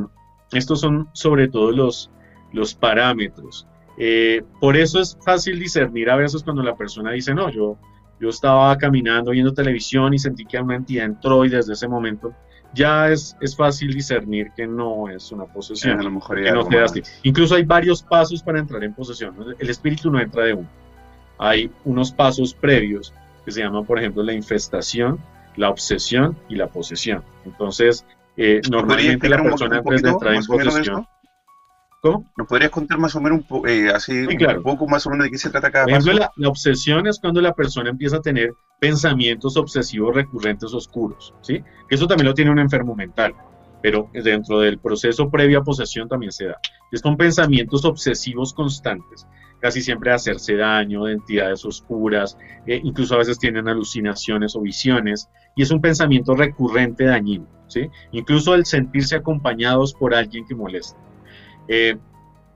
estos 0.52 0.80
son 0.80 1.08
sobre 1.12 1.48
todo 1.48 1.72
los, 1.72 2.10
los 2.52 2.74
parámetros. 2.74 3.66
Eh, 3.98 4.42
por 4.60 4.76
eso 4.76 5.00
es 5.00 5.18
fácil 5.24 5.58
discernir 5.58 6.10
a 6.10 6.16
veces 6.16 6.42
cuando 6.42 6.62
la 6.62 6.74
persona 6.74 7.12
dice, 7.12 7.34
no, 7.34 7.50
yo, 7.50 7.76
yo 8.20 8.28
estaba 8.28 8.76
caminando, 8.78 9.32
viendo 9.32 9.52
televisión 9.52 10.14
y 10.14 10.18
sentí 10.18 10.44
que 10.44 10.58
una 10.58 10.76
entidad 10.76 11.06
entró 11.06 11.44
y 11.44 11.48
desde 11.48 11.74
ese 11.74 11.88
momento 11.88 12.34
ya 12.74 13.10
es, 13.10 13.36
es 13.40 13.54
fácil 13.54 13.92
discernir 13.92 14.50
que 14.56 14.66
no 14.66 15.08
es 15.08 15.30
una 15.30 15.44
posesión. 15.44 16.00
a 16.00 16.02
lo 16.02 16.10
mejor 16.10 16.42
que 16.42 16.52
no 16.52 16.64
te. 16.64 17.02
Incluso 17.22 17.54
hay 17.54 17.64
varios 17.64 18.02
pasos 18.02 18.42
para 18.42 18.58
entrar 18.58 18.82
en 18.82 18.94
posesión. 18.94 19.34
El 19.58 19.70
espíritu 19.70 20.10
no 20.10 20.20
entra 20.20 20.44
de 20.44 20.54
uno. 20.54 20.68
Hay 21.38 21.70
unos 21.84 22.12
pasos 22.12 22.54
previos 22.54 23.12
que 23.44 23.50
se 23.50 23.60
llaman, 23.60 23.84
por 23.84 23.98
ejemplo, 23.98 24.22
la 24.22 24.32
infestación, 24.32 25.18
la 25.56 25.68
obsesión 25.68 26.36
y 26.48 26.56
la 26.56 26.68
posesión. 26.68 27.22
Entonces, 27.44 28.06
eh, 28.36 28.60
¿Nos 28.70 28.84
podrías 28.84 29.18
normalmente 29.18 29.28
la 29.28 29.42
persona 29.42 29.76
antes 29.78 30.02
de 30.02 30.08
entrar 30.08 30.34
en 30.34 30.44
posesión. 30.44 31.06
¿Cómo? 32.02 32.28
¿Nos 32.36 32.48
podrías 32.48 32.72
contar 32.72 32.98
más 32.98 33.14
o 33.14 33.20
menos 33.20 33.38
un, 33.38 33.44
po- 33.46 33.64
eh, 33.66 33.88
así, 33.90 34.26
Sí, 34.26 34.36
claro. 34.36 34.58
un 34.58 34.64
poco 34.64 34.88
más 34.88 35.06
o 35.06 35.10
menos 35.10 35.24
de 35.24 35.30
qué 35.30 35.38
se 35.38 35.50
trata 35.50 35.70
cada 35.70 35.84
Por 35.84 35.92
ejemplo, 35.92 36.12
la, 36.14 36.32
la 36.34 36.48
obsesión 36.48 37.06
es 37.06 37.20
cuando 37.20 37.40
la 37.40 37.54
persona 37.54 37.90
empieza 37.90 38.16
a 38.16 38.20
tener 38.20 38.52
pensamientos 38.80 39.56
obsesivos 39.56 40.12
recurrentes 40.12 40.74
oscuros, 40.74 41.32
¿sí? 41.42 41.62
Eso 41.88 42.08
también 42.08 42.26
lo 42.26 42.34
tiene 42.34 42.50
un 42.50 42.58
enfermo 42.58 42.96
mental, 42.96 43.34
pero 43.80 44.10
dentro 44.12 44.58
del 44.58 44.80
proceso 44.80 45.30
previo 45.30 45.60
a 45.60 45.62
posesión 45.62 46.08
también 46.08 46.32
se 46.32 46.46
da. 46.46 46.56
Es 46.90 47.00
con 47.02 47.16
pensamientos 47.16 47.84
obsesivos 47.84 48.52
constantes, 48.52 49.28
casi 49.60 49.80
siempre 49.80 50.10
de 50.10 50.16
hacerse 50.16 50.56
daño, 50.56 51.04
de 51.04 51.12
entidades 51.12 51.64
oscuras, 51.64 52.36
eh, 52.66 52.80
incluso 52.82 53.14
a 53.14 53.18
veces 53.18 53.38
tienen 53.38 53.68
alucinaciones 53.68 54.56
o 54.56 54.60
visiones, 54.60 55.28
y 55.54 55.62
es 55.62 55.70
un 55.70 55.80
pensamiento 55.80 56.34
recurrente 56.34 57.04
dañino, 57.04 57.46
¿sí? 57.68 57.88
Incluso 58.10 58.56
el 58.56 58.66
sentirse 58.66 59.14
acompañados 59.14 59.94
por 59.94 60.16
alguien 60.16 60.44
que 60.48 60.56
molesta. 60.56 60.98
Eh, 61.68 61.96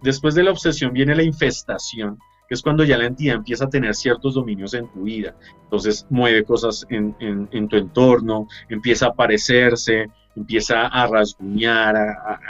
después 0.03 0.35
de 0.35 0.43
la 0.45 0.51
obsesión 0.51 0.93
viene 0.93 1.15
la 1.15 1.23
infestación, 1.23 2.19
que 2.49 2.55
es 2.55 2.63
cuando 2.63 2.85
ya 2.85 2.97
la 2.99 3.07
entidad 3.07 3.37
empieza 3.37 3.65
a 3.65 3.71
tener 3.71 3.95
ciertos 3.95 4.35
dominios 4.35 4.75
en 4.75 4.87
tu 4.93 5.03
vida. 5.05 5.35
Entonces 5.65 6.07
mueve 6.11 6.45
cosas 6.45 6.87
en, 6.91 7.15
en- 7.19 7.49
en 7.53 7.69
tu 7.69 7.77
entorno, 7.77 8.47
empieza 8.69 9.07
a 9.07 9.09
aparecerse, 9.11 10.07
empieza 10.37 10.87
a 10.87 11.07
rasguñar, 11.07 11.97
a, 11.97 12.13
a- 12.13 12.41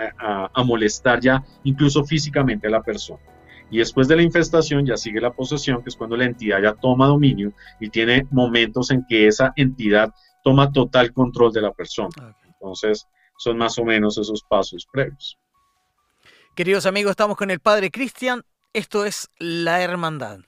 a- 0.44 0.50
a 0.52 0.64
molestar 0.64 1.20
ya 1.20 1.42
incluso 1.64 2.04
físicamente 2.04 2.66
a 2.66 2.70
la 2.70 2.82
persona. 2.82 3.20
Y 3.70 3.78
después 3.78 4.06
de 4.06 4.16
la 4.16 4.22
infestación 4.22 4.84
ya 4.86 4.96
sigue 4.96 5.20
la 5.20 5.32
posesión, 5.32 5.82
que 5.82 5.88
es 5.88 5.96
cuando 5.96 6.16
la 6.16 6.24
entidad 6.24 6.62
ya 6.62 6.74
toma 6.74 7.06
dominio 7.08 7.52
y 7.80 7.88
tiene 7.90 8.26
momentos 8.30 8.90
en 8.90 9.04
que 9.08 9.26
esa 9.26 9.52
entidad 9.56 10.10
toma 10.44 10.70
total 10.72 11.12
control 11.12 11.52
de 11.52 11.62
la 11.62 11.72
persona. 11.72 12.10
Entonces 12.46 13.06
son 13.38 13.58
más 13.58 13.76
o 13.78 13.84
menos 13.84 14.18
esos 14.18 14.42
pasos 14.48 14.86
previos. 14.92 15.36
Queridos 16.56 16.86
amigos, 16.86 17.10
estamos 17.10 17.36
con 17.36 17.50
el 17.50 17.60
Padre 17.60 17.90
Cristian. 17.90 18.42
Esto 18.72 19.04
es 19.04 19.28
La 19.38 19.82
Hermandad. 19.82 20.38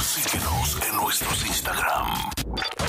Síguenos 0.00 0.78
en 0.88 0.96
nuestros 0.96 1.46
Instagram. 1.46 2.06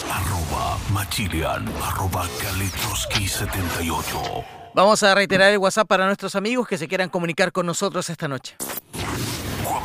Arroba 0.09 0.77
Machilian, 0.93 1.67
arroba 1.83 2.25
Kaletroski78. 2.39 4.45
Vamos 4.73 5.03
a 5.03 5.13
reiterar 5.13 5.51
el 5.51 5.57
WhatsApp 5.57 5.89
para 5.89 6.05
nuestros 6.05 6.37
amigos 6.37 6.69
que 6.69 6.77
se 6.77 6.87
quieran 6.87 7.09
comunicar 7.09 7.51
con 7.51 7.65
nosotros 7.65 8.09
esta 8.09 8.29
noche. 8.29 8.55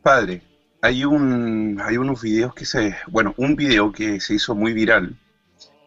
Padre, 0.02 0.42
hay 0.84 1.06
un 1.06 1.80
hay 1.82 1.96
unos 1.96 2.20
videos 2.20 2.54
que 2.54 2.66
se, 2.66 2.94
bueno, 3.08 3.32
un 3.38 3.56
video 3.56 3.90
que 3.90 4.20
se 4.20 4.34
hizo 4.34 4.54
muy 4.54 4.74
viral 4.74 5.18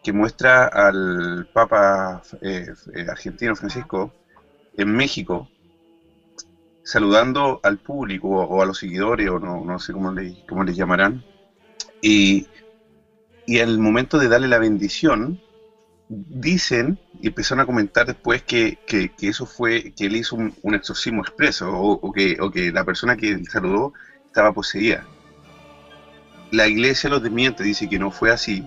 que 0.02 0.12
muestra 0.12 0.66
al 0.66 1.48
Papa 1.52 2.20
eh, 2.42 2.66
argentino 3.08 3.54
Francisco 3.54 4.12
en 4.76 4.90
México 4.96 5.48
saludando 6.82 7.60
al 7.62 7.78
público 7.78 8.28
o 8.28 8.60
a 8.60 8.66
los 8.66 8.78
seguidores 8.78 9.30
o 9.30 9.38
no, 9.38 9.64
no 9.64 9.78
sé 9.78 9.92
cómo 9.92 10.10
le, 10.10 10.44
cómo 10.48 10.64
les 10.64 10.76
llamarán 10.76 11.24
y 12.02 12.48
y 13.46 13.60
al 13.60 13.78
momento 13.78 14.18
de 14.18 14.28
darle 14.28 14.48
la 14.48 14.58
bendición 14.58 15.40
dicen 16.08 16.98
y 17.20 17.28
empezaron 17.28 17.62
a 17.62 17.66
comentar 17.66 18.04
después 18.04 18.42
que, 18.42 18.78
que, 18.84 19.10
que 19.10 19.28
eso 19.28 19.46
fue, 19.46 19.92
que 19.96 20.06
él 20.06 20.16
hizo 20.16 20.34
un, 20.34 20.54
un 20.62 20.74
exorcismo 20.74 21.22
expreso 21.22 21.70
o, 21.70 21.92
o 21.92 22.12
que, 22.12 22.36
o 22.40 22.50
que 22.50 22.72
la 22.72 22.84
persona 22.84 23.16
que 23.16 23.44
saludó 23.44 23.92
estaba 24.38 24.52
poseída. 24.52 25.04
La 26.52 26.68
iglesia 26.68 27.10
los 27.10 27.22
desmiente, 27.22 27.64
dice 27.64 27.88
que 27.88 27.98
no 27.98 28.10
fue 28.12 28.30
así. 28.30 28.64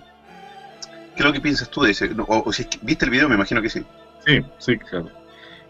¿Qué 1.16 1.32
que 1.32 1.40
piensas 1.40 1.70
tú 1.70 1.82
de? 1.84 1.92
O, 2.28 2.52
si 2.52 2.64
es 2.64 2.70
viste 2.82 3.06
el 3.06 3.12
video, 3.12 3.30
me 3.30 3.36
imagino 3.36 3.62
que 3.62 3.70
sí. 3.70 3.84
Sí, 4.26 4.42
sí, 4.60 4.78
claro. 4.78 5.10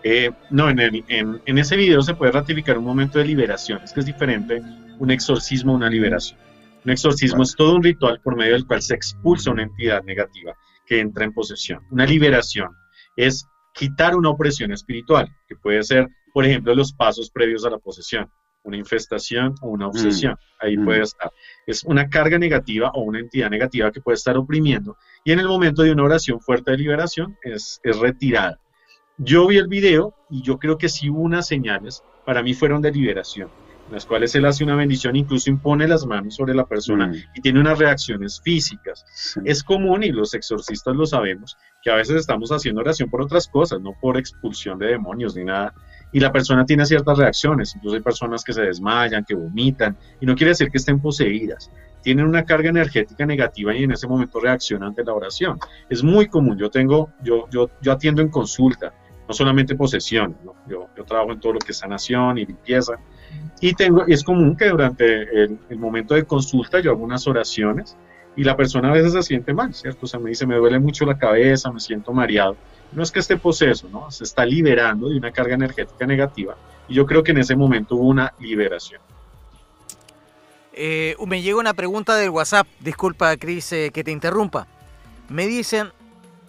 Eh, 0.04 0.32
no, 0.50 0.70
en, 0.70 0.80
el- 0.80 1.06
en, 1.08 1.40
en 1.46 1.58
ese 1.60 1.76
video 1.78 2.02
se 2.02 2.16
puede 2.16 2.32
ratificar 2.32 2.78
un 2.80 2.86
momento 2.86 3.20
de 3.20 3.26
liberación. 3.26 3.80
Es 3.84 3.94
que 3.94 4.00
es 4.00 4.06
diferente 4.08 4.62
un 4.98 5.12
exorcismo 5.12 5.74
a 5.74 5.76
una 5.76 5.90
liberación. 5.90 6.40
Un 6.84 6.92
exorcismo 6.92 7.44
es 7.44 7.56
todo 7.56 7.76
un 7.76 7.84
ritual 7.84 8.20
por 8.24 8.36
medio 8.36 8.54
del 8.54 8.66
cual 8.66 8.82
se 8.82 8.96
expulsa 8.96 9.52
una 9.52 9.64
entidad 9.64 10.04
negativa 10.04 10.54
que 10.88 11.00
entra 11.00 11.26
en 11.26 11.34
posesión. 11.34 11.84
Una 11.92 12.08
liberación 12.08 12.72
es 13.16 13.46
quitar 13.74 14.16
una 14.16 14.30
opresión 14.30 14.72
espiritual, 14.72 15.30
que 15.48 15.56
puede 15.56 15.84
ser, 15.84 16.08
por 16.34 16.44
ejemplo, 16.44 16.74
los 16.74 16.92
pasos 16.92 17.30
previos 17.30 17.64
a 17.66 17.70
la 17.70 17.78
posesión, 17.78 18.28
una 18.64 18.78
infestación 18.78 19.56
o 19.62 19.70
una 19.70 19.88
obsesión. 19.88 20.38
Ahí 20.60 20.78
Mm. 20.78 20.86
puede 20.86 21.02
estar. 21.02 21.32
Es 21.66 21.84
una 21.84 22.10
carga 22.10 22.38
negativa 22.38 22.92
o 22.94 23.02
una 23.02 23.20
entidad 23.20 23.50
negativa 23.50 23.92
que 23.92 24.02
puede 24.02 24.16
estar 24.16 24.38
oprimiendo 24.38 24.98
y 25.24 25.32
en 25.32 25.40
el 25.40 25.48
momento 25.48 25.82
de 25.84 25.92
una 25.92 26.04
oración 26.04 26.40
fuerte 26.40 26.72
de 26.72 26.78
liberación 26.78 27.38
es, 27.44 27.80
es 27.84 27.98
retirada. 28.00 28.60
Yo 29.18 29.48
vi 29.48 29.58
el 29.58 29.68
video 29.68 30.16
y 30.30 30.42
yo 30.42 30.58
creo 30.58 30.78
que 30.78 30.90
sí 30.90 31.10
hubo 31.10 31.22
unas 31.22 31.48
señales, 31.48 32.04
para 32.26 32.42
mí 32.42 32.54
fueron 32.54 32.82
de 32.82 32.92
liberación, 32.92 33.50
las 33.92 34.06
cuales 34.06 34.34
él 34.36 34.46
hace 34.46 34.64
una 34.64 34.76
bendición, 34.76 35.16
incluso 35.16 35.50
impone 35.50 35.88
las 35.88 36.06
manos 36.06 36.36
sobre 36.36 36.54
la 36.54 36.66
persona 36.66 37.08
Mm, 37.08 37.16
y 37.36 37.42
tiene 37.42 37.60
unas 37.60 37.78
reacciones 37.78 38.42
físicas. 38.42 39.06
sí. 39.14 39.40
Es 39.46 39.64
común, 39.64 40.04
y 40.04 40.12
los 40.12 40.34
exorcistas 40.34 40.96
lo 40.96 41.06
sabemos, 41.06 41.58
que 41.82 41.92
a 41.92 41.96
veces 41.96 42.18
estamos 42.18 42.52
haciendo 42.52 42.82
oración 42.82 43.10
por 43.10 43.22
otras 43.22 43.48
cosas, 43.48 43.82
no 43.82 43.94
por 44.00 44.18
expulsión 44.18 44.78
de 44.80 44.88
demonios 44.88 45.36
ni 45.36 45.44
nada, 45.44 45.74
y 46.12 46.20
la 46.20 46.32
persona 46.32 46.66
tiene 46.66 46.86
ciertas 46.86 47.18
reacciones, 47.18 47.76
incluso 47.76 47.96
hay 47.96 48.02
personas 48.02 48.44
que 48.44 48.54
se 48.54 48.62
desmayan, 48.62 49.26
que 49.26 49.36
vomitan, 49.36 49.98
y 50.20 50.26
no 50.26 50.36
quiere 50.36 50.50
decir 50.50 50.70
que 50.70 50.78
estén 50.78 51.00
poseídas, 51.00 51.72
tienen 52.02 52.26
una 52.26 52.44
carga 52.44 52.70
energética 52.70 53.26
negativa 53.26 53.76
y 53.76 53.84
en 53.84 53.92
ese 53.92 54.08
momento 54.08 54.40
reaccionan 54.40 54.90
ante 54.90 55.04
la 55.04 55.14
oración. 55.14 55.60
Es 55.90 56.04
muy 56.04 56.28
común, 56.28 56.58
yo 56.58 56.70
tengo, 56.70 57.12
yo, 57.24 57.48
yo, 57.50 57.70
yo 57.82 57.92
atiendo 57.92 58.22
en 58.22 58.30
consulta, 58.30 58.94
no 59.28 59.34
solamente 59.34 59.76
posesión, 59.76 60.36
¿no? 60.44 60.56
yo, 60.68 60.88
yo 60.98 61.06
trabajo 61.06 61.32
en 61.32 61.40
todo 61.40 61.54
lo 61.54 61.60
que 61.60 61.72
es 61.72 61.78
sanación 61.78 62.38
y 62.38 62.46
limpieza, 62.46 62.94
y 63.60 63.74
tengo, 63.74 64.06
es 64.08 64.24
común 64.24 64.56
que 64.58 64.70
durante 64.70 65.44
el, 65.44 65.60
momento 65.78 66.16
de 66.16 66.24
consulta 66.26 66.80
yo 66.80 66.92
hago 66.92 67.04
unas 67.04 67.28
oraciones 67.28 67.96
y 68.36 68.44
la 68.44 68.56
persona 68.56 68.90
a 68.90 68.94
veces 68.94 69.14
se 69.14 69.22
siente 69.24 69.54
mal, 69.54 69.74
¿cierto? 69.74 70.00
O 70.06 70.08
sea, 70.08 70.20
me 70.20 70.30
dice, 70.30 70.48
me 70.48 70.56
duele 70.56 70.80
mucho 70.80 71.06
la 71.06 71.18
cabeza, 71.18 71.72
me 71.72 71.80
siento 71.80 72.12
mareado. 72.14 72.56
No 72.92 73.04
es 73.04 73.12
que 73.12 73.20
esté 73.20 73.38
poseso, 73.38 73.88
¿no? 73.90 74.10
Se 74.10 74.24
está 74.24 74.46
liberando 74.46 75.10
de 75.10 75.18
una 75.18 75.32
carga 75.32 75.54
energética 75.56 76.06
negativa 76.08 76.56
y 76.88 76.96
yo 76.96 77.06
creo 77.06 77.24
que 77.24 77.32
en 77.32 77.38
ese 77.38 77.56
momento 77.56 77.96
hubo 77.96 78.08
una 78.08 78.34
liberación. 78.40 79.02
Eh, 80.74 81.16
me 81.28 81.42
llega 81.42 81.60
una 81.60 81.74
pregunta 81.74 82.16
del 82.16 82.30
WhatsApp, 82.30 82.66
disculpa 82.80 83.36
Cris 83.38 83.72
eh, 83.74 83.92
que 83.94 84.04
te 84.04 84.12
interrumpa. 84.12 84.68
Me 85.30 85.46
dicen 85.48 85.90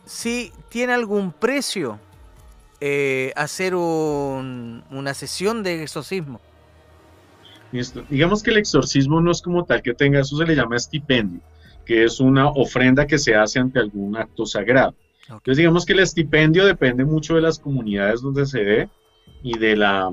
si 0.07 0.53
tiene 0.68 0.93
algún 0.93 1.33
precio 1.33 1.99
eh, 2.80 3.33
hacer 3.37 3.74
un- 3.74 4.83
una 4.91 5.14
sesión 5.14 5.62
de 5.62 5.83
exorcismo. 5.83 6.41
Listo. 7.72 8.04
Digamos 8.08 8.42
que 8.42 8.50
el 8.50 8.58
exorcismo 8.58 9.20
no 9.20 9.30
es 9.30 9.40
como 9.42 9.64
tal 9.64 9.82
que 9.82 9.94
tenga, 9.94 10.20
eso 10.20 10.36
se 10.36 10.44
le 10.44 10.54
llama 10.54 10.76
estipendio, 10.76 11.40
que 11.86 12.04
es 12.04 12.20
una 12.20 12.48
ofrenda 12.48 13.06
que 13.06 13.18
se 13.18 13.34
hace 13.34 13.58
ante 13.58 13.78
algún 13.80 14.16
acto 14.16 14.44
sagrado. 14.46 14.94
Entonces 15.28 15.56
digamos 15.56 15.86
que 15.86 15.94
el 15.94 16.00
estipendio 16.00 16.66
depende 16.66 17.04
mucho 17.04 17.34
de 17.34 17.40
las 17.42 17.58
comunidades 17.58 18.20
donde 18.20 18.44
se 18.46 18.62
dé 18.62 18.88
y 19.42 19.56
de 19.58 19.76
la, 19.76 20.12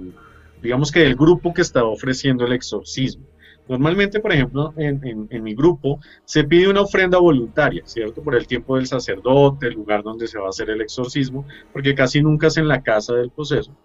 digamos 0.62 0.92
que 0.92 1.02
del 1.02 1.16
grupo 1.16 1.54
que 1.54 1.62
está 1.62 1.84
ofreciendo 1.84 2.46
el 2.46 2.54
exorcismo. 2.54 3.26
Normalmente, 3.68 4.20
por 4.20 4.32
ejemplo, 4.32 4.74
en, 4.78 5.06
en- 5.06 5.28
en 5.30 5.44
mi 5.44 5.54
grupo 5.54 6.00
se 6.26 6.44
pide 6.44 6.70
una 6.70 6.82
ofrenda 6.82 7.20
voluntaria, 7.20 7.84
¿cierto? 7.86 8.24
Por 8.24 8.36
el 8.36 8.48
tiempo 8.48 8.78
del 8.78 8.88
sacerdote, 8.88 9.68
el 9.68 9.74
lugar 9.74 10.02
donde 10.02 10.28
se 10.28 10.40
va 10.40 10.48
a 10.48 10.50
hacer 10.50 10.70
el 10.72 10.82
exorcismo, 10.82 11.46
porque 11.72 11.94
casi 11.94 12.22
nunca 12.22 12.48
es 12.48 12.58
en 12.58 12.68
la 12.68 12.82
casa 12.82 13.14
del 13.14 13.30
proceso. 13.30 13.76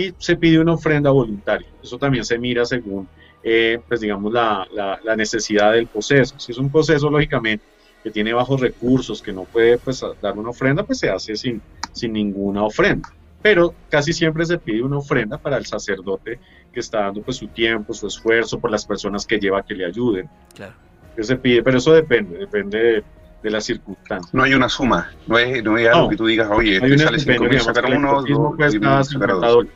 Y 0.00 0.14
se 0.18 0.36
pide 0.36 0.58
una 0.60 0.74
ofrenda 0.74 1.10
voluntaria. 1.10 1.66
Eso 1.82 1.98
también 1.98 2.24
se 2.24 2.38
mira 2.38 2.64
según, 2.64 3.08
eh, 3.42 3.80
pues 3.88 4.00
digamos, 4.00 4.32
la, 4.32 4.66
la- 4.72 5.00
la 5.02 5.16
necesidad 5.16 5.72
del 5.72 5.86
proceso. 5.86 6.38
Si 6.38 6.52
es 6.52 6.58
un 6.58 6.70
proceso, 6.70 7.10
lógicamente, 7.10 7.64
que 8.02 8.10
tiene 8.10 8.32
bajos 8.32 8.60
recursos, 8.60 9.20
que 9.22 9.32
no 9.32 9.44
puede 9.44 9.78
pues, 9.78 10.04
dar 10.22 10.38
una 10.38 10.50
ofrenda, 10.50 10.84
pues 10.84 10.98
se 11.00 11.10
hace 11.10 11.34
sin, 11.36 11.60
sin 11.92 12.12
ninguna 12.12 12.62
ofrenda. 12.62 13.08
Pero 13.42 13.74
casi 13.88 14.12
siempre 14.12 14.44
se 14.46 14.58
pide 14.58 14.82
una 14.82 14.98
ofrenda 14.98 15.38
para 15.38 15.56
el 15.56 15.66
sacerdote 15.66 16.38
que 16.72 16.80
está 16.80 17.00
dando 17.00 17.22
pues, 17.22 17.36
su 17.36 17.48
tiempo, 17.48 17.92
su 17.94 18.06
esfuerzo, 18.06 18.58
por 18.60 18.70
las 18.70 18.84
personas 18.86 19.26
que 19.26 19.38
lleva 19.38 19.62
que 19.62 19.74
le 19.74 19.84
ayuden. 19.86 20.28
Claro. 20.54 20.74
Que 21.16 21.24
se 21.24 21.36
pide, 21.36 21.62
pero 21.62 21.78
eso 21.78 21.92
depende, 21.92 22.38
depende 22.38 22.78
de, 22.78 23.04
de 23.42 23.50
las 23.50 23.64
circunstancias. 23.64 24.32
No 24.32 24.42
hay 24.44 24.54
una 24.54 24.68
suma, 24.68 25.10
no 25.26 25.38
es, 25.38 25.62
no 25.64 25.76
es 25.76 25.88
algo 25.88 26.02
No. 26.02 26.08
que 26.08 26.16
tú 26.16 26.26
digas, 26.26 26.48
oye, 26.52 26.78
Hay 26.82 26.92
este 26.92 26.98
sale 26.98 27.18
5 27.18 27.32
estipendio, 27.32 27.48
mil, 27.50 27.60
sacar 27.60 27.84
uno, 27.96 28.22
dos, 28.22 28.24
cuesta 28.56 28.68
diez 28.68 28.80
mil, 28.80 28.82
sacar 28.90 29.04
50 29.04 29.34
dos. 29.34 29.54
dólares. 29.54 29.72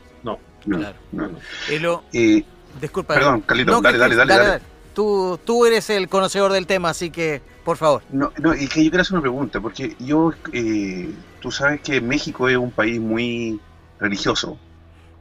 No, 0.65 0.77
Claro. 0.79 0.95
no. 1.11 1.31
Elo, 1.69 2.03
Eh, 2.13 2.43
disculpa. 2.79 3.15
Perdón, 3.15 3.41
Carlito, 3.41 3.71
No, 3.71 3.81
dale, 3.81 3.97
dale, 3.97 4.15
dale, 4.15 4.33
dale. 4.37 4.61
Tú, 4.93 5.39
tú 5.43 5.65
eres 5.65 5.89
el 5.89 6.07
conocedor 6.07 6.51
del 6.51 6.67
tema, 6.67 6.89
así 6.89 7.09
que, 7.09 7.41
por 7.65 7.77
favor. 7.77 8.03
No, 8.11 8.31
no, 8.39 8.53
es 8.53 8.69
que 8.69 8.83
yo 8.83 8.91
quiero 8.91 9.01
hacer 9.01 9.13
una 9.13 9.21
pregunta, 9.21 9.59
porque 9.59 9.95
yo, 9.99 10.33
eh, 10.51 11.11
tú 11.41 11.51
sabes 11.51 11.81
que 11.81 11.99
México 11.99 12.47
es 12.47 12.57
un 12.57 12.69
país 12.71 12.99
muy 13.01 13.59
religioso, 13.99 14.59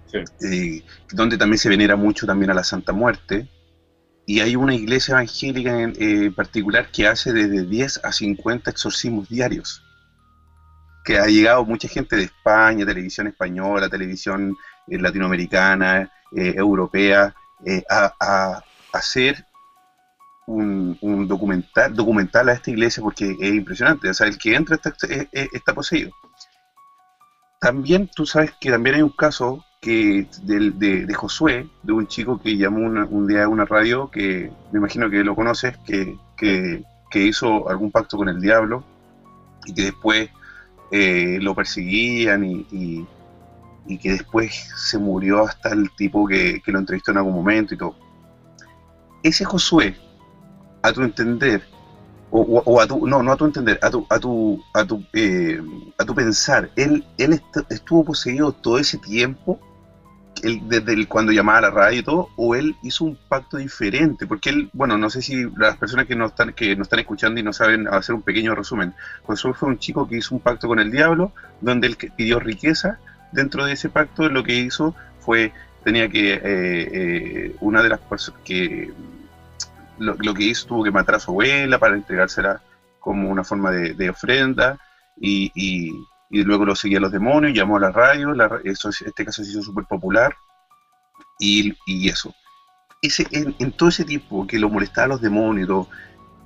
Sí. 0.07 0.19
eh, 0.47 0.85
donde 1.13 1.39
también 1.39 1.57
se 1.59 1.71
venera 1.71 1.97
mucho 1.97 2.27
también 2.27 2.51
a 2.51 2.55
la 2.55 2.65
Santa 2.65 2.93
Muerte, 2.93 3.49
y 4.27 4.41
hay 4.41 4.55
una 4.57 4.75
iglesia 4.75 5.13
evangélica 5.13 5.81
en 5.81 5.95
eh, 5.99 6.31
particular 6.31 6.91
que 6.93 7.07
hace 7.09 7.33
desde 7.33 7.65
10 7.65 8.01
a 8.05 8.13
50 8.13 8.71
exorcismos 8.71 9.29
diarios, 9.31 9.83
que 11.05 11.19
ha 11.19 11.27
llegado 11.27 11.65
mucha 11.65 11.89
gente 11.89 12.15
de 12.15 12.25
España, 12.25 12.85
televisión 12.85 13.27
española, 13.27 13.89
televisión 13.89 14.55
latinoamericana, 14.87 16.11
eh, 16.37 16.55
europea, 16.57 17.35
eh, 17.65 17.83
a, 17.89 18.13
a 18.21 18.63
hacer 18.93 19.45
un, 20.47 20.99
un 21.01 21.29
documental, 21.29 22.49
a 22.49 22.53
esta 22.53 22.71
iglesia 22.71 23.03
porque 23.03 23.37
es 23.41 23.55
impresionante. 23.55 24.09
O 24.11 24.15
sea, 24.15 24.27
el 24.27 24.39
que 24.39 24.55
entra 24.55 24.77
está, 24.77 24.91
es- 25.09 25.29
es- 25.33 25.49
está 25.53 25.73
poseído. 25.75 26.11
También 27.61 28.09
tú 28.15 28.27
sabes 28.27 28.53
que 28.61 28.71
también 28.71 28.97
hay 28.97 29.03
un 29.03 29.11
caso 29.11 29.65
que 29.81 30.27
de, 30.43 31.07
de 31.07 31.15
Josué, 31.15 31.69
de 31.83 31.93
un 31.93 32.07
chico 32.07 32.41
que 32.41 32.57
llamó 32.57 32.81
un 32.87 33.27
día 33.27 33.45
a 33.45 33.49
una 33.49 33.65
radio, 33.65 34.11
que 34.11 34.51
me 34.73 34.79
imagino 34.79 35.09
que 35.11 35.23
lo 35.25 35.35
conoces, 35.35 35.77
que, 35.87 36.17
que- 36.37 36.83
que 37.11 37.19
hizo 37.27 37.69
algún 37.69 37.91
pacto 37.91 38.17
con 38.17 38.29
el 38.31 38.41
diablo 38.41 38.83
y 39.67 39.75
que 39.75 39.83
después 39.83 40.31
eh, 40.91 41.39
lo 41.43 41.55
perseguían 41.55 42.43
y- 42.45 43.07
y 43.87 43.99
que 43.99 44.13
después 44.13 44.55
se 44.77 44.99
murió 44.99 45.45
hasta 45.47 45.71
el 45.71 45.91
tipo 45.97 46.27
que, 46.27 46.61
que 46.65 46.73
lo 46.73 46.79
entrevistó 46.79 47.11
en 47.11 47.19
algún 47.19 47.35
momento 47.35 47.75
y 47.75 47.79
todo. 47.79 47.97
Ese 49.23 49.45
Josué, 49.45 49.97
a 50.83 50.93
tu 50.93 51.03
entender, 51.03 51.63
o, 52.31 52.41
o- 52.41 52.63
o 52.65 52.81
a 52.81 52.87
tu, 52.87 53.07
no, 53.07 53.23
no 53.23 53.33
a 53.33 53.37
tu 53.37 53.45
entender, 53.45 53.79
a 53.83 53.91
tu, 53.91 54.07
a 54.09 54.19
tu, 54.19 54.63
a 54.75 54.85
tu, 54.85 55.05
eh, 55.13 55.61
a 55.99 56.05
tu 56.05 56.15
pensar, 56.15 56.71
él, 56.77 57.05
él 57.19 57.35
est- 57.35 57.57
estuvo 57.71 58.05
poseído 58.05 58.53
todo 58.53 58.79
ese 58.79 58.99
tiempo, 58.99 59.61
él, 60.43 60.61
desde 60.69 60.95
el, 60.95 61.07
cuando 61.07 61.31
llamaba 61.31 61.59
a 61.59 61.63
la 61.63 61.71
radio 61.71 62.01
y 62.01 62.03
todo, 62.03 62.29
o 62.37 62.55
él 62.57 62.75
hizo 62.83 63.05
un 63.05 63.17
pacto 63.29 63.59
diferente, 63.59 64.27
porque 64.27 64.51
él, 64.51 64.71
bueno, 64.73 64.99
no 64.99 65.09
sé 65.09 65.23
si 65.23 65.45
las 65.57 65.77
personas 65.77 66.07
que 66.07 66.17
nos 66.17 66.31
están, 66.33 66.53
que 66.53 66.75
nos 66.75 66.87
están 66.87 66.99
escuchando 67.01 67.39
y 67.39 67.45
no 67.45 67.53
saben 67.53 67.87
hacer 67.87 68.15
un 68.17 68.23
pequeño 68.23 68.55
resumen, 68.57 68.93
Josué 69.25 69.55
fue 69.55 69.69
un 69.69 69.79
chico 69.79 70.09
que 70.09 70.17
hizo 70.17 70.35
un 70.35 70.41
pacto 70.41 70.67
con 70.67 70.81
el 70.81 70.91
diablo, 70.91 71.33
donde 71.61 71.87
él 71.87 71.97
pidió 72.17 72.41
riqueza, 72.41 72.99
dentro 73.33 73.65
de 73.65 73.73
ese 73.73 73.89
pacto 73.89 74.29
lo 74.29 74.43
que 74.45 74.55
hizo 74.55 74.95
fue, 75.21 75.53
tenía 75.85 76.09
que, 76.09 76.35
eh, 76.35 76.41
eh, 76.45 77.57
una 77.61 77.83
de 77.83 77.89
las 77.89 78.01
personas 78.01 78.41
que 78.45 78.93
lo, 79.99 80.15
lo 80.19 80.35
que 80.35 80.45
hizo 80.45 80.67
tuvo 80.67 80.85
que 80.85 80.91
matar 80.91 81.17
a 81.17 81.21
su 81.21 81.31
abuela 81.31 81.79
para 81.79 81.95
entregársela 81.97 82.61
como 83.01 83.29
una 83.31 83.45
forma 83.45 83.71
de, 83.71 83.95
de 83.95 84.11
ofrenda 84.11 84.79
y, 85.21 85.51
y- 85.55 85.93
y 86.35 86.45
luego 86.45 86.65
lo 86.65 86.75
seguía 86.75 86.99
los 86.99 87.13
demonios, 87.13 87.53
llamó 87.53 87.77
a 87.77 87.81
la 87.81 87.91
radio, 87.91 88.33
la 88.33 88.59
eso, 88.65 88.89
este 88.89 89.23
caso 89.25 89.45
se 89.45 89.51
hizo 89.51 89.63
súper 89.63 89.85
popular 89.85 90.35
y, 91.39 91.75
y 91.87 92.09
eso. 92.09 92.35
Ese, 93.03 93.27
en, 93.33 93.55
en 93.59 93.73
todo 93.73 93.89
ese 93.91 94.05
tiempo 94.05 94.47
que 94.47 94.59
lo 94.59 94.71
molestaba 94.71 95.05
a 95.05 95.09
los 95.09 95.21
demonios 95.21 95.65
y 95.65 95.69
todo, 95.69 95.89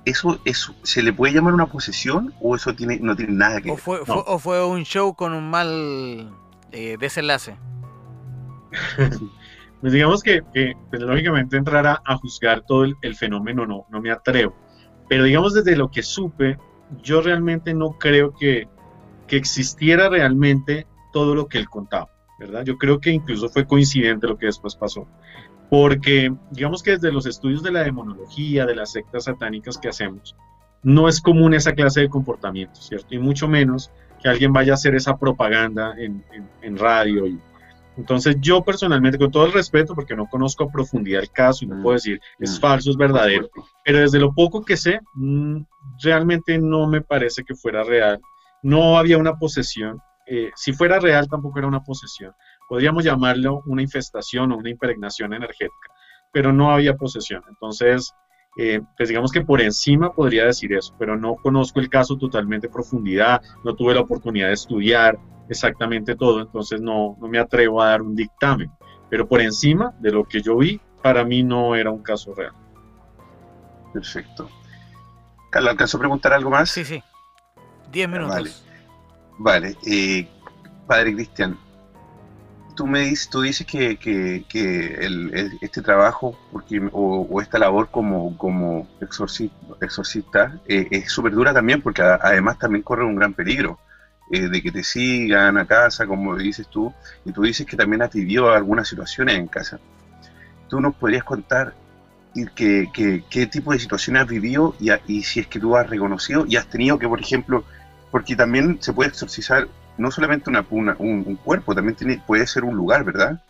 ¿eso, 0.03 0.41
eso 0.43 0.75
se 0.83 1.01
le 1.03 1.13
puede 1.13 1.33
llamar 1.33 1.53
una 1.53 1.67
posesión 1.67 2.33
o 2.41 2.55
eso 2.55 2.73
tiene, 2.75 2.99
no 2.99 3.15
tiene 3.15 3.33
nada 3.33 3.61
que 3.61 3.71
O 3.71 3.75
ver? 3.75 3.83
fue, 3.83 3.99
No. 3.99 4.05
fue- 4.05 4.23
o 4.25 4.39
fue 4.39 4.65
un 4.65 4.83
show 4.83 5.15
con 5.15 5.33
un 5.33 5.49
mal 5.49 6.33
eh, 6.71 6.97
desenlace. 6.99 7.57
Pues 9.79 9.93
digamos 9.93 10.23
que, 10.23 10.41
que, 10.55 10.73
pues, 10.89 11.03
lógicamente 11.03 11.55
entrar 11.55 11.85
a, 11.85 12.17
juzgar 12.17 12.63
todo 12.65 12.83
el, 12.83 12.95
el 13.03 13.15
fenómeno 13.15 13.67
no, 13.67 13.85
no 13.91 14.01
me 14.01 14.09
atrevo. 14.09 14.55
Pero 15.07 15.23
digamos 15.23 15.53
desde 15.53 15.75
lo 15.75 15.91
que 15.91 16.01
supe, 16.01 16.57
yo 17.03 17.21
realmente 17.21 17.73
no 17.73 17.91
creo 17.91 18.33
que, 18.33 18.67
que 19.27 19.37
existiera 19.37 20.09
realmente 20.09 20.87
todo 21.13 21.35
lo 21.35 21.47
que 21.47 21.57
él 21.57 21.69
contaba, 21.69 22.09
¿verdad? 22.39 22.63
Yo 22.63 22.77
creo 22.77 22.99
que 22.99 23.11
incluso 23.11 23.49
fue 23.49 23.65
coincidente 23.65 24.27
lo 24.27 24.37
que 24.37 24.47
después 24.47 24.75
pasó, 24.75 25.07
porque 25.69 26.33
digamos 26.51 26.83
que 26.83 26.91
desde 26.91 27.11
los 27.11 27.25
estudios 27.25 27.63
de 27.63 27.71
la 27.71 27.83
demonología, 27.83 28.65
de 28.65 28.75
las 28.75 28.91
sectas 28.91 29.25
satánicas 29.25 29.77
que 29.77 29.89
hacemos, 29.89 30.35
no 30.83 31.07
es 31.07 31.21
común 31.21 31.53
esa 31.53 31.73
clase 31.73 32.01
de 32.01 32.09
comportamiento, 32.09 32.79
¿cierto? 32.81 33.13
Y 33.13 33.19
mucho 33.19 33.47
menos 33.47 33.91
que 34.21 34.29
alguien 34.29 34.53
vaya 34.53 34.73
a 34.73 34.75
hacer 34.75 34.95
esa 34.95 35.17
propaganda 35.17 35.95
en, 35.97 36.23
en, 36.61 36.77
radio. 36.77 37.27
Y, 37.27 37.39
entonces 37.97 38.37
yo 38.39 38.63
personalmente, 38.63 39.17
con 39.17 39.31
todo 39.31 39.45
el 39.45 39.53
respeto, 39.53 39.95
porque 39.95 40.15
no 40.15 40.27
conozco 40.27 40.63
a 40.63 40.71
profundidad 40.71 41.21
el 41.21 41.31
caso 41.31 41.65
y 41.65 41.67
no 41.67 41.81
puedo 41.81 41.95
decir 41.95 42.19
es 42.39 42.59
falso, 42.59 42.91
es 42.91 42.97
verdadero, 42.97 43.49
pero 43.83 43.99
desde 43.99 44.19
lo 44.19 44.33
poco 44.33 44.63
que 44.63 44.77
sé, 44.77 44.99
mm, 45.15 45.61
realmente 46.01 46.57
no 46.59 46.87
me 46.87 47.01
parece 47.01 47.43
que 47.43 47.55
fuera 47.55 47.83
real. 47.83 48.19
No 48.61 48.97
había 48.97 49.17
una 49.17 49.37
posesión. 49.37 49.99
Eh, 50.27 50.51
si 50.55 50.73
fuera 50.73 50.99
real, 50.99 51.27
tampoco 51.27 51.57
era 51.57 51.67
una 51.67 51.83
posesión. 51.83 52.33
Podríamos 52.67 53.03
llamarlo 53.03 53.61
una 53.65 53.81
infestación 53.81 54.51
o 54.51 54.57
una 54.57 54.69
impregnación 54.69 55.33
energética, 55.33 55.89
pero 56.33 56.51
no 56.51 56.71
había 56.71 56.95
posesión. 56.95 57.41
Entonces, 57.49 58.13
eh, 58.57 58.81
pues 58.95 59.09
digamos 59.09 59.31
que 59.31 59.41
por 59.41 59.61
encima 59.61 60.11
podría 60.11 60.45
decir 60.45 60.73
eso, 60.73 60.95
pero 60.97 61.17
no 61.17 61.35
conozco 61.35 61.79
el 61.79 61.89
caso 61.89 62.17
totalmente 62.17 62.67
en 62.67 62.73
profundidad, 62.73 63.41
no 63.63 63.75
tuve 63.75 63.93
la 63.93 64.01
oportunidad 64.01 64.47
de 64.47 64.53
estudiar 64.53 65.17
exactamente 65.49 66.15
todo, 66.15 66.41
entonces 66.41 66.81
no, 66.81 67.15
no 67.21 67.27
me 67.27 67.39
atrevo 67.39 67.81
a 67.81 67.89
dar 67.89 68.01
un 68.01 68.15
dictamen, 68.15 68.71
pero 69.09 69.27
por 69.27 69.41
encima 69.41 69.93
de 69.99 70.11
lo 70.11 70.25
que 70.25 70.41
yo 70.41 70.57
vi, 70.57 70.81
para 71.01 71.23
mí 71.23 71.43
no 71.43 71.75
era 71.75 71.91
un 71.91 72.01
caso 72.01 72.33
real. 72.33 72.53
Perfecto. 73.93 74.49
Carlos, 75.49 75.71
¿alcanzó 75.71 75.97
a 75.97 75.99
preguntar 75.99 76.33
algo 76.33 76.49
más? 76.49 76.69
Sí, 76.69 76.83
sí. 76.83 77.01
Diez 77.91 78.09
minutos. 78.09 78.35
Vale. 78.35 78.51
Vale. 79.39 79.77
Eh, 79.85 80.27
padre 80.85 81.13
Cristian, 81.13 81.57
tú 82.77 82.85
me 82.85 83.01
dices, 83.01 83.27
tú 83.27 83.41
dices 83.41 83.65
que, 83.65 84.45
este 85.61 85.81
trabajo 85.81 86.37
porque, 86.51 86.79
o, 86.93 87.41
esta 87.41 87.57
labor 87.57 87.89
como, 87.89 88.37
como 88.37 88.87
exorcista, 89.01 90.59
eh, 90.67 90.87
es 90.91 91.11
súper 91.11 91.33
dura 91.33 91.53
también 91.53 91.81
porque 91.81 92.03
además 92.03 92.59
también 92.59 92.83
corre 92.83 93.03
un 93.03 93.15
gran 93.15 93.33
peligro 93.33 93.79
eh, 94.31 94.47
de 94.47 94.61
que 94.61 94.71
te 94.71 94.83
sigan 94.83 95.57
a 95.57 95.65
casa, 95.65 96.05
como 96.05 96.35
dices 96.37 96.67
tú, 96.67 96.93
y 97.25 97.31
tú 97.31 97.41
dices 97.41 97.65
que 97.65 97.75
también 97.75 98.03
has 98.03 98.13
vivido 98.13 98.53
algunas 98.53 98.87
situaciones 98.87 99.35
en 99.35 99.47
casa. 99.47 99.79
¿Tú 100.69 100.79
nos 100.79 100.95
podrías 100.95 101.23
contar 101.23 101.73
qué 102.55 103.49
tipo 103.51 103.73
de 103.73 103.79
situaciones 103.79 104.21
has 104.21 104.27
vivido 104.29 104.75
y, 104.79 104.91
y 105.07 105.23
si 105.23 105.39
es 105.39 105.47
que 105.47 105.59
tú 105.59 105.75
has 105.75 105.89
reconocido 105.89 106.45
y 106.47 106.57
has 106.57 106.67
tenido 106.67 106.99
que, 106.99 107.07
por 107.07 107.19
ejemplo, 107.19 107.63
porque 108.11 108.35
también 108.35 108.77
se 108.81 108.93
puede 108.93 109.09
exorcizar 109.09 109.67
no 109.97 110.11
solamente 110.11 110.49
una, 110.49 110.65
un, 110.99 111.35
cuerpo, 111.37 111.75
también 111.75 111.95
tiene, 111.95 112.21
puede 112.25 112.45
ser 112.47 112.63
un 112.63 112.75
lugar, 112.75 113.03
¿verdad? 113.03 113.41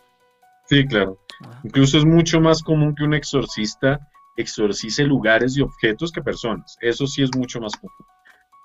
Sí, 0.65 0.85
claro. 0.85 1.17
Incluso 1.63 1.97
es 1.97 2.05
mucho 2.05 2.41
más 2.41 2.63
común 2.63 2.95
que 2.95 3.03
un 3.03 3.13
exorcista 3.13 3.99
exorcice 4.37 5.03
lugares 5.03 5.57
y 5.57 5.61
objetos 5.61 6.11
que 6.11 6.21
personas. 6.21 6.77
Eso 6.81 7.07
sí 7.07 7.23
es 7.23 7.35
mucho 7.35 7.59
más 7.59 7.75
común. 7.75 7.95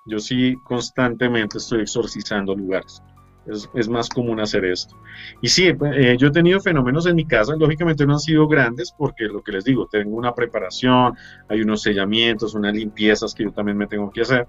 Yo 0.05 0.19
sí 0.19 0.55
constantemente 0.63 1.57
estoy 1.57 1.81
exorcizando 1.81 2.55
lugares. 2.55 3.01
Es, 3.75 3.89
más 3.89 4.07
común 4.07 4.39
hacer 4.39 4.63
esto. 4.63 4.95
Y 5.41 5.49
sí, 5.49 5.67
eh, 5.67 6.15
yo 6.17 6.27
he 6.27 6.31
tenido 6.31 6.61
fenómenos 6.61 7.05
en 7.07 7.15
mi 7.15 7.25
casa, 7.25 7.55
lógicamente 7.57 8.05
no 8.05 8.13
han 8.13 8.19
sido 8.19 8.47
grandes 8.47 8.93
porque 8.97 9.25
lo 9.25 9.41
que 9.43 9.51
les 9.51 9.65
digo, 9.65 9.85
tengo 9.91 10.15
una 10.15 10.33
preparación, 10.33 11.13
hay 11.49 11.61
unos 11.61 11.81
sellamientos, 11.81 12.53
unas 12.53 12.73
limpiezas 12.73 13.35
que 13.35 13.43
yo 13.43 13.51
también 13.51 13.77
me 13.77 13.87
tengo 13.87 14.09
que 14.11 14.21
hacer, 14.21 14.47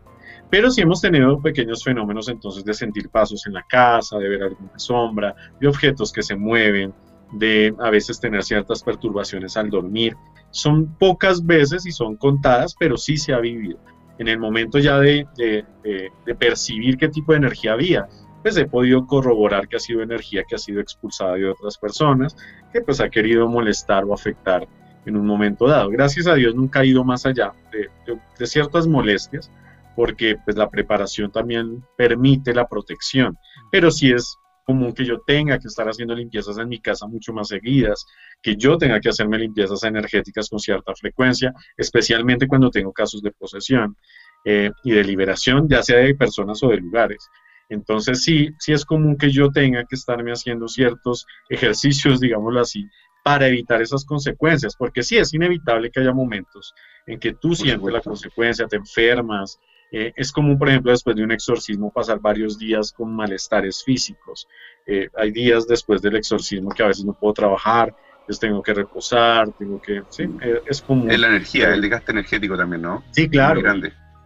pero 0.55 0.71
sí 0.71 0.83
hemos 0.83 1.01
tenido 1.01 1.43
pequeños 1.43 1.83
fenómenos 1.83 2.29
entonces 2.29 2.65
de 2.65 2.75
sentir 2.75 3.09
pasos 3.09 3.45
en 3.49 3.55
la 3.55 3.65
casa, 3.65 4.19
de 4.19 4.29
ver 4.29 4.45
alguna 4.45 4.79
sombra, 4.79 5.35
de 5.61 5.67
objetos 5.67 6.13
que 6.13 6.23
se 6.23 6.37
mueven, 6.37 6.95
de 7.33 7.75
a 7.81 7.91
veces 7.91 8.21
tener 8.21 8.45
ciertas 8.45 8.85
perturbaciones 8.85 9.57
al 9.57 9.69
dormir. 9.69 10.15
Son 10.53 10.95
pocas 10.97 11.45
veces 11.45 11.87
y 11.87 11.91
son 11.91 12.15
contadas, 12.15 12.77
pero 12.79 12.97
sí 12.97 13.17
se 13.17 13.33
ha 13.35 13.41
vivido. 13.41 13.81
En 14.21 14.29
el 14.29 14.39
momento 14.39 14.79
ya 14.79 15.01
de, 15.01 15.27
de, 15.35 16.35
percibir 16.39 16.99
qué 16.99 17.09
tipo 17.09 17.33
de 17.33 17.39
energía 17.39 17.73
había, 17.73 18.07
pues 18.41 18.57
he 18.57 18.67
podido 18.67 19.09
corroborar 19.09 19.67
que 19.67 19.75
ha 19.75 19.81
sido 19.81 20.03
energía 20.03 20.45
que 20.49 20.55
ha 20.55 20.59
sido 20.59 20.81
expulsada 20.81 21.35
de 21.35 21.49
otras 21.49 21.77
personas, 21.79 22.37
que 22.73 22.81
pues 22.81 23.01
ha 23.01 23.09
querido 23.09 23.49
molestar 23.49 24.05
o 24.05 24.15
afectar 24.15 24.69
en 25.05 25.17
un 25.17 25.27
momento 25.27 25.67
dado. 25.67 25.91
Gracias 25.91 26.29
a 26.29 26.35
Dios 26.35 26.55
nunca 26.55 26.79
ha 26.79 26.85
ido 26.85 27.03
más 27.03 27.27
allá 27.27 27.53
de, 27.73 28.47
ciertas 28.47 28.87
molestias, 28.87 29.51
porque 29.95 30.37
pues 30.45 30.57
la 30.57 30.71
preparación 30.71 31.31
también 31.31 31.83
permite 31.97 32.55
la 32.55 32.67
protección, 32.67 33.37
pero 33.71 33.91
sí 33.91 34.11
es 34.11 34.37
común 34.65 34.95
que 34.95 35.05
yo 35.05 35.21
tenga 35.21 35.59
que 35.59 35.69
estar 35.69 35.87
haciendo 35.87 36.15
limpiezas 36.15 36.59
en 36.59 36.69
mi 36.69 36.81
casa 36.81 37.07
mucho 37.07 37.33
más 37.33 37.49
seguidas, 37.49 38.07
que 38.43 38.57
yo 38.57 38.79
tenga 38.79 38.99
que 39.01 39.11
hacerme 39.11 39.39
limpiezas 39.39 39.85
energéticas 39.85 40.49
con 40.49 40.59
cierta 40.59 40.95
frecuencia, 40.95 41.53
especialmente 41.77 42.49
cuando 42.49 42.71
tengo 42.71 42.93
casos 42.93 43.23
de 43.23 43.31
posesión 43.31 43.97
eh, 44.45 44.71
y 44.83 44.93
de 44.93 45.05
liberación, 45.05 45.69
ya 45.69 45.83
sea 45.83 45.99
de 45.99 46.15
personas 46.15 46.63
o 46.63 46.69
de 46.69 46.79
lugares. 46.79 47.29
Entonces 47.69 48.23
sí, 48.23 48.51
sí 48.59 48.73
es 48.73 48.85
común 48.85 49.17
que 49.17 49.31
yo 49.31 49.51
tenga 49.51 49.85
que 49.85 49.97
estarme 49.97 50.33
haciendo 50.33 50.69
ciertos 50.69 51.27
ejercicios, 51.49 52.21
digámoslo 52.21 52.61
así, 52.61 52.89
para 53.23 53.49
evitar 53.49 53.81
esas 53.81 54.05
consecuencias, 54.05 54.77
porque 54.77 55.03
sí 55.03 55.17
es 55.17 55.33
inevitable 55.33 55.91
que 55.91 56.01
haya 56.01 56.13
momentos 56.13 56.75
en 57.07 57.19
que 57.19 57.33
tú 57.35 57.55
sientes 57.55 57.91
la 57.91 58.03
consecuencia, 58.03 58.67
te 58.67 58.77
enfermas, 58.77 59.59
eh, 59.91 60.13
es 60.17 60.33
común, 60.33 60.59
por 60.59 60.69
ejemplo, 60.69 60.91
después 60.91 61.15
de 61.17 61.23
un 61.23 61.33
exorcismo 61.33 61.93
pasar 61.93 62.19
varios 62.21 62.59
días 62.59 62.93
con 62.93 63.15
malestares 63.15 63.83
físicos. 63.85 64.49
Eh, 64.87 65.09
hay 65.17 65.31
días 65.31 65.67
después 65.67 66.03
del 66.03 66.17
exorcismo 66.17 66.71
que 66.71 66.83
a 66.83 66.89
veces 66.89 67.05
no 67.05 67.13
puedo 67.15 67.33
trabajar, 67.33 67.95
pues 68.27 68.39
tengo 68.39 68.63
que 68.63 68.75
reposar, 68.75 69.53
tengo 69.53 69.81
que... 69.81 70.03
Sí, 70.09 70.25
eh, 70.43 70.61
es 70.67 70.83
común. 70.83 71.11
Es 71.11 71.21
la 71.21 71.29
energía, 71.29 71.73
el 71.73 71.81
desgaste 71.81 72.13
energético 72.13 72.57
también, 72.57 72.83
¿no? 72.83 73.05
Sí, 73.13 73.29
claro. 73.29 73.61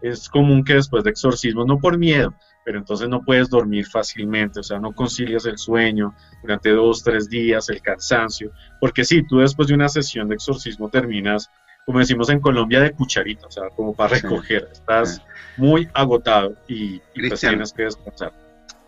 Es 0.00 0.28
común 0.28 0.64
que 0.64 0.74
después 0.74 1.02
de 1.04 1.10
exorcismo, 1.10 1.64
no 1.64 1.78
por 1.78 1.98
miedo, 1.98 2.32
pero 2.64 2.78
entonces 2.78 3.08
no 3.08 3.22
puedes 3.24 3.50
dormir 3.50 3.86
fácilmente, 3.86 4.60
o 4.60 4.62
sea, 4.62 4.78
no 4.78 4.92
concilias 4.92 5.44
el 5.46 5.58
sueño 5.58 6.14
durante 6.42 6.70
dos, 6.70 7.02
tres 7.02 7.28
días, 7.28 7.68
el 7.68 7.82
cansancio, 7.82 8.52
porque 8.80 9.04
sí, 9.04 9.22
tú 9.26 9.38
después 9.38 9.68
de 9.68 9.74
una 9.74 9.88
sesión 9.88 10.28
de 10.28 10.36
exorcismo 10.36 10.88
terminas 10.88 11.50
como 11.88 12.00
decimos 12.00 12.28
en 12.28 12.38
Colombia, 12.38 12.80
de 12.80 12.92
cucharita, 12.92 13.46
o 13.46 13.50
sea, 13.50 13.70
como 13.70 13.94
para 13.94 14.16
recoger. 14.16 14.68
Estás 14.70 15.22
muy 15.56 15.88
agotado 15.94 16.54
y, 16.68 17.00
pues 17.14 17.40
tienes 17.40 17.72
que 17.72 17.84
descansar. 17.84 18.30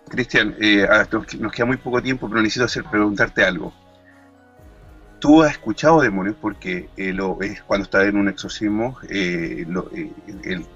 Cristian, 0.07 0.55
eh, 0.61 0.87
nos 1.39 1.51
queda 1.51 1.65
muy 1.65 1.79
poco 1.79 2.03
tiempo, 2.03 2.29
pero 2.29 2.43
necesito 2.43 2.67
hacer, 2.67 2.85
preguntarte 2.85 3.43
algo. 3.43 3.73
¿Tú 5.19 5.43
has 5.43 5.53
escuchado 5.53 6.03
demonios? 6.03 6.37
Porque 6.39 6.91
eh, 6.99 7.15
lo, 7.15 7.41
es 7.41 7.63
cuando 7.63 7.85
está 7.85 8.05
en 8.05 8.19
un 8.19 8.29
exorcismo, 8.29 8.99
eh, 9.09 9.65
él 10.45 10.67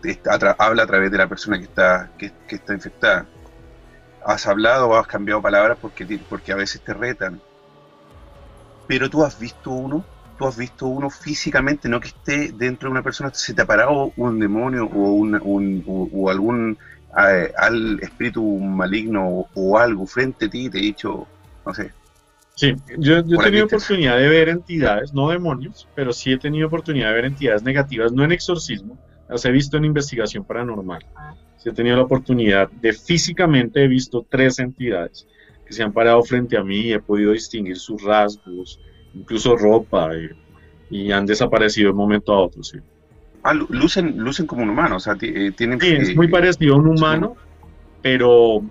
habla 0.58 0.84
a 0.84 0.86
través 0.86 1.10
de 1.10 1.18
la 1.18 1.28
persona 1.28 1.58
que 1.58 1.64
está, 1.64 2.08
que, 2.16 2.32
está 2.48 2.72
infectada. 2.72 3.26
¿Has 4.24 4.46
hablado 4.46 4.88
o 4.88 4.96
has 4.96 5.06
cambiado 5.06 5.42
palabras 5.42 5.76
porque, 5.78 6.18
porque 6.26 6.52
a 6.52 6.56
veces 6.56 6.80
te 6.80 6.94
retan? 6.94 7.38
Pero 8.88 9.10
tú 9.10 9.22
has 9.22 9.38
visto 9.38 9.70
uno 9.70 10.13
tú 10.36 10.46
has 10.46 10.56
visto 10.56 10.86
uno 10.86 11.10
físicamente, 11.10 11.88
no 11.88 12.00
que 12.00 12.08
esté 12.08 12.52
dentro 12.52 12.88
de 12.88 12.92
una 12.92 13.02
persona, 13.02 13.32
se 13.32 13.54
te 13.54 13.62
ha 13.62 13.66
parado 13.66 14.12
un 14.16 14.38
demonio 14.38 14.86
o, 14.86 15.12
un, 15.12 15.84
o, 15.86 16.30
algún 16.30 16.76
eh, 17.16 17.52
al 17.56 18.00
espíritu 18.00 18.42
maligno 18.58 19.48
o, 19.54 19.78
algo 19.78 20.06
frente 20.06 20.46
a 20.46 20.50
ti 20.50 20.68
te 20.68 20.78
he 20.78 20.82
dicho, 20.82 21.26
no 21.64 21.74
sé. 21.74 21.92
Sí, 22.56 22.74
yo, 22.98 23.18
he 23.18 23.24
tenido 23.24 23.66
oportunidad 23.66 24.16
de 24.16 24.28
ver 24.28 24.48
entidades, 24.48 25.12
no 25.12 25.28
demonios, 25.30 25.88
pero 25.94 26.12
sí 26.12 26.32
he 26.32 26.38
tenido 26.38 26.68
oportunidad 26.68 27.08
de 27.08 27.14
ver 27.14 27.24
entidades 27.24 27.64
negativas, 27.64 28.12
no 28.12 28.22
en 28.22 28.30
exorcismo, 28.30 28.96
las 29.28 29.44
he 29.44 29.50
visto 29.50 29.76
en 29.76 29.84
investigación 29.84 30.44
paranormal. 30.44 31.04
Sí 31.58 31.68
he 31.70 31.72
tenido 31.72 31.96
la 31.96 32.02
oportunidad 32.02 32.70
de 32.70 32.92
físicamente 32.92 33.82
he 33.82 33.88
visto 33.88 34.24
tres 34.28 34.58
entidades 34.60 35.26
que 35.66 35.72
se 35.72 35.82
han 35.82 35.92
parado 35.92 36.22
frente 36.22 36.56
a 36.56 36.62
mí 36.62 36.80
y 36.80 36.92
he 36.92 37.00
podido 37.00 37.32
distinguir 37.32 37.76
sus 37.76 38.02
rasgos, 38.02 38.78
incluso 39.14 39.56
ropa, 39.56 40.10
y, 40.90 41.10
han 41.10 41.26
desaparecido 41.26 41.88
de 41.88 41.92
un 41.92 41.96
momento 41.96 42.32
a 42.32 42.40
otro, 42.40 42.62
sí. 42.62 42.78
Ah, 43.42 43.52
lucen, 43.52 44.16
lucen 44.16 44.46
como 44.46 44.62
un 44.62 44.70
humano, 44.70 44.96
o 44.96 45.00
sea, 45.00 45.16
eh, 45.20 45.50
tienen... 45.56 45.80
Sí, 45.80 45.88
es 45.88 46.16
muy 46.16 46.28
parecido 46.28 46.74
a 46.74 46.78
un 46.78 46.88
humano, 46.88 47.36
pero, 48.00 48.62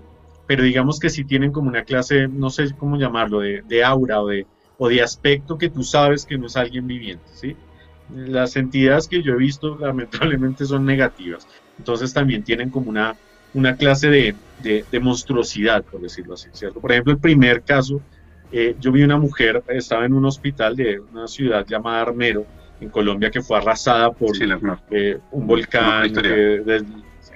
pero 0.48 0.64
digamos 0.64 1.00
que 1.00 1.10
sí 1.10 1.26
tienen 1.26 1.52
como 1.52 1.70
una 1.70 1.84
clase, 1.84 2.28
no 2.28 2.50
sé 2.50 2.74
cómo 2.78 2.98
llamarlo, 2.98 3.40
de, 3.40 3.84
aura 3.84 4.22
o 4.22 4.28
de, 4.28 4.48
o 4.78 4.88
de 4.90 5.02
aspecto 5.02 5.58
que 5.58 5.70
tú 5.70 5.84
sabes 5.84 6.26
que 6.26 6.38
no 6.38 6.48
es 6.48 6.56
alguien 6.56 6.88
viviente, 6.88 7.26
¿sí? 7.34 7.56
Las 8.16 8.56
entidades 8.56 9.08
que 9.08 9.22
yo 9.22 9.34
he 9.34 9.38
visto 9.38 9.78
lamentablemente 9.80 10.66
son 10.66 10.86
negativas, 10.86 11.48
entonces 11.78 12.14
también 12.14 12.44
tienen 12.44 12.70
como 12.70 12.90
una, 12.90 13.16
una 13.54 13.76
clase 13.76 14.10
de, 14.10 14.36
de, 14.62 14.86
de 14.90 15.00
monstruosidad, 15.00 15.84
por 15.84 16.02
decirlo 16.02 16.36
así, 16.36 16.50
¿cierto? 16.54 16.80
Por 16.80 16.92
ejemplo, 16.92 17.14
el 17.14 17.20
primer 17.20 17.64
caso 17.64 18.02
eh, 18.54 18.76
yo 18.80 18.92
vi 18.92 19.04
una 19.04 19.18
mujer, 19.18 19.64
estaba 19.68 20.06
en 20.06 20.14
un 20.14 20.26
hospital 20.26 20.76
de 20.76 21.00
una 21.00 21.28
ciudad 21.28 21.66
llamada 21.68 22.02
Armero, 22.02 22.46
en 22.80 22.90
Colombia, 22.90 23.32
que 23.32 23.42
fue 23.42 23.58
arrasada 23.58 24.12
por 24.12 24.36
eh, 24.92 25.18
un 25.32 25.48
volcán. 25.48 26.12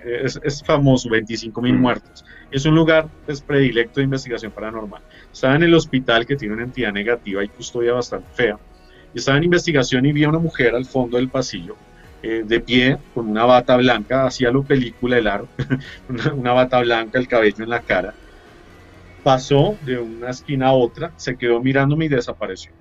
es, 0.05 0.39
es 0.43 0.63
famoso, 0.63 1.09
25 1.09 1.61
mil 1.61 1.73
Mm. 1.73 1.81
muertos. 1.81 2.23
Es 2.51 2.65
un 2.65 2.75
lugar 2.75 3.07
pues, 3.25 3.41
predilecto 3.41 3.99
de 3.99 4.05
investigación 4.05 4.51
paranormal. 4.51 5.01
Estaba 5.33 5.55
en 5.55 5.63
el 5.63 5.73
hospital 5.73 6.25
que 6.25 6.35
tiene 6.35 6.53
una 6.53 6.63
entidad 6.63 6.93
negativa 6.93 7.43
y 7.43 7.49
custodia 7.49 7.93
bastante 7.93 8.27
fea. 8.33 8.57
Estaba 9.13 9.37
en 9.37 9.45
investigación 9.45 10.05
y 10.05 10.13
vi 10.13 10.23
a 10.23 10.29
una 10.29 10.39
mujer 10.39 10.75
al 10.75 10.85
fondo 10.85 11.17
del 11.17 11.29
pasillo, 11.29 11.75
eh, 12.21 12.43
de 12.45 12.59
pie, 12.59 12.97
con 13.13 13.27
una 13.27 13.45
bata 13.45 13.75
blanca, 13.77 14.25
hacía 14.27 14.51
lo 14.51 14.63
película 14.63 15.17
el 15.17 15.27
aro, 15.27 15.47
una, 16.09 16.33
una 16.33 16.53
bata 16.53 16.79
blanca, 16.81 17.17
el 17.17 17.27
cabello 17.27 17.63
en 17.63 17.69
la 17.69 17.81
cara. 17.81 18.13
Pasó 19.23 19.77
de 19.81 19.99
una 19.99 20.29
esquina 20.29 20.67
a 20.67 20.73
otra, 20.73 21.13
se 21.17 21.37
quedó 21.37 21.61
mirándome 21.61 22.05
y 22.05 22.09
desapareció. 22.09 22.73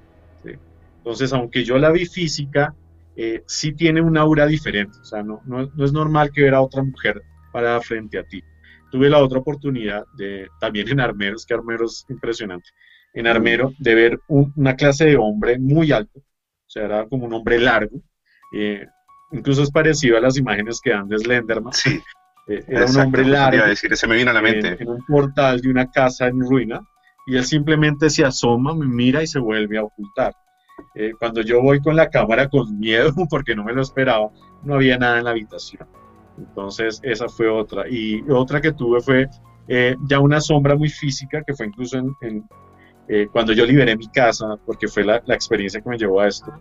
¿sí? 0.43 0.51
Entonces, 0.99 1.33
aunque 1.33 1.65
yo 1.65 1.79
la 1.79 1.91
vi 1.91 2.07
física, 2.07 2.75
eh, 3.17 3.43
sí 3.47 3.73
tiene 3.75 4.01
un 4.01 4.17
aura 4.17 4.47
diferente. 4.47 4.97
O 5.01 5.05
sea, 5.05 5.23
no, 5.23 5.41
no, 5.47 5.69
no 5.75 5.85
es 5.85 5.93
normal 5.93 6.31
que 6.33 6.43
ver 6.43 6.55
a 6.55 6.61
otra 6.63 6.83
mujer 6.83 7.21
parada 7.53 7.81
frente 7.81 8.19
a 8.19 8.25
ti. 8.25 8.41
Tuve 8.91 9.09
la 9.11 9.19
otra 9.19 9.41
oportunidad 9.41 10.05
de, 10.17 10.49
también 10.61 10.89
en 10.89 11.01
Armero, 11.01 11.37
es 11.37 11.45
que 11.45 11.55
Armero 11.55 11.87
es 11.87 12.05
impresionante, 12.09 12.69
en 13.15 13.27
Armero, 13.27 13.73
de 13.79 13.95
ver 13.95 14.21
un- 14.29 14.53
una 14.57 14.77
clase 14.77 15.07
de 15.07 15.17
hombre 15.17 15.59
muy 15.59 15.91
alto, 15.91 16.21
o 16.21 16.23
sea, 16.71 16.85
era 16.85 17.07
como 17.09 17.27
un 17.27 17.33
hombre 17.35 17.59
largo, 17.59 18.01
eh, 18.53 18.87
incluso 19.33 19.63
es 19.65 19.71
parecido 19.71 20.17
a 20.17 20.21
las 20.21 20.37
imágenes 20.39 20.81
que 20.81 20.91
dan 20.91 21.09
de 21.09 21.19
Slenderman. 21.19 21.73
Sí, 21.73 22.01
Eh, 22.49 22.65
era 22.69 22.87
un 22.87 22.97
hombre 22.97 23.25
largo 23.25 23.67
decir, 23.67 23.97
se 23.97 24.07
me 24.07 24.17
vino 24.17 24.31
a 24.31 24.35
la 24.35 24.39
en, 24.39 24.45
mente. 24.45 24.83
en 24.83 24.89
un 24.89 25.05
portal 25.05 25.61
de 25.61 25.69
una 25.69 25.91
casa 25.91 26.29
en 26.29 26.41
ruina 26.41 26.81
y 27.27 27.37
él 27.37 27.45
simplemente 27.45 28.09
se 28.09 28.25
asoma, 28.25 28.75
me 28.75 28.87
mira 28.87 29.23
y 29.23 29.27
se 29.27 29.41
vuelve 29.41 29.79
a 29.79 29.85
ocultar. 29.85 30.33
Eh, 30.95 31.13
cuando 31.19 31.41
yo 31.43 31.61
voy 31.61 31.81
con 31.81 31.97
la 31.97 32.09
cámara 32.09 32.49
con 32.49 32.79
miedo 32.79 33.13
porque 33.29 33.55
no 33.55 33.65
me 33.65 33.73
lo 33.73 33.83
esperaba, 33.83 34.31
no 34.63 34.75
había 34.75 34.97
nada 34.97 35.19
en 35.19 35.25
la 35.25 35.31
habitación. 35.31 35.87
Entonces 36.39 37.01
esa 37.03 37.29
fue 37.29 37.49
otra. 37.49 37.89
Y 37.89 38.23
otra 38.31 38.61
que 38.61 38.73
tuve 38.73 39.01
fue 39.01 39.29
eh, 39.69 39.97
ya 40.09 40.21
una 40.21 40.41
sombra 40.41 40.77
muy 40.77 40.89
física 40.89 41.43
que 41.45 41.55
fue 41.55 41.67
incluso 41.67 41.99
en, 41.99 42.15
en, 42.21 42.45
eh, 43.09 43.27
cuando 43.33 43.53
yo 43.53 43.67
liberé 43.67 43.97
mi 43.97 44.09
casa, 44.09 44.57
porque 44.65 44.87
fue 44.87 45.05
la, 45.05 45.23
la 45.27 45.35
experiencia 45.35 45.81
que 45.81 45.89
me 45.89 45.99
llevó 45.99 46.21
a 46.21 46.29
esto. 46.29 46.53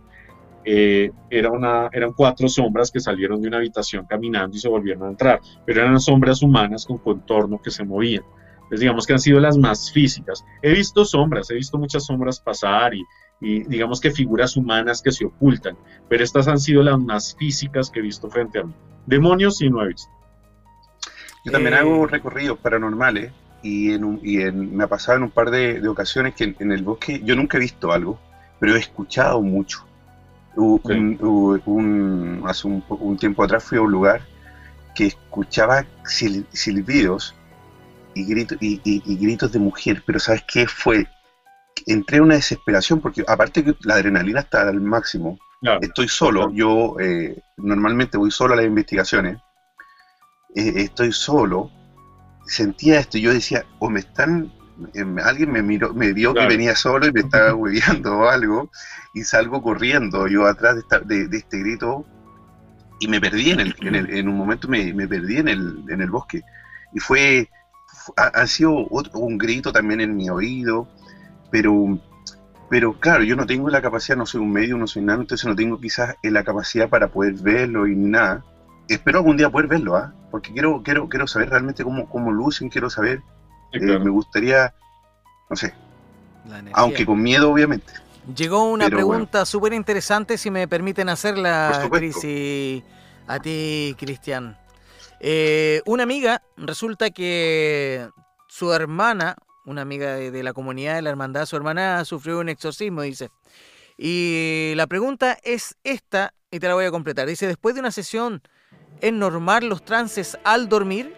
Eh, 0.68 1.12
era 1.30 1.50
una, 1.52 1.88
eran 1.92 2.12
cuatro 2.12 2.48
sombras 2.48 2.90
que 2.90 2.98
salieron 2.98 3.40
de 3.40 3.46
una 3.46 3.58
habitación 3.58 4.04
caminando 4.04 4.56
y 4.56 4.60
se 4.60 4.68
volvieron 4.68 5.04
a 5.04 5.10
entrar, 5.10 5.40
pero 5.64 5.80
eran 5.80 6.00
sombras 6.00 6.42
humanas 6.42 6.84
con 6.84 6.98
contorno 6.98 7.60
que 7.62 7.70
se 7.70 7.84
movían. 7.84 8.24
Entonces 8.56 8.80
digamos 8.80 9.06
que 9.06 9.12
han 9.12 9.20
sido 9.20 9.38
las 9.38 9.56
más 9.56 9.92
físicas. 9.92 10.44
He 10.62 10.72
visto 10.72 11.04
sombras, 11.04 11.48
he 11.50 11.54
visto 11.54 11.78
muchas 11.78 12.04
sombras 12.04 12.40
pasar 12.40 12.94
y, 12.94 13.04
y 13.40 13.62
digamos 13.62 14.00
que 14.00 14.10
figuras 14.10 14.56
humanas 14.56 15.02
que 15.02 15.12
se 15.12 15.24
ocultan, 15.24 15.76
pero 16.08 16.24
estas 16.24 16.48
han 16.48 16.58
sido 16.58 16.82
las 16.82 16.98
más 16.98 17.36
físicas 17.38 17.88
que 17.90 18.00
he 18.00 18.02
visto 18.02 18.28
frente 18.28 18.58
a 18.58 18.64
mí. 18.64 18.74
Demonios 19.06 19.58
sí 19.58 19.70
no 19.70 19.84
he 19.84 19.88
visto. 19.88 20.10
Yo 21.44 21.52
también 21.52 21.74
Eh, 21.74 21.78
hago 21.78 22.06
recorridos 22.08 22.58
paranormales 22.58 23.30
y, 23.62 23.92
en 23.92 24.02
un- 24.02 24.20
y 24.20 24.40
en- 24.40 24.76
me 24.76 24.82
ha 24.82 24.88
pasado 24.88 25.18
en 25.18 25.22
un 25.24 25.30
par 25.30 25.50
de, 25.52 25.80
de 25.80 25.86
ocasiones 25.88 26.34
que 26.34 26.42
en, 26.42 26.56
en 26.58 26.72
el 26.72 26.82
bosque 26.82 27.20
yo 27.24 27.36
nunca 27.36 27.56
he 27.56 27.60
visto 27.60 27.92
algo, 27.92 28.18
pero 28.58 28.74
he 28.74 28.80
escuchado 28.80 29.40
mucho. 29.42 29.85
Sí. 30.56 31.18
un- 31.66 32.42
hace 32.46 32.66
un, 32.66 32.80
po- 32.82 32.96
un 32.96 33.16
tiempo 33.16 33.44
atrás 33.44 33.62
fui 33.64 33.78
a 33.78 33.82
un 33.82 33.92
lugar 33.92 34.22
que 34.94 35.06
escuchaba 35.06 35.84
sil- 36.08 36.46
silbidos 36.52 37.34
y, 38.14 38.24
grito- 38.26 38.56
y, 38.60 38.80
y- 38.84 39.02
y 39.04 39.16
gritos 39.18 39.52
de 39.52 39.58
mujer, 39.58 40.02
pero 40.06 40.18
¿sabes 40.18 40.42
qué 40.50 40.66
fue? 40.66 41.06
Entré 41.86 42.16
en 42.16 42.24
una 42.24 42.34
desesperación 42.36 43.00
porque 43.00 43.22
aparte 43.28 43.62
que 43.62 43.74
la 43.82 43.94
adrenalina 43.94 44.40
está 44.40 44.62
al 44.68 44.80
máximo, 44.80 45.38
Claro. 45.60 45.80
estoy 45.82 46.08
solo, 46.08 46.50
yo 46.52 46.96
eh, 47.00 47.38
normalmente 47.58 48.16
voy 48.18 48.30
solo 48.30 48.54
a 48.54 48.56
las 48.56 48.66
investigaciones, 48.66 49.38
eh, 50.54 50.72
estoy 50.76 51.12
solo, 51.12 51.70
sentía 52.46 52.98
esto 53.00 53.18
y 53.18 53.22
yo 53.22 53.32
decía, 53.32 53.64
o 53.78 53.90
me 53.90 54.00
están, 54.00 54.52
alguien 55.24 55.50
me 55.52 55.62
miró, 55.62 55.94
me 55.94 56.12
vio 56.12 56.32
Claro. 56.32 56.48
que 56.48 56.54
venía 56.56 56.74
solo 56.74 57.06
y 57.06 57.12
me 57.12 57.20
estaba 57.26 57.54
hueveando 57.54 58.18
o 58.18 58.28
algo, 58.28 58.70
y 59.14 59.22
salgo 59.22 59.62
corriendo 59.62 60.26
yo 60.28 60.46
atrás 60.46 60.74
de, 60.74 60.80
esta- 60.80 61.00
de- 61.00 61.28
de 61.28 61.36
este 61.38 61.58
grito 61.60 62.04
y 63.00 63.08
me 63.08 63.20
perdí 63.20 63.50
en, 63.50 63.60
el, 63.60 63.74
en, 63.80 63.94
el- 63.94 64.10
en 64.16 64.28
un 64.28 64.36
momento 64.36 64.68
me, 64.68 64.92
me 64.94 65.06
perdí 65.06 65.38
en 65.38 65.48
el, 65.48 65.84
en 65.88 66.00
el 66.00 66.10
bosque 66.10 66.42
y 66.94 67.00
fue, 67.00 67.48
fu- 67.86 68.12
ha, 68.16 68.26
ha 68.28 68.46
sido 68.46 68.86
otro- 68.90 69.18
un 69.18 69.36
grito 69.38 69.72
también 69.72 70.00
en 70.00 70.16
mi 70.16 70.28
oído, 70.30 70.88
pero 71.50 71.98
pero 72.68 72.94
claro, 72.98 73.22
yo 73.22 73.36
no 73.36 73.46
tengo 73.46 73.68
la 73.70 73.80
capacidad, 73.80 74.18
no 74.18 74.26
soy 74.26 74.40
un 74.40 74.50
medio, 74.52 74.76
no 74.76 74.88
soy 74.88 75.00
nada, 75.02 75.20
entonces 75.20 75.46
no 75.46 75.54
tengo 75.54 75.78
quizás 75.80 76.16
eh, 76.24 76.32
la 76.32 76.42
capacidad 76.42 76.88
para 76.88 77.06
poder 77.06 77.34
verlo 77.34 77.86
y 77.86 77.94
nada. 77.94 78.42
Espero 78.88 79.18
algún 79.18 79.36
día 79.36 79.48
poder 79.50 79.68
verlo, 79.68 79.94
¿ah? 79.96 80.12
Porque 80.32 80.52
quiero, 80.52 80.82
quiero, 80.82 81.08
quiero 81.08 81.28
saber 81.28 81.50
realmente 81.50 81.84
cómo, 81.84 82.08
cómo 82.08 82.32
lucen, 82.32 82.68
quiero 82.68 82.90
saber, 82.90 83.20
Sí, 83.72 83.78
eh, 83.80 83.98
me 83.98 84.10
gustaría, 84.10 84.74
no 85.50 85.56
sé, 85.56 85.74
aunque 86.72 87.04
con 87.04 87.22
miedo 87.22 87.50
obviamente. 87.50 87.92
Llegó 88.34 88.70
una 88.70 88.86
Pero 88.86 88.96
pregunta 88.96 89.46
súper 89.46 89.72
interesante, 89.72 90.36
si 90.36 90.50
me 90.50 90.66
permiten 90.66 91.08
hacerla. 91.08 91.88
Cris, 91.92 92.24
y 92.24 92.82
a 93.28 93.38
ti, 93.38 93.94
Cristian. 93.98 94.58
Eh, 95.20 95.80
una 95.86 96.02
amiga, 96.02 96.42
resulta 96.56 97.10
que 97.10 98.08
su 98.48 98.72
hermana, 98.72 99.36
una 99.64 99.82
amiga 99.82 100.14
de, 100.14 100.30
de 100.30 100.42
la 100.42 100.52
comunidad 100.52 100.96
de 100.96 101.02
la 101.02 101.10
hermandad, 101.10 101.46
su 101.46 101.56
hermana 101.56 102.04
sufrió 102.04 102.40
un 102.40 102.48
exorcismo, 102.48 103.02
dice. 103.02 103.30
Y 103.96 104.72
la 104.76 104.86
pregunta 104.86 105.38
es 105.42 105.76
esta, 105.84 106.34
y 106.50 106.58
te 106.58 106.68
la 106.68 106.74
voy 106.74 106.84
a 106.84 106.90
completar. 106.90 107.26
Dice, 107.26 107.46
después 107.46 107.74
de 107.74 107.80
una 107.80 107.90
sesión, 107.90 108.42
¿es 109.00 109.12
normal 109.12 109.68
los 109.68 109.84
trances 109.84 110.38
al 110.44 110.68
dormir? 110.68 111.14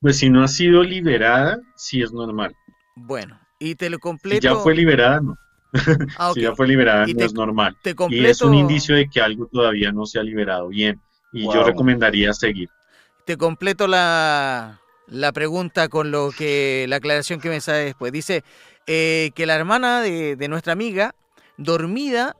Pues 0.00 0.18
si 0.18 0.30
no 0.30 0.42
ha 0.42 0.48
sido 0.48 0.82
liberada, 0.82 1.58
sí 1.76 2.02
es 2.02 2.12
normal. 2.12 2.54
Bueno, 2.96 3.38
y 3.58 3.74
te 3.74 3.90
lo 3.90 3.96
Si 3.98 4.02
completo. 4.02 4.48
ya 4.48 4.56
fue 4.56 4.74
liberada, 4.74 5.20
no. 5.20 5.36
Ah, 6.18 6.30
Si 6.34 6.40
ya 6.40 6.54
fue 6.54 6.66
liberada, 6.66 7.06
Y 7.08 7.12
no 7.14 7.18
te- 7.20 7.24
es 7.26 7.34
normal. 7.34 7.76
Te 7.82 7.90
Y 7.90 7.94
completo, 7.94 8.30
es 8.30 8.42
un 8.42 8.54
indicio 8.54 8.94
de 8.96 9.08
que 9.08 9.20
algo 9.20 9.46
todavía 9.46 9.92
no 9.92 10.06
se 10.06 10.18
ha 10.18 10.22
liberado 10.22 10.68
bien. 10.68 11.00
Y 11.32 11.44
yo 11.44 11.62
recomendaría 11.62 12.32
seguir. 12.32 12.68
te 13.24 13.36
completo 13.36 13.86
la, 13.86 14.80
la 15.06 15.32
pregunta 15.32 15.88
con 15.88 16.10
lo 16.10 16.30
que 16.36 16.86
la 16.88 16.96
aclaración 16.96 17.40
que 17.40 17.48
me 17.48 17.60
sale 17.60 17.84
después. 17.84 18.12
Dice 18.12 18.42
eh, 18.86 19.30
que 19.34 19.46
la 19.46 19.54
hermana 19.56 20.00
de, 20.00 20.34
de 20.36 20.48
nuestra 20.48 20.72
amiga, 20.72 21.14
dormida, 21.56 22.36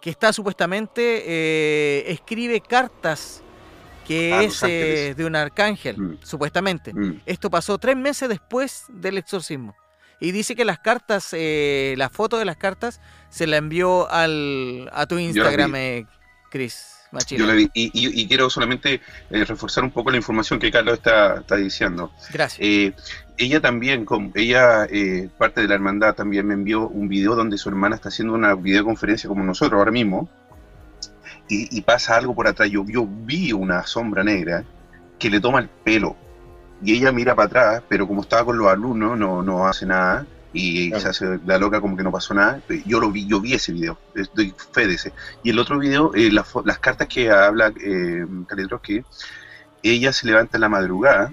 que 0.00 0.10
está 0.10 0.32
supuestamente, 0.32 1.24
eh, 1.26 2.04
escribe 2.12 2.60
cartas 2.60 3.42
que 4.06 4.44
es 4.44 4.62
eh, 4.62 5.14
de 5.16 5.24
un 5.24 5.36
arcángel, 5.36 5.96
Mm. 5.98 6.18
supuestamente. 6.22 6.92
Mm. 6.94 7.20
Esto 7.26 7.50
pasó 7.50 7.78
tres 7.78 7.96
meses 7.96 8.28
después 8.28 8.84
del 8.88 9.18
exorcismo. 9.18 9.74
Y 10.20 10.30
dice 10.30 10.54
que 10.54 10.64
las 10.64 10.78
cartas, 10.78 11.30
eh, 11.32 11.94
la 11.98 12.08
foto 12.08 12.38
de 12.38 12.44
las 12.44 12.56
cartas, 12.56 13.00
se 13.28 13.46
la 13.46 13.56
envió 13.56 14.08
al, 14.10 14.88
a 14.92 15.06
tu 15.06 15.18
Instagram, 15.18 15.74
eh, 15.74 16.06
Chris 16.50 16.86
Machina. 17.10 17.40
Yo 17.40 17.46
la 17.46 17.54
vi, 17.54 17.68
y, 17.74 17.86
y- 17.92 18.20
y 18.22 18.28
quiero 18.28 18.48
solamente 18.48 19.00
eh, 19.30 19.44
reforzar 19.44 19.82
un 19.82 19.90
poco 19.90 20.10
la 20.12 20.16
información 20.18 20.60
que 20.60 20.70
Carlos 20.70 20.94
está, 20.94 21.40
está 21.40 21.56
diciendo. 21.56 22.12
Gracias. 22.32 22.60
Eh, 22.60 22.94
ella 23.36 23.60
también, 23.60 24.04
con, 24.04 24.30
ella, 24.36 24.84
eh, 24.88 25.28
parte 25.38 25.60
de 25.62 25.68
la 25.68 25.74
hermandad, 25.74 26.14
también 26.14 26.46
me 26.46 26.54
envió 26.54 26.88
un 26.88 27.08
video 27.08 27.34
donde 27.34 27.58
su 27.58 27.68
hermana 27.68 27.96
está 27.96 28.08
haciendo 28.10 28.34
una 28.34 28.54
videoconferencia 28.54 29.26
como 29.28 29.42
nosotros 29.42 29.76
ahora 29.78 29.90
mismo, 29.90 30.28
y, 31.52 31.78
y 31.78 31.80
pasa 31.82 32.16
algo 32.16 32.34
por 32.34 32.46
atrás. 32.46 32.70
Yo, 32.70 32.84
yo 32.86 33.06
vi 33.06 33.52
una 33.52 33.86
sombra 33.86 34.24
negra 34.24 34.64
que 35.18 35.30
le 35.30 35.40
toma 35.40 35.60
el 35.60 35.68
pelo, 35.68 36.16
y 36.82 36.96
ella 36.96 37.12
mira 37.12 37.34
para 37.34 37.46
atrás, 37.46 37.82
pero 37.88 38.08
como 38.08 38.22
estaba 38.22 38.44
con 38.44 38.58
los 38.58 38.68
alumnos, 38.68 39.16
no, 39.18 39.42
no 39.42 39.66
hace 39.66 39.86
nada, 39.86 40.26
y 40.52 40.88
Claro. 40.90 41.02
se 41.02 41.08
hace 41.08 41.40
la 41.46 41.58
loca 41.58 41.80
como 41.80 41.96
que 41.96 42.02
no 42.02 42.10
pasó 42.10 42.34
nada. 42.34 42.60
Yo 42.84 43.00
lo 43.00 43.10
vi, 43.10 43.26
yo 43.26 43.40
vi 43.40 43.54
ese 43.54 43.72
video, 43.72 43.98
doy 44.34 44.54
fe 44.72 44.86
de 44.86 44.94
ese. 44.94 45.12
Y 45.42 45.50
el 45.50 45.58
otro 45.58 45.78
video, 45.78 46.12
eh, 46.14 46.30
las 46.30 46.78
cartas 46.78 47.08
que 47.08 47.30
habla 47.30 47.72
eh, 47.82 48.26
ella 49.82 50.12
se 50.12 50.26
levanta 50.26 50.56
en 50.56 50.60
la 50.60 50.68
madrugada, 50.68 51.32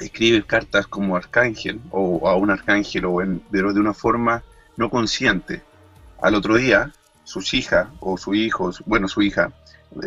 escribe 0.00 0.44
cartas 0.44 0.86
como 0.86 1.16
arcángel 1.16 1.80
o 1.90 2.28
a 2.28 2.36
un 2.36 2.50
arcángel 2.50 3.06
o 3.06 3.22
en, 3.22 3.42
pero 3.50 3.72
de 3.72 3.80
una 3.80 3.94
forma 3.94 4.42
no 4.76 4.90
consciente. 4.90 5.62
Al 6.20 6.34
otro 6.34 6.56
día, 6.56 6.92
sus 7.26 7.52
hijas 7.54 7.88
o 8.00 8.16
su 8.16 8.34
hijo, 8.34 8.72
su- 8.72 8.84
bueno, 8.86 9.08
su 9.08 9.20
hija, 9.20 9.52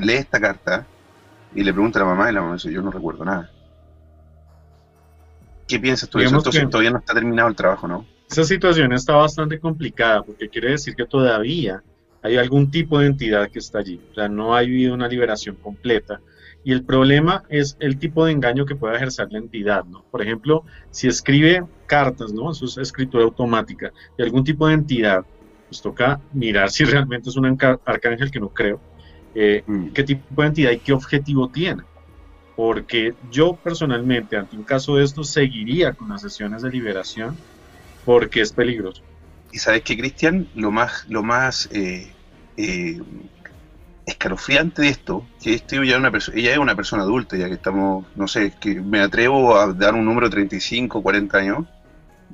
lee 0.01 0.13
esta 0.13 0.39
carta 0.39 0.87
y 1.53 1.63
le 1.63 1.73
pregunta 1.73 1.99
a 1.99 2.03
la 2.03 2.09
mamá 2.09 2.31
y 2.31 2.33
la 2.33 2.41
mamá 2.41 2.53
dice, 2.53 2.71
yo 2.71 2.81
no 2.81 2.91
recuerdo 2.91 3.25
nada. 3.25 3.49
¿Qué 5.67 5.79
piensas 5.79 6.09
tú 6.09 6.17
de 6.17 6.25
eso? 6.25 6.37
Entonces 6.37 6.61
que- 6.63 6.67
todavía 6.67 6.91
no 6.91 6.99
está 6.99 7.13
terminado 7.13 7.49
el 7.49 7.55
trabajo, 7.55 7.87
¿no? 7.87 8.05
Esa 8.29 8.43
situación 8.43 8.93
está 8.93 9.15
bastante 9.15 9.59
complicada 9.59 10.23
porque 10.23 10.49
quiere 10.49 10.71
decir 10.71 10.95
que 10.95 11.05
todavía 11.05 11.83
hay 12.21 12.37
algún 12.37 12.71
tipo 12.71 12.99
de 12.99 13.07
entidad 13.07 13.49
que 13.49 13.59
está 13.59 13.79
allí. 13.79 13.99
O 14.11 14.15
sea, 14.15 14.29
no 14.29 14.55
ha 14.55 14.59
habido 14.59 14.93
una 14.93 15.07
liberación 15.07 15.55
completa. 15.57 16.21
Y 16.63 16.71
el 16.73 16.83
problema 16.83 17.43
es 17.49 17.75
el 17.79 17.97
tipo 17.99 18.25
de 18.25 18.31
engaño 18.33 18.65
que 18.65 18.75
puede 18.75 18.95
ejercer 18.95 19.27
la 19.31 19.39
entidad, 19.39 19.83
¿no? 19.85 20.05
Por 20.11 20.21
ejemplo, 20.21 20.63
si 20.91 21.07
escribe 21.07 21.63
cartas, 21.85 22.31
¿no? 22.33 22.51
Eso 22.51 22.65
es 22.65 22.77
escritura 22.77 23.23
automática 23.23 23.91
de 24.17 24.23
algún 24.23 24.43
tipo 24.43 24.67
de 24.67 24.73
entidad, 24.73 25.25
pues 25.69 25.81
toca 25.81 26.21
mirar 26.33 26.71
si 26.71 26.83
realmente 26.85 27.29
es 27.29 27.37
un 27.37 27.45
arcángel 27.85 28.31
que 28.31 28.39
no 28.39 28.49
creo. 28.49 28.81
eh, 29.35 29.63
Mm. 29.67 29.93
qué 29.93 30.03
tipo 30.03 30.41
de 30.41 30.47
entidad 30.47 30.71
y 30.71 30.79
qué 30.81 30.93
objetivo 30.93 31.49
tiene. 31.51 31.83
Porque 32.55 33.15
yo 33.29 33.57
personalmente, 33.63 34.35
ante 34.37 34.57
un 34.57 34.65
caso 34.65 34.95
de 34.95 35.03
esto, 35.05 35.23
seguiría 35.23 35.93
con 35.93 36.09
las 36.09 36.21
sesiones 36.21 36.61
de 36.63 36.71
liberación 36.71 37.37
porque 38.03 38.41
es 38.41 38.51
peligroso. 38.53 39.03
Y 39.51 39.59
sabes 39.59 39.83
que, 39.83 39.97
Cristian, 39.97 40.49
lo 40.53 40.71
más, 40.71 41.05
lo 41.07 41.23
más 41.23 41.69
eh, 41.71 42.15
eh, 42.57 42.99
escalofriante 44.05 44.81
de 44.81 44.89
esto, 44.89 45.27
que 45.39 45.53
esto 45.53 45.83
ya 45.83 45.97
una 45.97 46.11
ella 46.33 46.51
es 46.51 46.57
una 46.57 46.75
persona 46.75 47.03
adulta, 47.03 47.37
ya 47.37 47.47
que 47.47 47.53
estamos, 47.55 48.07
no 48.15 48.27
sé, 48.27 48.53
que 48.59 48.81
me 48.81 48.99
atrevo 48.99 49.55
a 49.57 49.73
dar 49.73 49.93
un 49.95 50.05
número 50.05 50.27
de 50.27 50.31
35, 50.31 51.01
40 51.03 51.37
años, 51.37 51.67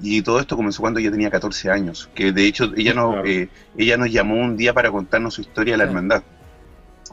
y 0.02 0.22
todo 0.22 0.40
esto 0.40 0.56
comenzó 0.56 0.82
cuando 0.82 1.00
ella 1.00 1.12
tenía 1.12 1.30
14 1.30 1.70
años, 1.72 2.10
que 2.14 2.32
de 2.32 2.46
hecho 2.48 2.72
ella 2.76 2.94
nos, 2.94 3.14
Claro. 3.14 3.28
eh, 3.28 3.50
ella 3.78 3.98
nos 3.98 4.12
llamó 4.12 4.36
un 4.36 4.58
día 4.58 4.74
para 4.74 4.92
contarnos 4.92 5.36
su 5.36 5.42
historia 5.42 5.74
de 5.74 5.78
la 5.78 5.84
hermandad, 5.86 6.24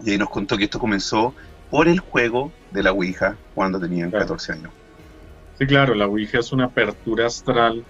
y 0.05 0.11
ahí 0.11 0.19
nos 0.19 0.31
contó 0.31 0.57
que 0.57 0.65
esto 0.65 0.79
comenzó 0.79 1.35
por 1.71 1.89
el 1.89 2.01
juego 2.01 2.53
de 2.71 2.83
la 2.83 2.93
Ouija 2.93 3.37
cuando 3.55 3.79
tenían 3.81 4.11
Claro. 4.11 4.25
14 4.27 4.53
años. 4.53 4.73
Sí, 5.59 5.67
claro, 5.67 5.95
la 5.95 6.07
Ouija 6.07 6.39
es 6.39 6.53
una 6.53 6.65
apertura 6.67 7.27
astral 7.27 7.85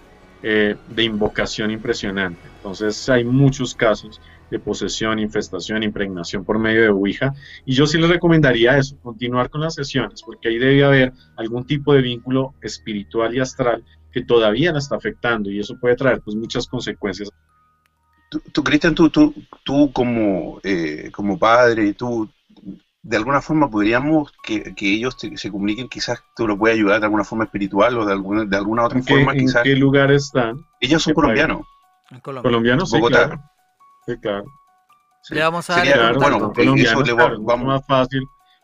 eh, 0.45 0.75
de 0.89 1.05
invocación 1.05 1.71
impresionante. 1.71 2.41
Entonces 2.57 3.09
hay 3.09 3.25
muchos 3.25 3.75
casos 3.77 4.21
de 4.51 4.59
posesión, 4.59 5.21
infestación, 5.21 5.85
impregnación 5.85 6.45
por 6.45 6.59
medio 6.59 6.83
de 6.83 6.89
Ouija. 6.89 7.33
Y 7.65 7.75
yo 7.75 7.87
sí 7.87 7.97
les 7.99 8.11
recomendaría 8.11 8.77
eso, 8.77 8.99
continuar 9.01 9.49
con 9.51 9.61
las 9.61 9.75
sesiones, 9.77 10.21
porque 10.23 10.49
ahí 10.49 10.59
debe 10.59 10.85
haber 10.85 11.13
algún 11.37 11.65
tipo 11.65 11.95
de 11.95 12.03
vínculo 12.03 12.55
espiritual 12.61 13.35
y 13.35 13.41
astral 13.41 13.85
que 14.13 14.25
todavía 14.25 14.73
la 14.73 14.79
está 14.79 14.97
afectando 14.97 15.51
y 15.51 15.59
eso 15.61 15.77
puede 15.81 15.97
traer 15.97 16.21
pues 16.23 16.37
muchas 16.37 16.67
consecuencias. 16.67 17.31
Tú, 18.31 18.41
tú, 18.53 18.63
Cristian, 18.65 18.95
tú, 18.95 19.11
tú, 19.11 19.35
tú 19.65 19.93
como, 19.93 20.59
eh, 20.63 21.11
como 21.13 21.39
padre, 21.39 21.93
tú, 21.95 22.29
de 23.03 23.17
alguna 23.17 23.41
forma 23.43 23.69
podríamos 23.69 24.33
que, 24.43 24.75
que 24.75 24.95
ellos 24.95 25.17
te- 25.17 25.37
se 25.37 25.51
comuniquen, 25.51 25.89
quizás 25.89 26.23
tú 26.37 26.47
lo 26.47 26.57
puedes 26.57 26.77
ayudar 26.79 27.01
de 27.01 27.07
alguna 27.07 27.25
forma 27.25 27.45
espiritual 27.45 27.99
o 27.99 28.07
de 28.07 28.13
alguna, 28.13 28.45
de 28.45 28.57
alguna 28.57 28.85
otra 28.85 28.99
¿En 28.99 29.05
qué, 29.05 29.15
forma, 29.17 29.33
en 29.33 29.39
quizás. 29.41 29.63
qué 29.65 29.75
lugar 29.77 30.11
están? 30.13 30.65
Ellos 30.81 31.03
son 31.03 31.15
colombianos. 31.15 31.63
Colombia. 32.23 32.43
¿Colombianos? 32.49 32.91
Sí, 32.91 32.97
Bogotá. 32.97 33.27
claro. 33.27 33.43
Sí, 34.07 34.17
claro. 34.21 34.45
sí. 35.23 35.35
Le 35.35 35.41
vamos 35.43 35.69
a 35.71 35.75
dar 35.77 35.87
Sería- 35.87 36.09
el 36.11 36.17
bueno, 36.17 36.53
eso 36.77 37.03
le 37.03 37.15
claro, 37.15 37.41
vamos- 37.43 37.67
más 37.67 37.87
fácil 37.87 38.23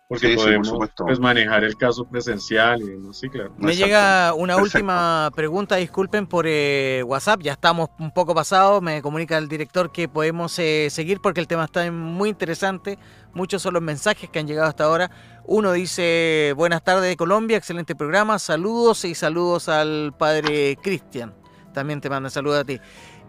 porque 0.08 0.28
Sí, 0.28 0.32
sí, 0.32 0.36
por 0.36 0.44
podemos 0.46 0.90
pues, 0.96 1.20
manejar 1.20 1.64
el 1.64 1.76
caso 1.76 2.06
presencial 2.06 2.80
y 2.80 2.86
demás, 2.88 3.18
sí, 3.18 3.28
claro. 3.28 3.52
Me 3.58 3.72
Exacto. 3.72 3.86
llega 3.86 4.32
una 4.32 4.54
Perfecto. 4.56 4.78
última 4.78 5.30
pregunta, 5.36 5.76
disculpen 5.76 6.26
por 6.26 6.46
eh, 6.48 7.02
WhatsApp, 7.06 7.42
ya 7.42 7.52
estamos 7.52 7.90
un 7.98 8.10
poco 8.10 8.34
pasados, 8.34 8.80
me 8.80 9.02
comunica 9.02 9.36
el 9.36 9.48
director 9.48 9.92
que 9.92 10.08
podemos 10.08 10.58
eh, 10.58 10.88
seguir 10.90 11.20
porque 11.20 11.40
el 11.40 11.46
tema 11.46 11.64
está 11.66 11.92
muy 11.92 12.30
interesante, 12.30 12.98
muchos 13.34 13.60
son 13.60 13.74
los 13.74 13.82
mensajes 13.82 14.30
que 14.30 14.38
han 14.38 14.46
llegado 14.46 14.68
hasta 14.68 14.84
ahora. 14.84 15.10
Uno 15.44 15.72
dice, 15.72 16.54
buenas 16.56 16.82
tardes 16.82 17.04
de 17.10 17.16
Colombia, 17.16 17.58
excelente 17.58 17.94
programa, 17.94 18.38
saludos 18.38 19.04
y 19.04 19.14
saludos 19.14 19.68
al 19.68 20.14
padre 20.18 20.78
Cristian, 20.82 21.34
también 21.74 22.00
te 22.00 22.08
manda 22.08 22.30
saludos 22.30 22.60
a 22.60 22.64
ti. 22.64 22.80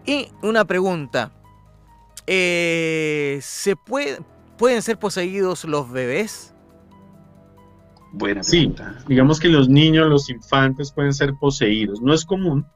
Y 0.06 0.32
una 0.40 0.64
pregunta, 0.64 1.30
eh, 2.26 3.38
¿se 3.42 3.76
puede, 3.76 4.20
¿pueden 4.56 4.80
ser 4.80 4.98
poseídos 4.98 5.64
los 5.64 5.90
bebés? 5.90 6.54
Buena 8.12 8.42
Sí, 8.42 8.58
pregunta. 8.68 8.96
digamos 9.08 9.38
que 9.40 9.48
los 9.48 9.68
niños, 9.68 10.08
los 10.08 10.30
infantes 10.30 10.92
pueden 10.92 11.12
ser 11.12 11.34
poseídos. 11.34 12.00
No 12.02 12.12
es 12.12 12.24
común 12.24 12.66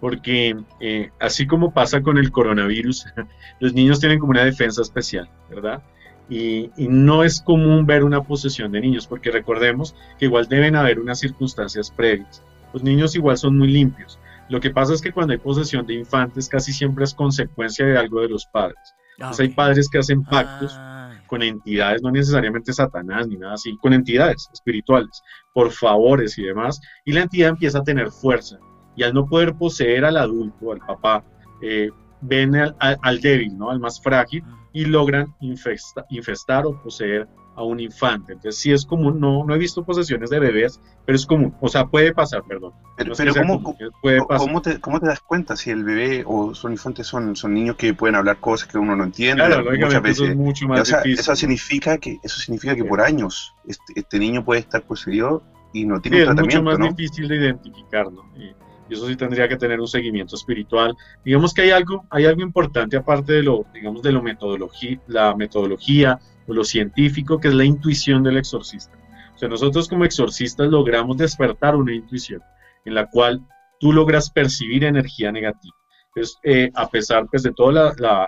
porque 0.00 0.56
eh, 0.80 1.10
así 1.20 1.46
como 1.46 1.72
pasa 1.72 2.02
con 2.02 2.18
el 2.18 2.30
coronavirus, 2.30 3.06
los 3.60 3.72
niños 3.72 4.00
tienen 4.00 4.18
como 4.18 4.30
una 4.30 4.44
defensa 4.44 4.82
especial, 4.82 5.28
¿verdad? 5.48 5.82
Y, 6.28 6.70
y 6.76 6.88
no 6.88 7.22
es 7.24 7.40
común 7.40 7.86
ver 7.86 8.02
una 8.04 8.22
posesión 8.22 8.72
de 8.72 8.80
niños 8.80 9.06
porque 9.06 9.30
recordemos 9.30 9.94
que 10.18 10.26
igual 10.26 10.46
deben 10.48 10.74
haber 10.76 10.98
unas 10.98 11.20
circunstancias 11.20 11.90
previas. 11.90 12.42
Los 12.72 12.82
niños 12.82 13.14
igual 13.14 13.38
son 13.38 13.56
muy 13.56 13.68
limpios. 13.68 14.18
Lo 14.48 14.60
que 14.60 14.70
pasa 14.70 14.92
es 14.92 15.00
que 15.00 15.12
cuando 15.12 15.32
hay 15.32 15.38
posesión 15.38 15.86
de 15.86 15.94
infantes 15.94 16.48
casi 16.48 16.72
siempre 16.72 17.04
es 17.04 17.14
consecuencia 17.14 17.86
de 17.86 17.96
algo 17.96 18.20
de 18.20 18.28
los 18.28 18.44
padres. 18.46 18.78
Ah, 19.20 19.28
Pues 19.28 19.40
hay 19.40 19.48
padres 19.48 19.88
que 19.88 19.98
hacen 19.98 20.22
pactos 20.24 20.72
Ah, 20.76 20.95
con 21.26 21.42
entidades, 21.42 22.02
no 22.02 22.10
necesariamente 22.10 22.72
Satanás 22.72 23.26
ni 23.28 23.36
nada 23.36 23.54
así, 23.54 23.76
con 23.78 23.92
entidades 23.92 24.48
espirituales, 24.52 25.22
por 25.52 25.70
favores 25.70 26.38
y 26.38 26.44
demás, 26.44 26.80
y 27.04 27.12
la 27.12 27.22
entidad 27.22 27.50
empieza 27.50 27.78
a 27.78 27.84
tener 27.84 28.10
fuerza. 28.10 28.58
Y 28.96 29.02
al 29.02 29.12
no 29.12 29.26
poder 29.26 29.54
poseer 29.54 30.04
al 30.04 30.16
adulto, 30.16 30.72
al 30.72 30.78
papá, 30.78 31.24
eh, 31.62 31.90
ven 32.22 32.54
al, 32.56 32.74
al- 32.78 32.98
al 33.02 33.20
débil, 33.20 33.56
¿no? 33.58 33.70
al 33.70 33.78
más 33.80 34.00
frágil, 34.00 34.42
y 34.72 34.84
logran 34.86 35.26
infesta- 35.40 36.04
infestar 36.10 36.66
o 36.66 36.80
poseer 36.82 37.26
a 37.56 37.64
un 37.64 37.80
infante. 37.80 38.34
Entonces 38.34 38.60
sí 38.60 38.70
es 38.72 38.84
común, 38.84 39.18
no, 39.18 39.44
no 39.44 39.54
he 39.54 39.58
visto 39.58 39.82
posesiones 39.84 40.30
de 40.30 40.38
bebés, 40.38 40.80
pero 41.04 41.16
es 41.16 41.24
común, 41.26 41.54
o 41.60 41.68
sea, 41.68 41.86
puede 41.86 42.12
pasar, 42.14 42.42
perdón. 42.46 42.72
Pero, 42.96 43.10
No 43.10 43.16
pero 43.16 43.34
¿cómo, 43.34 43.62
común, 43.62 43.90
puede 44.02 44.18
pasar. 44.24 44.46
cómo 44.46 44.62
te, 44.62 44.80
cómo 44.80 45.00
te 45.00 45.06
das 45.06 45.20
cuenta 45.20 45.56
si 45.56 45.70
el 45.70 45.82
bebé 45.84 46.22
o 46.26 46.54
son 46.54 46.72
infantes 46.72 47.06
son, 47.06 47.34
son 47.34 47.54
niños 47.54 47.76
que 47.76 47.94
pueden 47.94 48.14
hablar 48.16 48.38
cosas 48.38 48.68
que 48.68 48.78
uno 48.78 48.94
no 48.94 49.04
entiende? 49.04 49.44
Claro, 49.44 49.64
muchas 49.64 49.72
lógicamente 49.80 50.10
eso 50.10 50.22
veces. 50.22 50.30
es 50.30 50.36
mucho 50.36 50.64
O 50.66 50.68
más 50.68 50.88
sea, 50.88 50.98
difícil. 50.98 51.20
eso 51.20 51.36
significa 51.36 51.98
que 51.98 52.18
eso 52.22 52.38
significa 52.38 52.74
que 52.76 52.82
Sí. 52.82 52.88
por 52.88 53.00
años 53.00 53.54
este, 53.66 53.92
este 54.00 54.18
niño 54.18 54.44
puede 54.44 54.60
estar 54.60 54.82
poseído 54.82 55.42
y 55.72 55.84
no 55.86 55.96
Sí, 55.96 56.02
tiene 56.02 56.16
un 56.18 56.22
es 56.22 56.28
mucho 56.28 56.44
tratamiento, 56.44 56.78
más 56.78 56.96
difícil 56.96 57.28
de 57.28 57.36
identificar, 57.36 58.12
¿no? 58.12 58.22
Y, 58.36 58.54
y 58.88 58.94
eso 58.94 59.08
sí 59.08 59.16
tendría 59.16 59.48
que 59.48 59.56
tener 59.56 59.80
un 59.80 59.88
seguimiento 59.88 60.36
espiritual. 60.36 60.94
Digamos 61.24 61.52
que 61.52 61.62
hay 61.62 61.70
algo, 61.70 62.04
hay 62.08 62.24
algo 62.26 62.40
importante 62.42 62.96
aparte 62.96 63.32
de 63.32 63.42
lo, 63.42 63.66
digamos, 63.74 64.00
de 64.00 64.12
lo 64.12 64.22
metodología, 64.22 65.00
la 65.08 65.34
metodología 65.34 66.18
o 66.46 66.54
lo 66.54 66.64
científico, 66.64 67.40
que 67.40 67.48
es 67.48 67.54
la 67.54 67.64
intuición 67.64 68.22
del 68.22 68.36
exorcista. 68.36 68.96
O 69.34 69.38
sea, 69.38 69.48
nosotros 69.48 69.88
como 69.88 70.04
exorcistas 70.04 70.68
logramos 70.68 71.16
despertar 71.16 71.76
una 71.76 71.94
intuición 71.94 72.42
en 72.84 72.94
la 72.94 73.06
cual 73.06 73.42
tú 73.80 73.92
logras 73.92 74.30
percibir 74.30 74.84
energía 74.84 75.30
negativa. 75.30 75.74
Entonces, 76.08 76.38
eh, 76.44 76.70
a 76.74 76.88
pesar 76.88 77.26
pues, 77.30 77.42
de 77.42 77.52
todo 77.52 77.70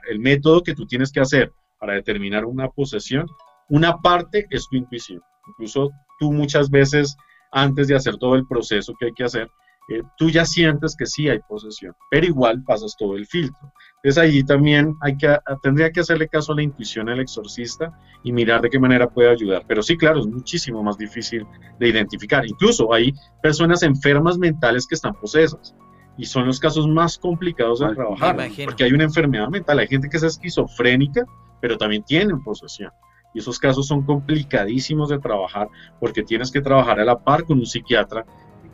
el 0.09 0.19
método 0.19 0.63
que 0.63 0.75
tú 0.75 0.87
tienes 0.87 1.11
que 1.11 1.21
hacer 1.21 1.53
para 1.79 1.95
determinar 1.95 2.45
una 2.45 2.69
posesión, 2.69 3.27
una 3.71 3.97
parte 3.99 4.47
es 4.51 4.69
tu 4.69 4.77
intuición. 4.77 5.23
Incluso 5.49 5.91
tú 6.19 6.33
muchas 6.33 6.69
veces 6.69 7.17
antes 7.53 7.89
de 7.89 7.95
hacer 7.95 8.17
todo 8.19 8.35
el 8.35 8.47
proceso 8.47 8.95
que 8.99 9.07
hay 9.07 9.13
que 9.13 9.25
hacer, 9.25 9.49
eh, 9.89 10.03
tú 10.17 10.29
ya 10.31 10.45
sientes 10.45 10.95
que 10.97 11.07
sí 11.07 11.29
hay 11.29 11.39
posesión, 11.49 11.95
pero 12.11 12.27
igual 12.27 12.63
pasas 12.63 12.95
todo 12.99 13.17
el 13.17 13.27
filtro. 13.27 13.73
Entonces 14.03 14.23
allí 14.23 14.45
también 14.45 14.95
hay 15.01 15.17
que, 15.17 15.27
a- 15.29 15.43
tendría 15.63 15.91
que 15.91 16.01
hacerle 16.01 16.29
caso 16.29 16.53
a 16.53 16.57
la 16.57 16.63
intuición 16.63 17.09
al 17.09 17.21
exorcista 17.21 17.91
y 18.23 18.33
mirar 18.33 18.61
de 18.61 18.69
qué 18.71 18.79
manera 18.79 19.09
puede 19.09 19.31
ayudar. 19.31 19.65
Pero 19.67 19.83
sí, 19.83 19.97
claro, 19.97 20.21
es 20.21 20.27
muchísimo 20.27 20.83
más 20.83 20.97
difícil 20.99 21.45
de 21.81 21.89
identificar. 21.89 22.47
Incluso 22.47 22.93
hay 22.93 23.13
personas 23.43 23.83
enfermas 23.83 24.39
mentales 24.39 24.87
que 24.87 24.95
están 24.95 25.15
posesas 25.15 25.75
y 26.19 26.27
son 26.27 26.47
los 26.47 26.61
casos 26.61 26.87
más 26.89 27.17
complicados 27.17 27.79
de 27.81 27.87
trabajar, 27.95 28.37
porque 28.67 28.85
hay 28.85 28.93
una 28.93 29.05
enfermedad 29.05 29.49
mental, 29.49 29.79
hay 29.79 29.87
gente 29.89 30.09
que 30.09 30.17
es 30.19 30.23
esquizofrénica, 30.25 31.25
pero 31.61 31.79
también 31.79 32.03
tienen 32.05 32.43
posesión. 32.43 32.91
Y 33.35 33.41
esos 33.41 33.59
casos 33.59 33.87
son 33.87 34.03
complicadísimos 34.05 35.09
de 35.11 35.19
trabajar 35.19 35.69
porque 36.01 36.23
tienes 36.23 36.51
que 36.51 36.61
trabajar 36.61 36.99
a 37.01 37.05
la 37.05 37.19
par 37.19 37.45
con 37.45 37.59
un 37.59 37.67
psiquiatra, 37.67 38.25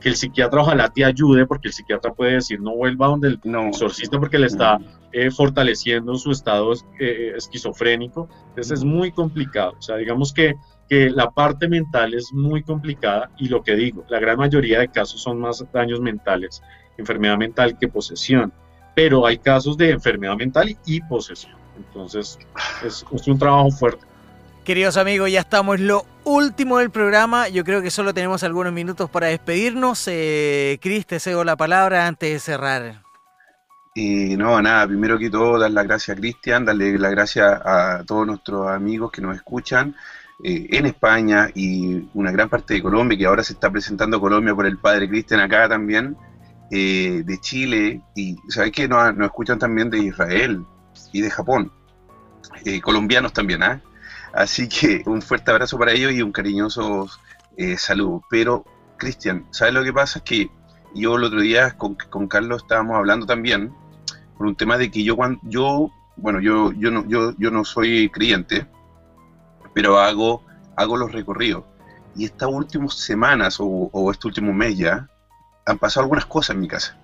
que 0.05 0.11
el 0.11 0.17
psiquiatra 0.17 0.61
ojalá 0.61 0.91
te 0.91 1.03
ayude 1.03 1.47
porque 1.47 1.69
el 1.69 1.73
psiquiatra 1.73 2.13
puede 2.13 2.33
decir 2.35 2.61
no 2.61 2.77
vuelva 2.77 3.07
donde 3.07 3.29
el 3.29 3.41
No. 3.43 3.69
exorcista 3.69 4.21
porque 4.21 4.39
le 4.39 4.49
está 4.49 4.79
eh, 5.13 5.31
fortaleciendo 5.31 6.15
su 6.17 6.31
estado 6.31 6.75
eh, 7.01 7.33
esquizofrénico. 7.35 8.29
Entonces 8.51 8.81
es 8.81 8.85
muy 8.85 9.13
complicado. 9.13 9.73
O 9.79 9.81
sea, 9.81 9.97
digamos 9.97 10.35
que, 10.35 10.57
que 10.91 11.09
la 11.09 11.31
parte 11.31 11.69
mental 11.69 12.13
es 12.13 12.35
muy 12.35 12.63
complicada 12.63 13.31
y 13.39 13.49
lo 13.49 13.63
que 13.63 13.77
digo, 13.77 14.05
la 14.11 14.21
gran 14.21 14.37
mayoría 14.37 14.81
de 14.81 14.89
casos 14.89 15.23
son 15.23 15.41
más 15.41 15.65
daños 15.73 16.03
mentales, 16.03 16.63
enfermedad 16.99 17.39
mental 17.39 17.79
que 17.79 17.89
posesión. 17.89 18.53
Pero 18.95 19.25
hay 19.25 19.39
casos 19.39 19.75
de 19.79 19.89
enfermedad 19.89 20.37
mental 20.37 20.77
y 20.85 21.01
posesión. 21.01 21.55
Entonces 21.79 22.39
es, 22.85 23.07
es 23.11 23.27
un 23.27 23.39
trabajo 23.39 23.71
fuerte. 23.71 24.05
Queridos 24.65 24.97
amigos, 24.97 25.31
ya 25.31 25.41
estamos 25.41 25.79
lo 25.79 26.07
último 26.25 26.79
del 26.79 26.89
programa. 26.89 27.51
Yo 27.51 27.65
creo 27.65 27.83
que 27.83 27.91
solo 27.91 28.15
tenemos 28.15 28.43
algunos 28.45 28.73
minutos 28.73 29.11
para 29.11 29.27
despedirnos. 29.27 30.09
Eh, 30.09 30.79
Cris, 30.81 31.05
te 31.07 31.21
cedo 31.21 31.45
la 31.45 31.55
palabra 31.55 32.07
antes 32.07 32.33
de 32.33 32.39
cerrar. 32.39 33.03
Y 33.95 34.39
no, 34.39 34.63
nada, 34.63 34.87
primero 34.87 35.19
que 35.19 35.29
todo, 35.29 35.59
dar 35.59 35.71
las 35.71 35.87
gracias 35.87 36.17
a 36.17 36.19
Cristian, 36.19 36.65
darle 36.65 36.99
las 36.99 37.11
gracias 37.11 37.61
a 37.63 38.05
todos 38.07 38.27
nuestros 38.27 38.67
amigos 38.71 39.13
que 39.13 39.21
nos 39.21 39.37
escuchan 39.37 39.95
eh, 40.43 40.67
en 40.71 40.87
España 40.87 41.51
y 41.55 42.09
una 42.15 42.33
gran 42.33 42.49
parte 42.49 42.73
de 42.73 42.83
Colombia, 42.83 43.19
que 43.19 43.27
ahora 43.27 43.45
se 43.45 43.53
está 43.53 43.71
presentando 43.71 44.19
Colombia 44.19 44.55
por 44.55 44.65
el 44.65 44.79
padre 44.79 45.11
Cristian 45.11 45.41
acá 45.41 45.69
también, 45.69 46.17
eh, 46.71 47.23
de 47.23 47.39
Chile, 47.39 48.01
y 48.17 48.35
sabes 48.49 48.73
que 48.73 48.89
nos, 48.89 49.15
nos 49.15 49.27
escuchan 49.27 49.59
también 49.59 49.91
de 49.91 49.99
Israel 49.99 50.65
y 51.13 51.21
de 51.21 51.31
Japón, 51.31 51.71
eh, 52.65 52.81
colombianos 52.81 53.35
también, 53.35 53.63
¿ah? 53.63 53.83
Así 54.35 54.69
que 54.69 55.03
un 55.07 55.23
fuerte 55.23 55.51
abrazo 55.51 55.79
para 55.79 55.93
ellos 55.93 56.13
y 56.13 56.23
un 56.23 56.33
cariñoso 56.33 57.09
eh, 57.57 57.77
saludo. 57.77 58.23
Pero, 58.29 58.65
Cristian, 58.97 59.47
¿sabes 59.51 59.75
lo 59.75 59.85
que 59.85 59.93
pasa? 59.93 60.19
Es 60.19 60.25
que 60.25 60.51
yo 60.95 61.17
el 61.17 61.25
otro 61.25 61.41
día 61.41 61.77
con, 61.77 61.97
con 62.11 62.29
Carlos 62.29 62.63
estábamos 62.63 62.97
hablando 62.97 63.27
también 63.27 63.73
por 64.37 64.47
un 64.47 64.57
tema 64.57 64.77
de 64.79 64.91
que 64.91 65.03
yo 65.03 65.17
cuando 65.17 65.41
yo 65.45 65.91
bueno 66.17 66.41
yo 66.41 66.71
yo 66.73 66.93
no 66.93 67.05
yo 67.09 67.35
yo 67.37 67.51
no 67.51 67.65
soy 67.65 68.09
creyente 68.11 68.69
pero 69.75 69.99
hago, 69.99 70.43
hago 70.77 70.97
los 70.97 71.13
recorridos. 71.13 71.65
Y 72.17 72.25
estas 72.25 72.49
últimas 72.49 72.95
semanas 72.95 73.59
o, 73.59 73.67
o 73.67 74.11
este 74.11 74.29
último 74.29 74.53
mes 74.53 74.79
ya, 74.79 75.09
han 75.67 75.79
pasado 75.79 76.05
algunas 76.05 76.25
cosas 76.25 76.55
en 76.55 76.61
mi 76.61 76.69
casa. 76.69 76.97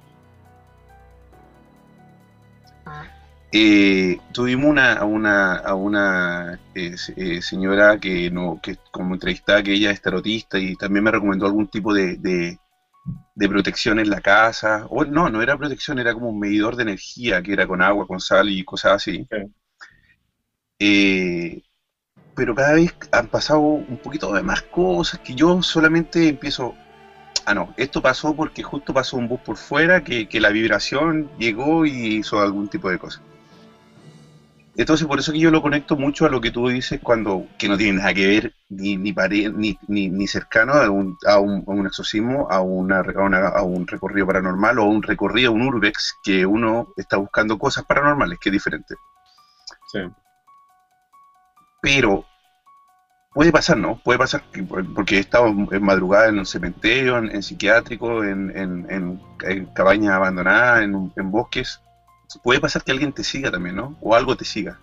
Eh, 3.52 4.18
tuvimos 4.32 4.66
una, 4.70 4.92
a 4.94 5.04
una, 5.04 5.56
a 5.56 5.74
una 5.74 6.60
eh, 6.74 6.94
eh, 7.16 7.42
señora 7.42 7.98
que, 7.98 8.30
no, 8.30 8.60
que 8.62 8.76
como 8.92 9.14
entrevistada, 9.14 9.62
que 9.62 9.72
ella 9.72 9.90
es 9.90 10.00
tarotista 10.00 10.58
y 10.58 10.76
también 10.76 11.04
me 11.04 11.10
recomendó 11.10 11.46
algún 11.46 11.68
tipo 11.68 11.92
de, 11.92 12.16
de, 12.16 12.58
de 13.34 13.48
protección 13.48 13.98
en 14.00 14.10
la 14.10 14.20
casa. 14.20 14.86
O, 14.90 15.04
no, 15.04 15.30
no 15.30 15.42
era 15.42 15.58
protección, 15.58 15.98
era 15.98 16.14
como 16.14 16.30
un 16.30 16.40
medidor 16.40 16.76
de 16.76 16.84
energía 16.84 17.42
que 17.42 17.52
era 17.54 17.66
con 17.66 17.82
agua, 17.82 18.06
con 18.06 18.20
sal 18.20 18.50
y 18.50 18.64
cosas 18.64 18.94
así. 18.94 19.22
Ok. 19.22 19.50
Eh, 20.80 21.62
pero 22.36 22.54
cada 22.54 22.74
vez 22.74 22.94
han 23.12 23.28
pasado 23.28 23.60
un 23.60 23.98
poquito 24.02 24.32
de 24.34 24.42
más 24.42 24.62
cosas 24.62 25.20
que 25.20 25.34
yo 25.34 25.62
solamente 25.62 26.28
empiezo. 26.28 26.74
Ah, 27.46 27.54
no, 27.54 27.74
esto 27.78 28.02
pasó 28.02 28.34
porque 28.36 28.62
justo 28.62 28.94
pasó 28.94 29.16
un 29.18 29.28
bus 29.28 29.40
por 29.40 29.56
fuera, 29.56 30.04
que, 30.04 30.28
que 30.28 30.40
la 30.40 30.50
vibración 30.50 31.30
llegó 31.38 31.86
y 31.86 32.18
hizo 32.18 32.40
algún 32.40 32.68
tipo 32.68 32.90
de 32.90 32.98
cosa. 32.98 33.22
Entonces, 34.80 35.06
por 35.06 35.18
eso 35.18 35.30
que 35.32 35.38
yo 35.38 35.50
lo 35.50 35.60
conecto 35.60 35.94
mucho 35.94 36.24
a 36.24 36.30
lo 36.30 36.40
que 36.40 36.50
tú 36.50 36.68
dices 36.68 37.00
cuando, 37.02 37.46
que 37.58 37.68
no 37.68 37.76
tiene 37.76 37.98
nada 37.98 38.14
que 38.14 38.26
ver 38.26 38.54
ni, 38.70 38.96
ni, 38.96 39.12
pare- 39.12 39.50
ni, 39.52 39.78
ni, 39.88 40.08
ni 40.08 40.26
cercano 40.26 40.72
a 40.72 40.88
un, 40.88 41.18
a, 41.26 41.38
un, 41.38 41.64
a 41.66 41.70
un 41.70 41.86
exorcismo, 41.86 42.48
a, 42.50 42.60
una, 42.62 43.00
a, 43.00 43.22
una- 43.22 43.48
a 43.48 43.62
un 43.62 43.86
recorrido 43.86 44.26
paranormal 44.26 44.78
o 44.78 44.82
a 44.84 44.86
un 44.86 45.02
recorrido, 45.02 45.52
un 45.52 45.62
urbex, 45.62 46.14
que 46.22 46.46
uno 46.46 46.88
está 46.96 47.18
buscando 47.18 47.58
cosas 47.58 47.84
paranormales, 47.84 48.38
que 48.38 48.48
es 48.48 48.52
diferente. 48.54 48.94
Sí. 49.92 49.98
Pero 51.82 52.24
puede 53.34 53.52
pasar, 53.52 53.76
¿no? 53.76 54.00
Puede 54.02 54.18
pasar, 54.18 54.42
que- 54.50 54.62
porque 54.62 55.16
he 55.16 55.20
estado 55.20 55.48
en 55.48 55.82
madrugada 55.82 56.28
en 56.28 56.38
un 56.38 56.46
cementerio, 56.46 57.18
en, 57.18 57.28
en 57.30 57.42
psiquiátrico, 57.42 58.24
en, 58.24 58.56
en, 58.56 58.86
en- 58.90 59.66
cabañas 59.74 60.14
abandonadas, 60.14 60.84
en, 60.84 61.12
en 61.16 61.30
bosques. 61.30 61.80
Puede 62.38 62.60
pasar 62.60 62.82
que 62.84 62.92
alguien 62.92 63.12
te 63.12 63.24
siga 63.24 63.50
también, 63.50 63.76
¿no? 63.76 63.96
O 64.00 64.14
algo 64.14 64.36
te 64.36 64.44
siga. 64.44 64.80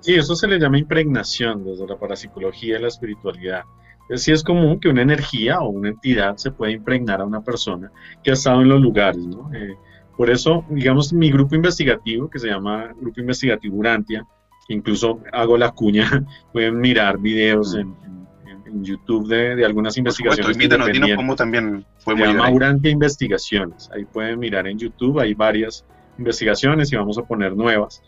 Sí, 0.00 0.14
eso 0.14 0.36
se 0.36 0.46
le 0.46 0.58
llama 0.60 0.78
impregnación 0.78 1.64
desde 1.64 1.86
la 1.86 1.96
parapsicología 1.98 2.78
y 2.78 2.82
la 2.82 2.88
espiritualidad. 2.88 3.62
Es 4.08 4.22
sí 4.22 4.32
es 4.32 4.42
común 4.44 4.78
que 4.80 4.88
una 4.88 5.02
energía 5.02 5.58
o 5.60 5.68
una 5.70 5.88
entidad 5.88 6.36
se 6.36 6.50
pueda 6.50 6.72
impregnar 6.72 7.20
a 7.20 7.24
una 7.24 7.42
persona 7.42 7.90
que 8.22 8.30
ha 8.30 8.34
estado 8.34 8.62
en 8.62 8.68
los 8.68 8.80
lugares, 8.80 9.18
¿no? 9.26 9.50
Eh, 9.52 9.74
por 10.16 10.30
eso, 10.30 10.64
digamos, 10.70 11.12
mi 11.12 11.30
grupo 11.30 11.54
investigativo, 11.54 12.28
que 12.30 12.38
se 12.38 12.48
llama 12.48 12.92
Grupo 13.00 13.20
Investigativo 13.20 13.76
Urantia, 13.76 14.24
incluso 14.68 15.20
hago 15.32 15.56
la 15.58 15.70
cuña, 15.72 16.08
pueden 16.52 16.80
mirar 16.80 17.18
videos 17.18 17.74
en, 17.74 17.94
en- 18.04 18.26
en 18.66 18.84
YouTube 18.84 19.26
de, 19.28 19.56
de 19.56 19.64
algunas 19.64 19.94
Por 19.96 20.12
supuesto, 20.12 20.42
investigaciones 20.42 20.56
cómo 21.16 21.36
también 21.36 21.86
Se 21.98 22.04
podemos 22.04 22.28
llama. 22.28 22.50
Urantia 22.50 22.90
Investigaciones. 22.90 23.90
Ahí 23.94 24.04
pueden 24.04 24.38
mirar 24.38 24.66
en 24.66 24.78
YouTube, 24.78 25.20
hay 25.20 25.34
varias 25.34 25.84
investigaciones 26.18 26.92
y 26.92 26.96
vamos 26.96 27.18
a 27.18 27.22
poner 27.22 27.56
nuevas. 27.56 28.02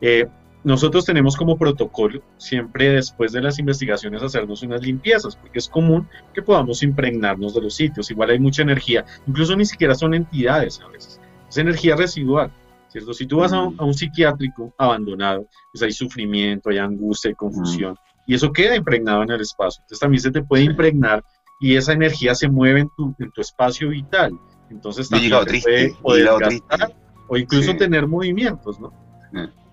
Eh, 0.00 0.26
nosotros 0.64 1.04
tenemos 1.04 1.36
como 1.36 1.56
protocolo 1.56 2.22
siempre 2.38 2.90
después 2.90 3.30
de 3.30 3.40
las 3.40 3.58
investigaciones 3.58 4.22
hacernos 4.22 4.62
unas 4.62 4.82
limpiezas, 4.82 5.36
porque 5.36 5.60
es 5.60 5.68
común 5.68 6.08
que 6.34 6.42
podamos 6.42 6.82
impregnarnos 6.82 7.54
de 7.54 7.62
los 7.62 7.74
sitios. 7.74 8.10
Igual 8.10 8.30
hay 8.30 8.40
mucha 8.40 8.62
energía, 8.62 9.04
incluso 9.26 9.54
ni 9.54 9.64
siquiera 9.64 9.94
son 9.94 10.14
entidades 10.14 10.80
a 10.80 10.88
veces, 10.88 11.20
es 11.48 11.56
energía 11.56 11.96
residual. 11.96 12.50
¿Cierto? 12.88 13.12
Si 13.12 13.26
tú 13.26 13.38
vas 13.38 13.52
a 13.52 13.60
un, 13.60 13.78
a 13.78 13.84
un 13.84 13.92
psiquiátrico 13.92 14.72
abandonado, 14.78 15.46
pues 15.72 15.82
hay 15.82 15.92
sufrimiento, 15.92 16.70
hay 16.70 16.78
angustia, 16.78 17.28
hay 17.28 17.34
confusión, 17.34 17.96
y 18.26 18.34
eso 18.34 18.52
queda 18.52 18.74
impregnado 18.74 19.22
en 19.22 19.30
el 19.30 19.40
espacio. 19.40 19.82
Entonces 19.82 20.00
también 20.00 20.20
se 20.20 20.30
te 20.30 20.42
puede 20.42 20.64
impregnar 20.64 21.22
y 21.60 21.76
esa 21.76 21.92
energía 21.92 22.34
se 22.34 22.48
mueve 22.48 22.80
en 22.80 22.90
tu, 22.96 23.14
en 23.18 23.30
tu 23.30 23.40
espacio 23.40 23.90
vital. 23.90 24.32
Entonces 24.70 25.08
también 25.08 25.30
llegado 25.30 25.44
te 25.44 25.50
triste, 25.50 25.94
puede, 26.02 26.22
desgastar 26.22 26.48
triste. 26.48 26.96
O 27.28 27.36
incluso 27.36 27.72
Sí. 27.72 27.76
tener 27.78 28.06
movimientos, 28.06 28.78
¿no? 28.80 28.92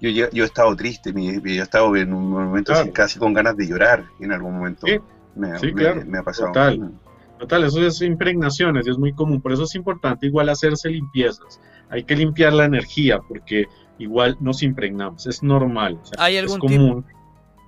Yo, 0.01 0.09
yo, 0.09 0.29
yo 0.31 0.43
he 0.43 0.47
estado 0.47 0.75
triste, 0.75 1.13
mi- 1.13 1.31
yo 1.33 1.41
he 1.43 1.57
estado 1.63 1.95
en 1.95 2.13
un 2.13 2.29
momento 2.29 2.73
así, 2.73 2.81
Claro. 2.83 2.93
casi 2.93 3.19
con 3.19 3.33
ganas 3.33 3.55
de 3.55 3.67
llorar 3.67 4.03
en 4.19 4.33
algún 4.33 4.53
momento. 4.55 4.85
Sí, 4.85 4.97
me, 5.35 5.57
sí, 5.59 5.67
me- 5.67 5.73
claro, 5.81 6.03
me 6.05 6.17
ha 6.17 6.23
pasado. 6.23 6.47
total. 6.47 6.91
Total, 7.39 7.63
eso 7.63 7.85
es 7.85 8.01
impregnaciones 8.01 8.85
y 8.87 8.89
es 8.89 8.97
muy 8.97 9.13
común. 9.13 9.41
Por 9.41 9.51
eso 9.53 9.63
es 9.63 9.75
importante 9.75 10.27
igual 10.27 10.49
hacerse 10.49 10.89
limpiezas. 10.89 11.59
Hay 11.89 12.03
que 12.03 12.15
limpiar 12.15 12.53
la 12.53 12.65
energía 12.65 13.19
porque 13.27 13.65
igual 13.97 14.37
nos 14.41 14.61
impregnamos. 14.63 15.25
Es 15.27 15.41
normal. 15.43 15.99
o 16.01 16.05
sea, 16.05 16.23
¿Hay 16.23 16.35
es 16.37 16.43
algún 16.43 16.59
común. 16.59 17.05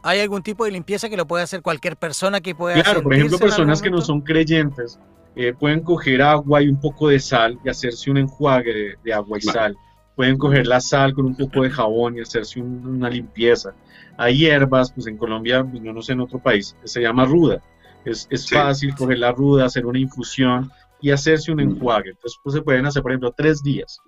¿Hay 0.04 0.20
algún 0.20 0.44
tipo 0.44 0.66
de 0.66 0.72
limpieza 0.72 1.10
que 1.10 1.18
lo 1.18 1.26
puede 1.26 1.44
hacer 1.44 1.62
cualquier 1.62 1.96
persona 1.98 2.40
que 2.42 2.54
pueda 2.54 2.82
Claro, 2.84 3.02
por 3.02 3.14
ejemplo, 3.14 3.40
personas 3.40 3.82
que 3.82 3.90
no 3.90 4.02
son 4.02 4.22
creyentes 4.22 5.00
eh, 5.36 5.54
pueden 5.54 5.82
coger 5.82 6.22
agua 6.22 6.62
y 6.62 6.68
un 6.70 6.80
poco 6.80 7.10
de 7.10 7.20
sal 7.20 7.60
y 7.64 7.70
hacerse 7.70 8.10
un 8.12 8.18
enjuague 8.18 8.74
de, 8.74 8.96
de 9.04 9.14
agua 9.14 9.38
y 9.38 9.42
sal. 9.42 9.76
Pueden 10.16 10.38
coger 10.38 10.66
la 10.66 10.80
sal 10.80 11.14
con 11.14 11.26
un 11.26 11.36
poco 11.36 11.64
de 11.64 11.70
jabón 11.70 12.18
y 12.18 12.22
hacerse 12.22 12.62
un- 12.62 12.86
una 12.88 13.10
limpieza. 13.10 13.74
Hay 14.18 14.38
hierbas, 14.38 14.92
pues 14.94 15.08
en 15.08 15.18
Colombia, 15.18 15.64
pues 15.64 15.84
yo 15.84 15.92
no 15.92 16.02
sé 16.02 16.14
en 16.14 16.22
otro 16.22 16.40
país, 16.40 16.76
se 16.86 17.02
llama 17.02 17.26
ruda. 17.26 17.62
Es, 18.06 18.28
es 18.30 18.44
Sí. 18.44 18.56
fácil 18.56 18.96
coger 18.96 19.20
la 19.20 19.32
ruda, 19.34 19.66
hacer 19.66 19.86
una 19.86 20.00
infusión 20.00 20.72
y 21.02 21.12
hacerse 21.12 21.52
un 21.52 21.58
Mm. 21.58 21.72
enjuague. 21.72 22.12
Entonces, 22.12 22.40
pues 22.42 22.54
se 22.56 22.62
pueden 22.62 22.86
hacer, 22.86 23.02
por 23.02 23.12
ejemplo, 23.12 23.34
tres 23.36 23.62
días. 23.62 24.00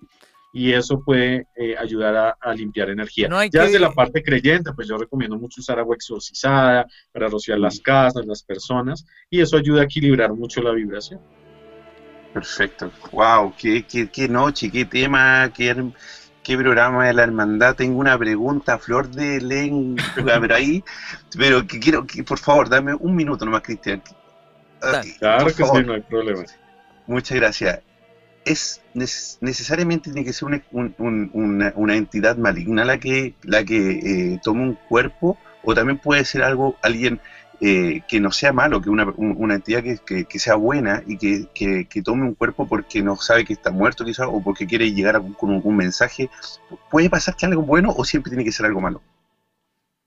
Y 0.60 0.74
eso 0.74 1.03
puede 1.03 1.45
eh, 1.55 1.76
ayudar 1.78 2.16
a, 2.16 2.38
a 2.41 2.51
limpiar 2.51 2.89
energía. 2.89 3.28
No 3.28 3.38
hay 3.38 3.47
ya 3.51 3.60
que- 3.60 3.66
desde 3.68 3.80
la 3.80 3.91
parte 3.93 4.24
creyente, 4.24 4.72
pues 4.74 4.88
yo 4.88 4.97
recomiendo 4.97 5.38
mucho 5.38 5.62
usar 5.62 5.78
agua 5.78 5.95
exorcizada 5.95 6.88
para 7.12 7.28
rociar 7.28 7.60
las 7.60 7.80
casas, 7.80 8.26
las 8.26 8.41
personas, 8.41 9.05
y 9.30 9.39
eso 9.39 9.55
ayuda 9.58 9.82
a 9.82 9.84
equilibrar 9.84 10.34
mucho 10.34 10.64
la 10.64 10.72
vibración. 10.72 11.20
Perfecto. 12.34 12.91
Wow, 13.12 13.53
qué, 13.55 13.84
qué, 13.84 14.10
qué 14.10 14.28
noche, 14.28 14.72
qué 14.72 14.86
tema, 14.86 15.51
qué, 15.55 15.76
qué 16.43 16.58
programa 16.58 17.05
de 17.05 17.14
la 17.14 17.24
hermandad. 17.24 17.76
Tengo 17.76 17.99
una 17.99 18.18
pregunta, 18.18 18.80
Flor 18.80 19.10
de 19.10 19.39
lengua, 19.39 20.03
pero 20.41 20.55
ahí, 20.55 20.84
pero 21.38 21.68
que 21.68 21.80
quiero 21.80 22.08
que 22.08 22.24
por 22.24 22.39
favor, 22.39 22.68
dame 22.68 22.95
un 22.95 23.16
minuto 23.16 23.45
nomás, 23.45 23.62
Cristian. 23.62 24.01
Claro 25.20 25.43
por 25.43 25.55
que 25.55 25.64
favor. 25.64 25.82
sí, 25.82 25.86
no 25.88 25.93
hay 25.93 26.01
problema. 26.01 26.43
Muchas 27.05 27.38
gracias. 27.38 27.80
¿Es 28.54 28.82
neces- 28.95 29.38
necesariamente 29.41 30.12
tiene 30.12 30.26
que 30.26 30.34
ser 30.34 30.48
una, 30.48 30.64
un- 30.72 30.95
un- 31.00 31.32
una, 31.76 31.95
entidad 31.95 32.38
maligna 32.38 32.86
la 32.86 32.98
que, 33.00 33.36
la 33.43 33.64
que 33.66 33.80
eh, 34.36 34.39
tome 34.43 34.64
un 34.64 34.78
cuerpo? 34.89 35.38
¿O 35.64 35.74
también 35.76 35.98
puede 36.00 36.24
ser 36.26 36.43
algo, 36.43 36.78
alguien 36.82 37.20
eh, 37.60 38.02
que 38.08 38.20
no 38.20 38.32
sea 38.32 38.54
malo, 38.54 38.82
que 38.82 38.89
una, 38.89 39.06
un- 39.18 39.36
una 39.38 39.56
entidad 39.56 39.84
que, 39.84 39.98
que- 40.26 40.39
sea 40.39 40.56
buena 40.56 41.04
y 41.08 41.18
que, 41.18 41.48
que- 41.54 41.86
tome 42.04 42.24
un 42.24 42.36
cuerpo 42.36 42.68
porque 42.68 43.02
no 43.02 43.16
sabe 43.18 43.43
que 43.45 43.54
está 43.54 43.72
muerto 43.72 44.06
quizás 44.06 44.28
o 44.30 44.41
porque 44.43 44.68
quiere 44.68 44.93
llegar 44.93 45.16
a- 45.18 45.22
con 45.22 45.52
algún 45.52 45.76
mensaje? 45.76 46.30
¿Puede 46.91 47.10
pasar 47.10 47.36
que 47.36 47.45
algo 47.48 47.64
bueno 47.64 47.93
o 47.98 48.06
siempre 48.06 48.30
tiene 48.30 48.45
que 48.45 48.52
ser 48.52 48.66
algo 48.68 48.80
malo? 48.82 49.02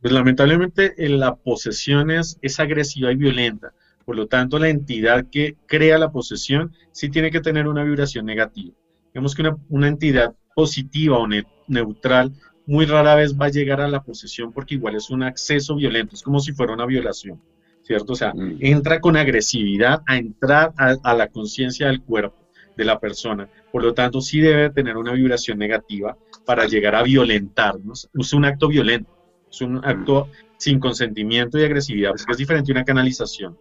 Pues 0.00 0.12
lamentablemente 0.12 0.94
eh, 0.98 1.08
la 1.08 1.36
posesión 1.36 2.10
es, 2.10 2.38
es 2.42 2.58
agresiva 2.60 3.12
y 3.12 3.16
violenta. 3.16 3.72
Por 4.10 4.16
lo 4.16 4.26
tanto, 4.26 4.58
la 4.58 4.68
entidad 4.68 5.26
que 5.30 5.54
crea 5.68 5.96
la 5.96 6.10
posesión 6.10 6.72
sí 6.90 7.10
tiene 7.10 7.30
que 7.30 7.40
tener 7.40 7.68
una 7.68 7.84
vibración 7.84 8.26
negativa. 8.26 8.74
Digamos 9.14 9.36
que 9.36 9.42
una, 9.42 9.56
una 9.68 9.86
entidad 9.86 10.34
positiva 10.52 11.16
o 11.16 11.28
ne- 11.28 11.44
neutral 11.68 12.32
muy 12.66 12.86
rara 12.86 13.14
vez 13.14 13.38
va 13.40 13.46
a 13.46 13.50
llegar 13.50 13.80
a 13.80 13.86
la 13.86 14.02
posesión 14.02 14.52
porque 14.52 14.74
igual 14.74 14.96
es 14.96 15.10
un 15.10 15.22
acceso 15.22 15.76
violento, 15.76 16.16
es 16.16 16.22
como 16.22 16.40
si 16.40 16.50
fuera 16.52 16.72
una 16.72 16.86
violación, 16.86 17.40
¿cierto? 17.82 18.14
O 18.14 18.16
sea, 18.16 18.34
Mm. 18.34 18.56
entra 18.58 19.00
con 19.00 19.16
agresividad 19.16 20.00
a 20.08 20.16
entrar 20.16 20.72
a, 20.76 20.96
a 21.04 21.14
la 21.14 21.28
conciencia 21.28 21.86
del 21.86 22.02
cuerpo 22.02 22.36
de 22.76 22.84
la 22.84 22.98
persona. 22.98 23.48
Por 23.70 23.84
lo 23.84 23.94
tanto, 23.94 24.20
sí 24.20 24.40
debe 24.40 24.70
tener 24.70 24.96
una 24.96 25.12
vibración 25.12 25.56
negativa 25.56 26.16
para 26.44 26.66
llegar 26.66 26.96
a 26.96 27.04
violentarnos. 27.04 28.10
Es 28.18 28.32
un 28.32 28.44
acto 28.44 28.66
violento, 28.66 29.08
es 29.48 29.60
un 29.60 29.76
acto 29.84 30.30
sin 30.56 30.80
consentimiento 30.80 31.58
y 31.58 31.62
agresividad, 31.62 32.10
porque 32.10 32.32
es 32.32 32.38
diferente 32.38 32.72
a 32.72 32.74
una 32.74 32.84
canalización. 32.84 33.56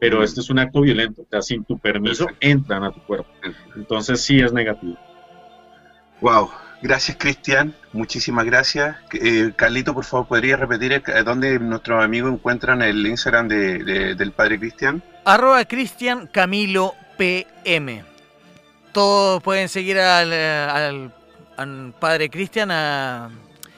Pero 0.00 0.22
este 0.24 0.40
es 0.40 0.48
un 0.50 0.58
acto 0.58 0.80
violento, 0.80 1.22
o 1.22 1.26
sea, 1.30 1.42
sin 1.42 1.62
tu 1.64 1.78
permiso 1.78 2.26
entran 2.40 2.82
a 2.84 2.90
tu 2.90 3.00
cuerpo. 3.02 3.28
Entonces 3.76 4.20
sí 4.22 4.40
es 4.40 4.52
negativo. 4.52 4.96
Wow, 6.20 6.50
gracias 6.82 7.16
Cristian, 7.18 7.74
muchísimas 7.92 8.44
gracias. 8.46 8.96
Eh, 9.12 9.52
Carlito, 9.56 9.94
por 9.94 10.04
favor, 10.04 10.26
¿podría 10.28 10.56
repetir 10.56 10.92
eh, 10.92 11.02
dónde 11.24 11.58
nuestros 11.58 12.02
amigos 12.02 12.32
encuentran 12.32 12.82
el 12.82 13.06
Instagram 13.06 13.48
de- 13.48 13.78
de- 13.84 14.14
del 14.14 14.32
Padre 14.32 14.58
Cristian? 14.58 15.02
Arroba 15.24 15.64
Cristian 15.66 16.26
Camilo 16.26 16.94
PM. 17.16 18.02
Todos 18.92 19.42
pueden 19.42 19.68
seguir 19.68 19.98
al, 19.98 20.32
al- 20.32 21.12
al 21.56 21.94
padre 22.00 22.28
Cristian 22.30 22.70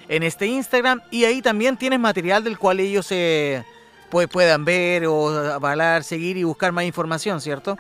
en 0.09 0.23
este 0.23 0.47
Instagram 0.47 1.01
y 1.11 1.25
ahí 1.25 1.43
también 1.43 1.77
tienes 1.77 1.99
material 1.99 2.43
del 2.45 2.57
cual 2.59 2.79
ellos 2.81 3.09
eh, 3.11 3.65
pues, 4.13 4.29
puedan 4.29 4.65
ver 4.67 5.07
o 5.07 5.29
avalar, 5.53 6.05
seguir 6.05 6.37
y 6.37 6.45
buscar 6.45 6.71
más 6.71 6.85
información, 6.85 7.41
¿cierto? 7.41 7.79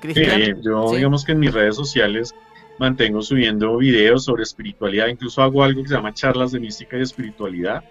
Sí, 0.00 0.12
Cristian. 0.14 0.62
yo 0.62 0.88
Sí. 0.88 0.96
digamos 0.96 1.24
que 1.24 1.32
en 1.32 1.40
mis 1.40 1.52
redes 1.52 1.74
sociales 1.74 2.32
mantengo 2.78 3.20
subiendo 3.22 3.76
videos 3.78 4.24
sobre 4.24 4.44
espiritualidad, 4.44 5.08
incluso 5.08 5.42
hago 5.42 5.62
algo 5.64 5.82
que 5.82 5.88
se 5.88 5.94
llama 5.94 6.14
charlas 6.14 6.52
de 6.52 6.60
mística 6.60 6.96
y 6.96 7.02
espiritualidad, 7.02 7.82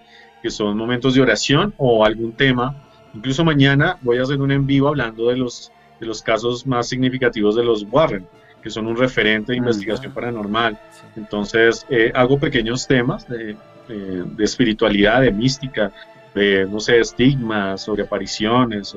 que 0.41 0.49
son 0.49 0.77
momentos 0.77 1.13
de 1.15 1.21
oración 1.21 1.73
o 1.77 2.03
algún 2.05 2.31
tema. 2.31 2.75
Incluso 3.13 3.43
mañana 3.43 3.97
voy 4.01 4.17
a 4.19 4.23
hacer 4.23 4.39
un 4.41 4.51
en 4.51 4.65
vivo 4.65 4.87
hablando 4.87 5.27
de 5.29 5.35
los, 5.37 5.71
de 5.99 6.05
los 6.05 6.21
casos 6.21 6.65
más 6.65 6.87
significativos 6.87 7.55
de 7.57 7.63
los 7.65 7.85
Warren, 7.91 8.25
que 8.63 8.69
son 8.69 8.87
un 8.87 8.95
referente 8.95 9.51
de 9.51 9.57
investigación 9.57 10.13
paranormal. 10.13 10.79
Entonces, 11.17 11.85
eh, 11.89 12.11
hago 12.15 12.39
pequeños 12.39 12.87
temas 12.87 13.27
de, 13.27 13.55
de- 13.87 14.23
de 14.23 14.43
espiritualidad, 14.43 15.21
de 15.21 15.31
mística, 15.31 15.91
de, 16.33 16.65
no 16.65 16.79
sé, 16.79 16.99
estigmas, 16.99 17.83
sobre 17.83 18.03
apariciones. 18.03 18.95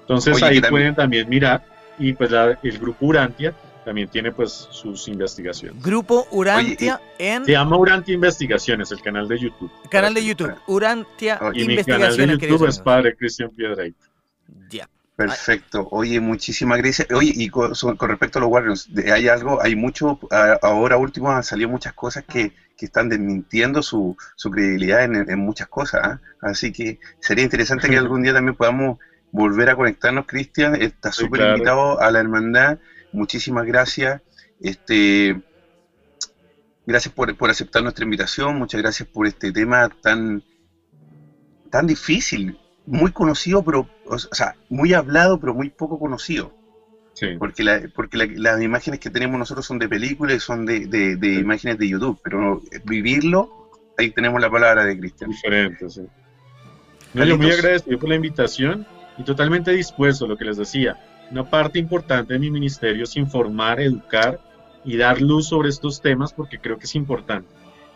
Entonces, 0.00 0.36
Oye, 0.36 0.44
ahí 0.44 0.54
también- 0.60 0.70
pueden 0.70 0.94
también 0.94 1.28
mirar. 1.28 1.64
Y 1.98 2.12
pues 2.14 2.30
la- 2.30 2.58
el 2.62 2.78
grupo 2.78 3.06
Urantia 3.06 3.54
también 3.84 4.08
tiene 4.08 4.32
pues 4.32 4.50
sus 4.70 5.08
investigaciones. 5.08 5.82
Grupo 5.82 6.26
Urantia 6.30 7.00
en 7.18 7.44
Se 7.44 7.52
llama 7.52 7.76
Urantia 7.76 8.14
Investigaciones, 8.14 8.90
el 8.92 9.00
canal 9.02 9.28
de 9.28 9.38
YouTube. 9.38 9.70
canal 9.90 10.14
de 10.14 10.24
YouTube. 10.24 10.54
Urantia 10.66 11.38
Oye, 11.42 11.62
Y 11.62 11.66
mi 11.66 11.76
canal 11.76 12.16
de 12.16 12.22
Investigaciones, 12.22 12.38
YouTube 12.40 12.68
es. 12.68 12.78
Padre 12.78 13.16
Cristian 13.16 13.50
Piedrahita. 13.50 14.06
Ya. 14.70 14.88
Perfecto. 15.28 15.88
Oye, 15.90 16.20
muchísimas 16.20 16.78
gracias. 16.78 17.08
Oye, 17.12 17.32
y 17.34 17.48
con, 17.48 17.72
respecto 18.00 18.38
a 18.38 18.42
los 18.42 18.50
Warriors, 18.50 18.88
hay 19.12 19.28
algo, 19.28 19.62
hay 19.62 19.74
mucho, 19.76 20.18
a- 20.30 20.58
ahora 20.62 20.96
último 20.96 21.30
han 21.30 21.42
salido 21.44 21.68
muchas 21.68 21.92
cosas 21.92 22.24
que, 22.24 22.52
que 22.76 22.86
están 22.86 23.08
desmintiendo 23.08 23.82
su, 23.82 24.16
su 24.36 24.50
credibilidad 24.50 25.04
en, 25.04 25.14
en 25.30 25.38
muchas 25.38 25.68
cosas. 25.68 26.00
¿ah? 26.04 26.20
Así 26.40 26.72
que 26.72 26.98
sería 27.20 27.44
interesante 27.44 27.88
que 27.88 27.96
algún 27.98 28.22
día 28.22 28.32
también 28.32 28.56
podamos 28.56 28.98
volver 29.30 29.70
a 29.70 29.76
conectarnos, 29.76 30.26
Cristian. 30.26 30.74
Está 30.80 31.10
Sí, 31.12 31.22
súper 31.24 31.40
claro. 31.40 31.52
invitado 31.56 32.00
a 32.00 32.10
la 32.10 32.20
hermandad. 32.20 32.78
Muchísimas 33.12 33.66
gracias. 33.66 34.20
Este, 34.60 35.40
gracias 36.86 37.12
por, 37.14 37.34
por 37.36 37.50
aceptar 37.50 37.82
nuestra 37.82 38.04
invitación. 38.04 38.56
Muchas 38.56 38.80
gracias 38.80 39.08
por 39.08 39.26
este 39.26 39.52
tema 39.52 39.88
tan, 40.02 40.42
tan 41.70 41.86
difícil, 41.86 42.58
muy 42.86 43.12
conocido, 43.12 43.62
pero, 43.64 43.88
o 44.14 44.34
sea, 44.34 44.54
muy 44.68 44.92
hablado, 44.94 45.38
pero 45.40 45.54
muy 45.54 45.70
poco 45.70 45.98
conocido. 45.98 46.52
Sí. 47.14 47.28
Porque, 47.38 47.62
la- 47.62 47.82
porque 47.94 48.16
la- 48.16 48.26
las 48.54 48.62
imágenes 48.62 48.98
que 49.00 49.10
tenemos 49.10 49.38
nosotros 49.38 49.66
son 49.66 49.78
de 49.78 49.88
películas 49.88 50.36
y 50.36 50.40
son 50.40 50.64
de, 50.66 50.86
de- 50.86 51.16
de 51.16 51.34
imágenes 51.34 51.78
de 51.78 51.88
YouTube, 51.88 52.18
pero 52.24 52.60
vivirlo, 52.84 53.70
ahí 53.98 54.10
tenemos 54.10 54.40
la 54.40 54.50
palabra 54.50 54.84
de 54.84 54.98
Cristian. 54.98 55.30
diferente, 55.30 55.88
sí. 55.90 56.02
No, 57.14 57.24
yo 57.24 57.36
muy 57.36 57.50
agradecido 57.50 57.98
por 57.98 58.08
la 58.08 58.14
invitación 58.14 58.86
y 59.18 59.24
totalmente 59.24 59.70
dispuesto, 59.72 60.26
lo 60.26 60.36
que 60.38 60.46
les 60.46 60.56
decía. 60.56 60.96
Una 61.30 61.48
parte 61.48 61.78
importante 61.78 62.32
de 62.32 62.38
mi 62.38 62.50
ministerio 62.50 63.04
es 63.04 63.16
informar, 63.16 63.80
educar 63.80 64.40
y 64.84 64.96
dar 64.96 65.20
luz 65.20 65.48
sobre 65.48 65.68
estos 65.68 66.00
temas 66.00 66.32
porque 66.32 66.58
creo 66.58 66.78
que 66.78 66.84
es 66.86 66.94
importante. 66.94 67.48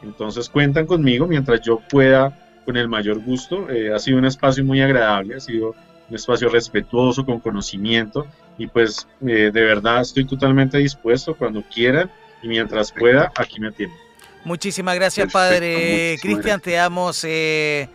Entonces 0.02 0.50
cuentan 0.50 0.84
conmigo 0.86 1.26
mientras 1.26 1.62
yo 1.62 1.80
pueda, 1.90 2.38
con 2.66 2.76
el 2.76 2.88
mayor 2.88 3.20
gusto. 3.24 3.70
Eh, 3.70 3.92
ha 3.94 3.98
sido 3.98 4.18
un 4.18 4.26
espacio 4.26 4.62
muy 4.64 4.82
agradable, 4.82 5.36
ha 5.36 5.40
sido 5.40 5.74
un 6.08 6.14
espacio 6.14 6.48
respetuoso, 6.48 7.24
con 7.24 7.40
conocimiento 7.40 8.26
y 8.58 8.66
pues 8.66 9.06
eh, 9.26 9.50
de 9.52 9.60
verdad 9.62 10.02
estoy 10.02 10.24
totalmente 10.24 10.78
dispuesto 10.78 11.34
cuando 11.34 11.62
quieran 11.62 12.10
y 12.42 12.48
mientras 12.48 12.92
pueda, 12.92 13.32
aquí 13.36 13.60
me 13.60 13.68
atienden. 13.68 13.98
Muchísimas 14.44 14.94
gracias, 14.94 15.32
Perfecto, 15.32 15.38
Padre 15.38 16.18
Cristian. 16.20 16.60
Te 16.60 16.72
damos 16.72 17.24
eh, 17.24 17.88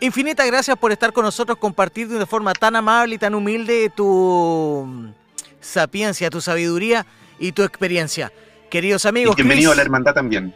infinitas 0.00 0.46
gracias 0.46 0.76
por 0.76 0.92
estar 0.92 1.12
con 1.12 1.24
nosotros, 1.24 1.58
compartir 1.58 2.08
de 2.08 2.26
forma 2.26 2.52
tan 2.52 2.74
amable 2.76 3.14
y 3.14 3.18
tan 3.18 3.34
humilde 3.34 3.90
tu 3.94 5.12
sapiencia, 5.60 6.30
tu 6.30 6.40
sabiduría 6.40 7.06
y 7.38 7.52
tu 7.52 7.62
experiencia. 7.62 8.32
Queridos 8.70 9.04
Y 9.04 9.08
amigos, 9.08 9.36
bienvenido 9.36 9.70
Chris, 9.70 9.74
a 9.74 9.76
la 9.76 9.82
hermandad 9.82 10.14
también. 10.14 10.54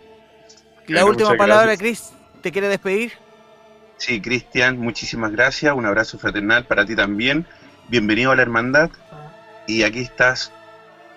la 0.89 1.05
última 1.05 1.37
palabra, 1.37 1.77
gracias. 1.77 2.11
Chris, 2.11 2.43
¿te 2.43 2.53
quiere 2.53 2.69
despedir? 2.69 3.22
Sí, 4.03 4.21
Cristian, 4.21 4.79
muchísimas 4.81 5.31
gracias. 5.31 5.73
Un 5.77 5.87
abrazo 5.87 6.19
fraternal 6.19 6.65
para 6.65 6.85
ti 6.85 6.97
también. 6.97 7.47
Bienvenido 7.87 8.33
a 8.33 8.37
la 8.37 8.43
hermandad. 8.43 8.91
Y 9.69 9.85
aquí 9.85 10.01
estás 10.01 10.51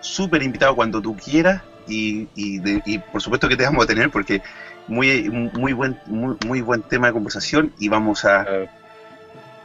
súper 0.01 0.43
invitado 0.43 0.75
cuando 0.75 1.01
tú 1.01 1.17
quieras. 1.17 1.63
Y, 1.87 2.27
y, 2.35 2.59
de- 2.59 2.83
y 2.85 2.99
por 2.99 3.23
supuesto 3.23 3.49
que 3.49 3.55
te 3.57 3.63
vamos 3.63 3.83
a 3.85 3.87
tener 3.87 4.11
porque 4.11 4.43
muy, 4.87 5.23
muy, 5.29 5.73
buen, 5.73 5.99
muy, 6.05 6.35
muy 6.45 6.61
buen 6.61 6.83
tema 6.83 7.07
de 7.07 7.13
conversación 7.13 7.73
y 7.79 7.89
vamos 7.89 8.23
a, 8.23 8.45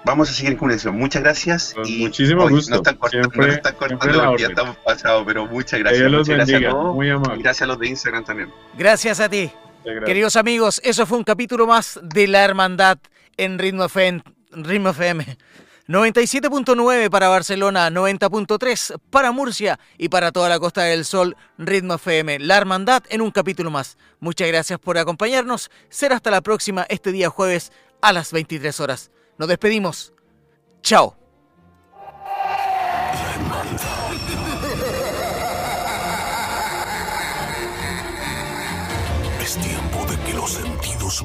vamos 0.03 0.31
a 0.31 0.33
seguir 0.33 0.53
en 0.53 0.59
comunicación. 0.59 0.97
Muchas 0.97 1.23
gracias. 1.23 1.75
Con 1.75 1.87
y 1.87 1.99
muchísimo 1.99 2.45
hoy 2.45 2.53
gusto. 2.53 2.71
Nos 2.71 2.79
están 2.79 2.97
cortando, 2.97 3.29
Siempre- 3.31 3.53
están 3.55 3.75
cortando 3.75 4.25
porque 4.29 4.43
ya 4.45 4.49
estamos 4.49 4.77
pasados, 4.79 5.25
pero 5.27 5.47
muchas 5.47 5.79
gracias. 5.79 6.11
Muchas 6.11 6.29
gracias 6.37 6.63
a 6.63 6.71
todos. 6.71 6.95
muy 6.95 7.07
Y 7.09 7.11
amable. 7.11 7.43
gracias 7.43 7.63
a 7.63 7.67
los 7.67 7.79
de 7.79 7.89
Instagram 7.89 8.25
también. 8.25 8.49
Gracias 8.79 9.21
a 9.21 9.29
ti. 9.29 9.51
Queridos 9.83 10.37
amigos, 10.37 10.81
eso 10.85 11.07
fue 11.07 11.19
un 11.19 11.25
capítulo 11.25 11.67
más 11.67 11.99
de 12.03 12.27
La 12.27 12.45
Hermandad 12.45 12.99
en. 13.37 13.59
Ritmo 13.59 13.85
FM. 14.91 15.37
97.9 15.89 17.11
para 17.11 17.29
Barcelona, 17.29 17.91
90.3 17.91 19.01
para 19.11 19.33
Murcia 19.33 19.81
y 19.99 20.09
para 20.09 20.31
toda 20.31 20.49
la 20.49 20.61
Costa 20.61 20.83
del 20.83 21.05
Sol, 21.05 21.37
Ritmo 21.59 21.95
FM. 21.95 22.39
La 22.41 22.57
Hermandad 22.59 23.03
en 23.09 23.23
un 23.23 23.31
capítulo 23.31 23.71
más. 23.71 23.99
Muchas 24.21 24.47
gracias 24.49 24.79
por 24.79 24.99
acompañarnos. 24.99 25.71
Será 25.89 26.17
hasta 26.17 26.31
la 26.31 26.43
próxima 26.43 26.87
este 26.89 27.11
día 27.11 27.29
jueves 27.29 27.73
a 28.03 28.13
las 28.13 28.33
23 28.33 28.79
horas. 28.81 29.11
Nos 29.37 29.49
despedimos. 29.49 30.13
Chao. 30.83 31.20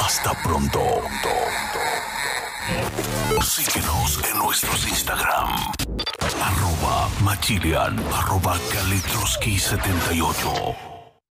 Hasta 0.00 0.32
pronto. 0.42 0.80
Síguenos 3.42 4.20
en 4.30 4.38
nuestros 4.38 4.86
Instagram. 4.88 5.50
Arroba 6.42 7.08
Machilian, 7.20 7.98
arroba 8.12 8.56
Kalitroski78. 8.72 10.93